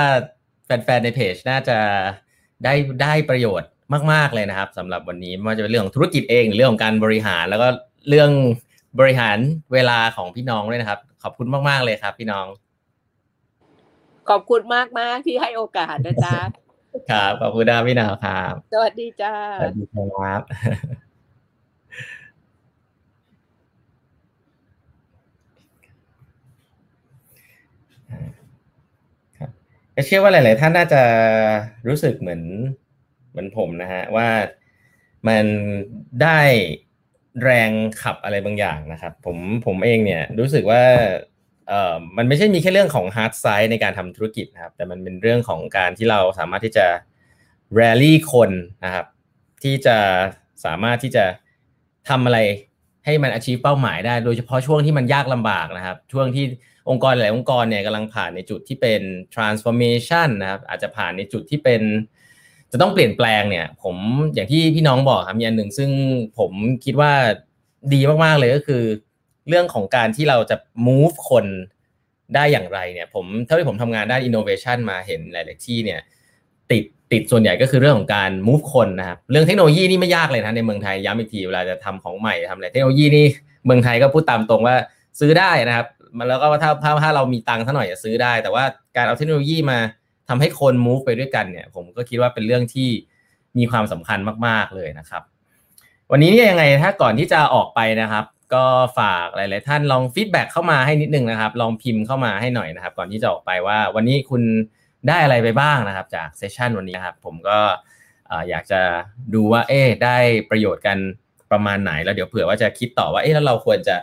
[0.64, 1.78] แฟนๆในเพจน่าจะ
[2.64, 3.70] ได้ได้ประโยชน์
[4.12, 7.68] มาก ๆ เลยนะครับสำหรับวันนี้ไม่ว่าจะเป็นเรื่องของธุรกิจเองเรื่องของการบริหารแล้วก็
[8.09, 8.30] เรื่อง
[8.99, 9.39] บริหาร
[9.72, 12.47] เวลาของพี่น้องด้วยนะครับ ขอบคุณมาก ๆ เลยครับ พี่น้อง
[14.30, 16.37] ขอบคุณมากมากที่ให้โอกาสนะจ๊ะ
[17.11, 20.41] ครับขอบคุณดาพี่นาวครับ สวัสดีจ้าสวัสดีครับ
[29.38, 29.50] ครับ
[29.94, 31.02] ก็เชื่อว่าหลาย ๆ ท่านน่าจะ
[31.88, 32.42] รู้สึกเหมือน
[33.30, 34.28] เหมือนผมนะฮะว่า
[35.28, 35.44] มัน
[36.22, 36.40] ได้
[37.42, 37.70] แรง
[38.02, 39.36] ขับอะไรบางอย่างนะครับ ผม
[39.66, 40.82] ผมเองเนี่ยรู้สึกว่า
[41.68, 46.86] เอ่อมันไม่ใช่มีแค่เรื่องของ hard side ในการทำธุรกิจนะครับ แต่มันเป็นเรื่องของการที่เราสามารถที่จะ
[47.76, 48.50] r รลลี่คน
[48.84, 49.06] นะครับ
[49.62, 49.96] ที่จะ
[50.64, 51.24] สามารถที่จะ
[52.08, 52.38] ทำอะไร
[53.04, 56.44] ให้มัน achieve เป้าหมายได้ โดยเฉพาะช่วงที่มันยากลำบากนะครับ ช่วงที่
[56.91, 59.03] องค์กรหลายองค์กรเนี่ยกำลังผ่านในจุดที่เป็น
[59.35, 61.82] transformation นะครับอาจจะผ่านในจุดที่เป็น
[62.72, 63.97] จะต้องเปลี่ยนแปลงเนี่ยผม
[64.35, 65.91] อย่างที่พี่น้องบอกครับมีอันหนึ่งซึ่ง
[66.39, 66.53] ผม
[66.85, 67.12] คิดว่า
[67.93, 68.82] ดีมากๆเลยก็คือ
[69.49, 70.57] เรื่องของการที่เราจะ
[70.87, 71.47] move คน
[72.35, 76.01] ได้อย่างไรเนี่ยผมเท่าที่ผมทำงานด้าน innovation มาเห็นหลาย ๆ ที่เนี่ย
[76.70, 83.26] ติดติดส่วนใหญ่ก็คือเรื่องของการ move คนนะครับเรื่องเทคโนโลยีนี่ไม่ยากเลยนะในเมืองไทยย้ำอีกทีเวลาจะทำของใหม่ทำอะไรเทคโนโลยีนี่
[83.64, 84.76] เมืองไทยก็พูดตามตรงว่า
[85.20, 85.87] ซื้อได้นะครับ
[86.18, 88.64] มันแล้วก็ถ้าถ้าถ้าเรามีตังค์สักหน่อยจะซื้อได้ แต่ว่า
[88.96, 89.78] การเอาเทคโนโลยีมา
[90.28, 92.88] ทำให้คน move ไปด้วยกันเนี่ย ผมก็คิดว่าเป็นเรื่องที่
[93.58, 95.22] มีความสำคัญมาก ๆเลยนะครับ
[96.10, 98.64] วันนี้เนี่ยยังไงถ้าก่อนที่จะออกไปนะครับ ก็
[98.98, 104.42] ฝากหลาย ๆ ท่านลอง feedback เข้ามาให้นิดนึงนะครับ ลองพิมพ์เข้ามาให้หน่อยนะครับ ก่อนที่จะออกไปว่าวันนี้คุณ
[105.08, 107.58] ได้อะไรไปบ้างนะครับ จากเซสชันวันนี้นะครับผมก็
[108.48, 108.80] อยากจะ
[109.34, 110.16] ดูว่าเอ๊ได้
[110.50, 110.98] ประโยชน์กัน
[111.50, 113.96] ประมาณไหนแล้วเดี๋ยวเผื่อว่าจะคิดต่อว่าเอ๊แล้วเราควรจะ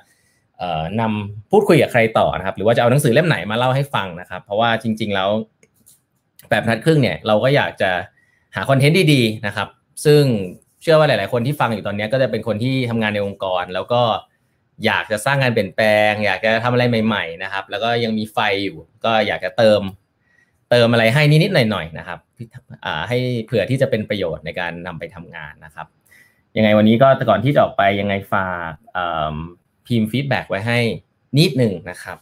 [0.99, 5.30] นำพูดคุยกับใครต่อนะครับ หรือว่าจะเอาหนังสือเล่มไหนมาเล่าให้ฟังนะครับ เพราะว่าจริง ๆ แล้ว
[6.49, 7.91] แบบนัดครึ่งเนี่ยเราก็อยากจะ
[8.55, 9.68] หาคอนเทนต์ดีๆนะครับ
[10.05, 10.24] ซึ่ง
[10.82, 14.01] เชื่อว่าหลาย ๆ คนที่ฟังอยู่ตอนนี้ก็จะเป็นคนที่ทำงานในองค์กร แล้วก็
[14.86, 19.82] อยากจะสร้างงานเปลี่ยนแปลง อยากจะทำอะไรใหม่ ๆ นะครับ แล้วก็ยังมีไฟอยู่ ก็อยากจะเติม
[20.72, 22.20] เติมอะไรให้นิด ๆ หน่อย ๆ นะครับ
[23.07, 25.88] ให้เผื่อที่จะเป็นประโยชน์ในการนำไปทำงานนะครับ
[26.57, 28.72] ยังไงวันนี้ก็ก่อนที่จะออกไปยังไงฝาก
[29.92, 30.80] พิมพ์ฟีดแบ็กไว้ให้
[31.38, 32.18] นิดหนึ่งนะครับ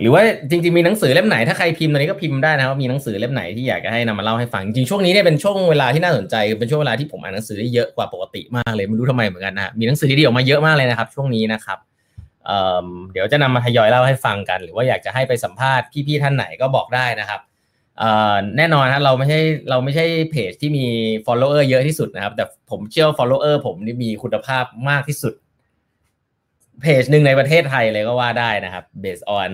[0.00, 11.78] หรือว่าจริงๆมีหนังสือเล่มไหนถ้าใครพิมพ์ตอนนี้ก็พิมพ์ได้นะว่ามีหนังสือเล่มไหนที่อยากจะให้นำมาเล่าให้ฟังจริงช่วงนี้เนี่ยเป็นช่วงเวลาที่น่าสนใจเป็นช่วงเวลาที่ผมอ่านหนังสือได้เยอะกว่าปกติมากเลยไม่รู้ทำไมเหมือนกันนะมีหนังสือที่ดีออกมาเยอะมากเลยนะครับ ช่วงนี้นะครับ
[13.12, 17.40] เดี๋ยวจะนำมาทยอยเล่าให้ฟังกัน หรือว่าอยากจะให้ไปสัมภาษณ์พี่ๆท่านไหนก็บอกได้นะครับ
[18.56, 19.40] แน่นอนนะเราไม่ใช่
[19.70, 20.86] เราไม่ใช่เพจที่มี
[21.26, 25.34] follower เยอะที่สุดนะครับ แต่ผมเชื่อ follower ผมนี่มีคุณภาพมากที่สุด
[26.82, 29.50] เพจหนึ่งในประเทศไทยเลยก็ว่าได้นะครับ based on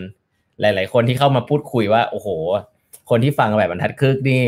[0.60, 2.28] หลาย ๆ คนที่เข้ามาพูดคุยว่า โอ้โห
[3.10, 4.44] คนที่ฟังแบบบรรทัดครึกนี่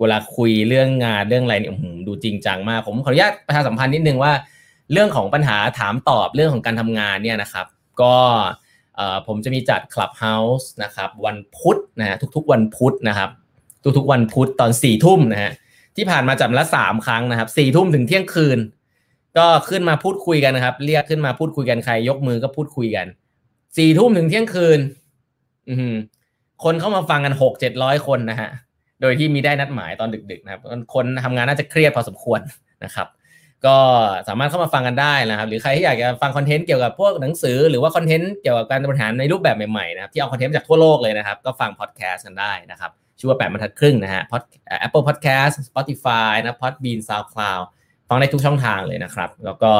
[0.00, 1.72] เวลาคุยเรื่องงานเรื่องอะไรเนี่ย
[2.06, 4.32] ดูจริงจังมาก ผมขออนุญาตประชาสัมพันธ์นิดนึงว่า
[4.92, 7.66] เรื่องของปัญหาถามตอบเรื่องของการทำงานเนี่ยนะครับ
[8.00, 8.16] ก็
[9.26, 13.30] ผมจะมีจัด Clubhouse นะครับ วันพุธนะฮะทุก ๆ วันพุธนะครับ
[13.96, 15.52] ทุก ๆ วันพุธตอนสี่ทุ่มนะฮะ
[15.96, 18.58] ที่ผ่านมาจัดละสามครั้งนะครับสี่ทุ่มถึงเที่ยงคืน
[19.38, 23.06] ก็ขึ้นมาพูดคุยกันนะครับ เรียกขึ้นมาพูดคุยกันใคร ยกมือก็พูดคุยกัน
[23.76, 24.80] สี่ทุ่มถึงเที่ยงคืน
[25.68, 25.74] อื
[26.64, 28.50] คนเข้ามาฟังกันหกเจ็ดร้อยคนนะฮะ
[29.00, 30.60] โดยที่มีได้นัดหมายตอนดึก ๆ นะครับ
[30.94, 32.40] คนทำงานน่าจะเครียดพอสมควร
[32.84, 33.08] นะครับ
[33.66, 33.76] ก็
[34.28, 44.42] สามารถเข้ามาฟังกันได้นะครับ หรือใครที่อยากจะฟัง content เกี่ยวกับพวกหนังสือ หรือว่า content เกี่ยวกับการบริหารในรูปแบบใหม่ๆนะครับที่เอา content จากทั่วโลกเลยนะครับ ก็ฟังพอดแคสต์กันได้นะครับชื่อว่าแปดบรรทัดครึ่งนะฮะพอด
[44.80, 47.60] Apple Podcast Spotify นะ Podbean SoundCloud
[48.14, 49.70] ฟังได้ทุกช่องทางเลยนะครับ แล้วก็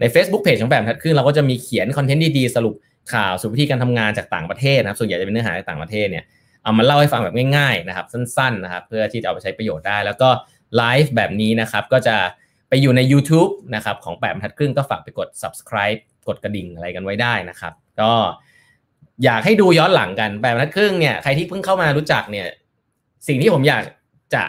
[0.00, 2.74] ใน Facebook Page ของแปดบรรทัดครึ่งเราก็จะมีเขียน content ดีๆสรุป
[3.12, 6.24] ข่าวสุวิธีการทำงานจากต่างประเทศนะครับ ส่วนใหญ่จะเป็นเนื้อหาในต่างประเทศเนี่ย
[6.64, 10.28] เอามาเล่าให้ฟังแบบง่ายๆนะครับ สั้นๆนะครับ เพื่อที่จะเอาไปใช้ประโยชน์ได้ แล้วก็
[10.76, 12.16] ไลฟ์แบบนี้นะครับก็จะ
[12.68, 18.12] ไปอยู่ใน YouTube นะครับของแปดบรรทัดครึ่งก็ฝากไปกด subscribe กดกระดิ่งอะไรกันไว้ได้นะครับ ก็
[19.24, 22.46] อยากให้ดูย้อนหลังกันแปดบรรทัดครึ่งเนี่ยใครที่เพิ่งเข้ามารู้จักเนี่ย
[23.28, 23.82] สิ่งที่ผมอยาก
[24.34, 24.42] จะ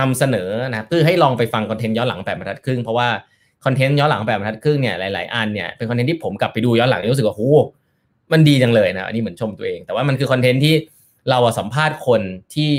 [0.00, 3.08] นำเสนอนะเพื่อให้ลองไปฟังคอนเทนต์ย้อนหลังแปดบรรทัดครึ่งเพราะว่า
[3.64, 7.42] คอนเทนต์ย้อนหลังแปดบรรทัดครึ่งเนี่ยหลายๆอันเนี่ยเป็นคอนเทนต์ที่ผมกลับไปดูย้อนหลังรู้สึกว่าโห
[8.32, 10.74] มันดีจังเลยนะอันนี้เหมือนชมตัวเอง แต่ว่ามันคือคอนเทนต์ที่
[11.30, 12.20] เราสัมภาษณ์คน
[12.54, 12.70] ที่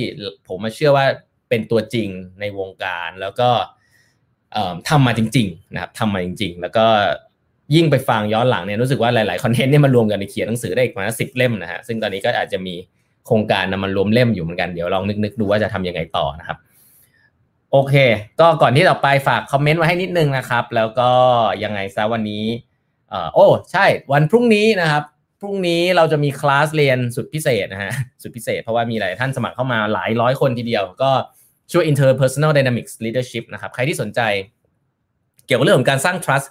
[0.47, 1.05] ผมมาเชื่อว่า
[1.49, 2.09] เป็นตัวจริง
[2.39, 3.49] ในวงการแล้วก็
[4.89, 6.86] ทำมาจริง ๆ นะครับทำมาจริง ๆ แล้วก็
[7.76, 12.76] ยิ่งไปฟังย้อนหลังเนี่ยรู้สึกว่าหลายๆคอนเทนต์เนี่ยมันรวมกันในเขียนหนังสือได้อีกประมาณสิบเล่มนะฮะซึ่งตอนนี้ก็อาจจะมี
[13.26, 16.57] โครงการนำมันรวมเล่มอยู่เหมือนกันเดี๋ยวลองนึกๆดูว่าจะทำยังไงต่อนะครับ
[17.72, 17.96] โอเค
[18.40, 21.12] ก็ก่อนที่ต่อไปฝากคอมเมนต์ไว้ให้นิดนึงนะครับ แล้วก็
[21.64, 22.46] ยังไงซะวันนี้
[23.10, 25.04] เอ่อโอ้ใช่วันพรุ่งนี้นะครับ
[25.40, 27.92] พรุ่งนี้เราจะมีคลาสเรียนสุดพิเศษนะฮะ
[28.22, 31.12] สุดพิเศษเพราะว่ามีหลายท่านสมัครเข้ามาหลายร้อยคนทีเดียว ก็
[31.72, 34.22] ช่วย interpersonal dynamics leadership นะครับใครที่สนใจ
[35.46, 36.48] เกี่ยวกับเรื่องของการสร้าง trust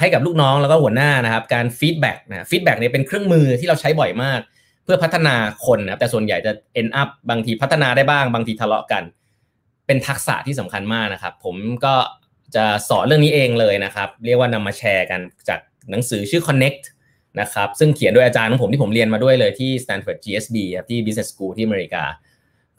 [0.00, 4.40] ให้กับลูกน้องแล้วก็หัวหน้านะครับการ feedback นะ feedback เนี่ยเป็นเครื่องมือที่เราใช้บ่อยมาก
[4.84, 5.34] เพื่อพัฒนา
[5.66, 9.02] คนนะแต่ส่วนใหญ่จะ end up บางทีพัฒนาได้บ้างบางทีทะเลาะกัน
[9.86, 11.94] เป็นทักษะที่สำคัญมากนะครับ ผมก็
[12.54, 15.60] จะสอนเรื่องนี้เองเลยนะครับ เรียกว่านำมาแชร์กันจาก
[15.90, 16.82] หนังสือชื่อ Connect
[17.40, 22.04] นะครับซึ่งเขียนโดยอาจารย์ของผมที่ผมเรียนมาด้วยเลยที่ Stanford GSB ครับที่ Business School ที่อเมริกา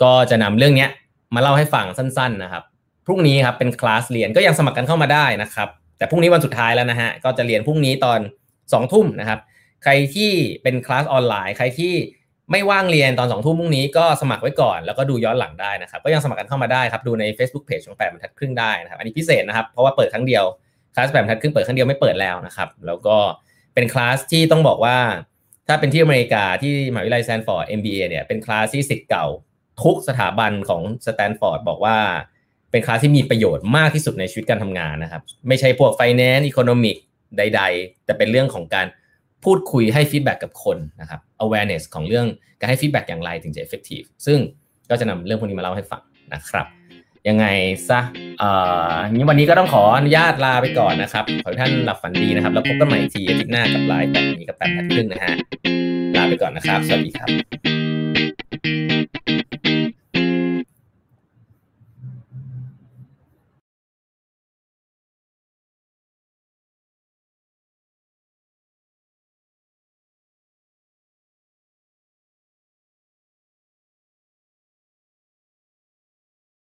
[0.01, 0.87] ก็จะนำเรื่องนี้
[1.35, 2.63] มาเล่าให้ฟังสั้น ๆ นะครับ
[3.05, 8.19] พรุ่งนี้ครับเป็นคลาสเรียนก็ยังสมัครกันเข้ามาได้นะครับ แต่พรุ่งนี้วันสุดท้ายแล้วนะฮะก็จะเรียนพรุ่งนี้ตอน
[8.51, 9.39] 2องทุ่มนะครับ
[9.83, 10.31] ใครที่
[10.63, 11.93] เป็นคลาสออนไลน์ ใครที่
[12.53, 20.43] ไม่ว่างเรียนตอนสองทุ่มพรุ่งนี้ก็สมัครไว้ก่อนแล้วก็ดูย้อนหลังได้นะครับ ก็ยังสมัครกันเข้ามาได้ครับ ดูใน Facebook Page ของแปดบรรทัดครึ่งได้นะครับ อันนี้พิเศษนะครับ เพราะว่าเปิดครั้งเดียว
[20.95, 23.17] คลาสแปดบรรทัดครึ่งเปิดครั้งเดียวไม่เปิดแล้วนะครับ แล้วก็
[23.73, 24.97] เป็นคลาสที่ต้องบอกว่า
[25.67, 29.25] ถ้าเป็นที่อเมริกาที่มหาวิทยาลัย Stanford MBA เนี่ยเป็นคลาสที่ศิษย์เก่า
[29.83, 31.97] ทุกสถาบันของสแตนฟอร์ดบอกว่า
[32.71, 36.97] เป็นคลาสที่มีประโยชน์มากที่สุดในชีวิตการทำงานนะครับ ไม่ใช่พวก finance economic
[37.37, 38.87] ใด ๆ แต่เป็นเรื่องของการ
[39.45, 42.25] พูดคุยให้ feedback กับคนนะครับ awareness ของเรื่อง
[42.59, 44.39] การให้ feedback อย่างไรถึงจะ effective ซึ่ง
[44.89, 46.01] ก็จะนำเรื่องพวกนี้มาเล่าให้ฟัง
[46.33, 46.65] นะครับ
[47.29, 47.45] ยังไง
[47.89, 47.99] ซะ
[48.39, 48.49] เอ่
[48.87, 48.91] อ
[49.29, 55.33] วันนี้ก็ต้องขออนุญาตลาไปก่อนนะครับ ขอให้ท่านหลับฝันดีนะครับ แล้วพบกันใหม่ทีอาทิตย์หน้ากับไลน์แบบนี้กับแปดบรรทัดครึ่งนะฮะ
[56.17, 57.29] ลาไปก่อนนะครับ สวัสดีครับ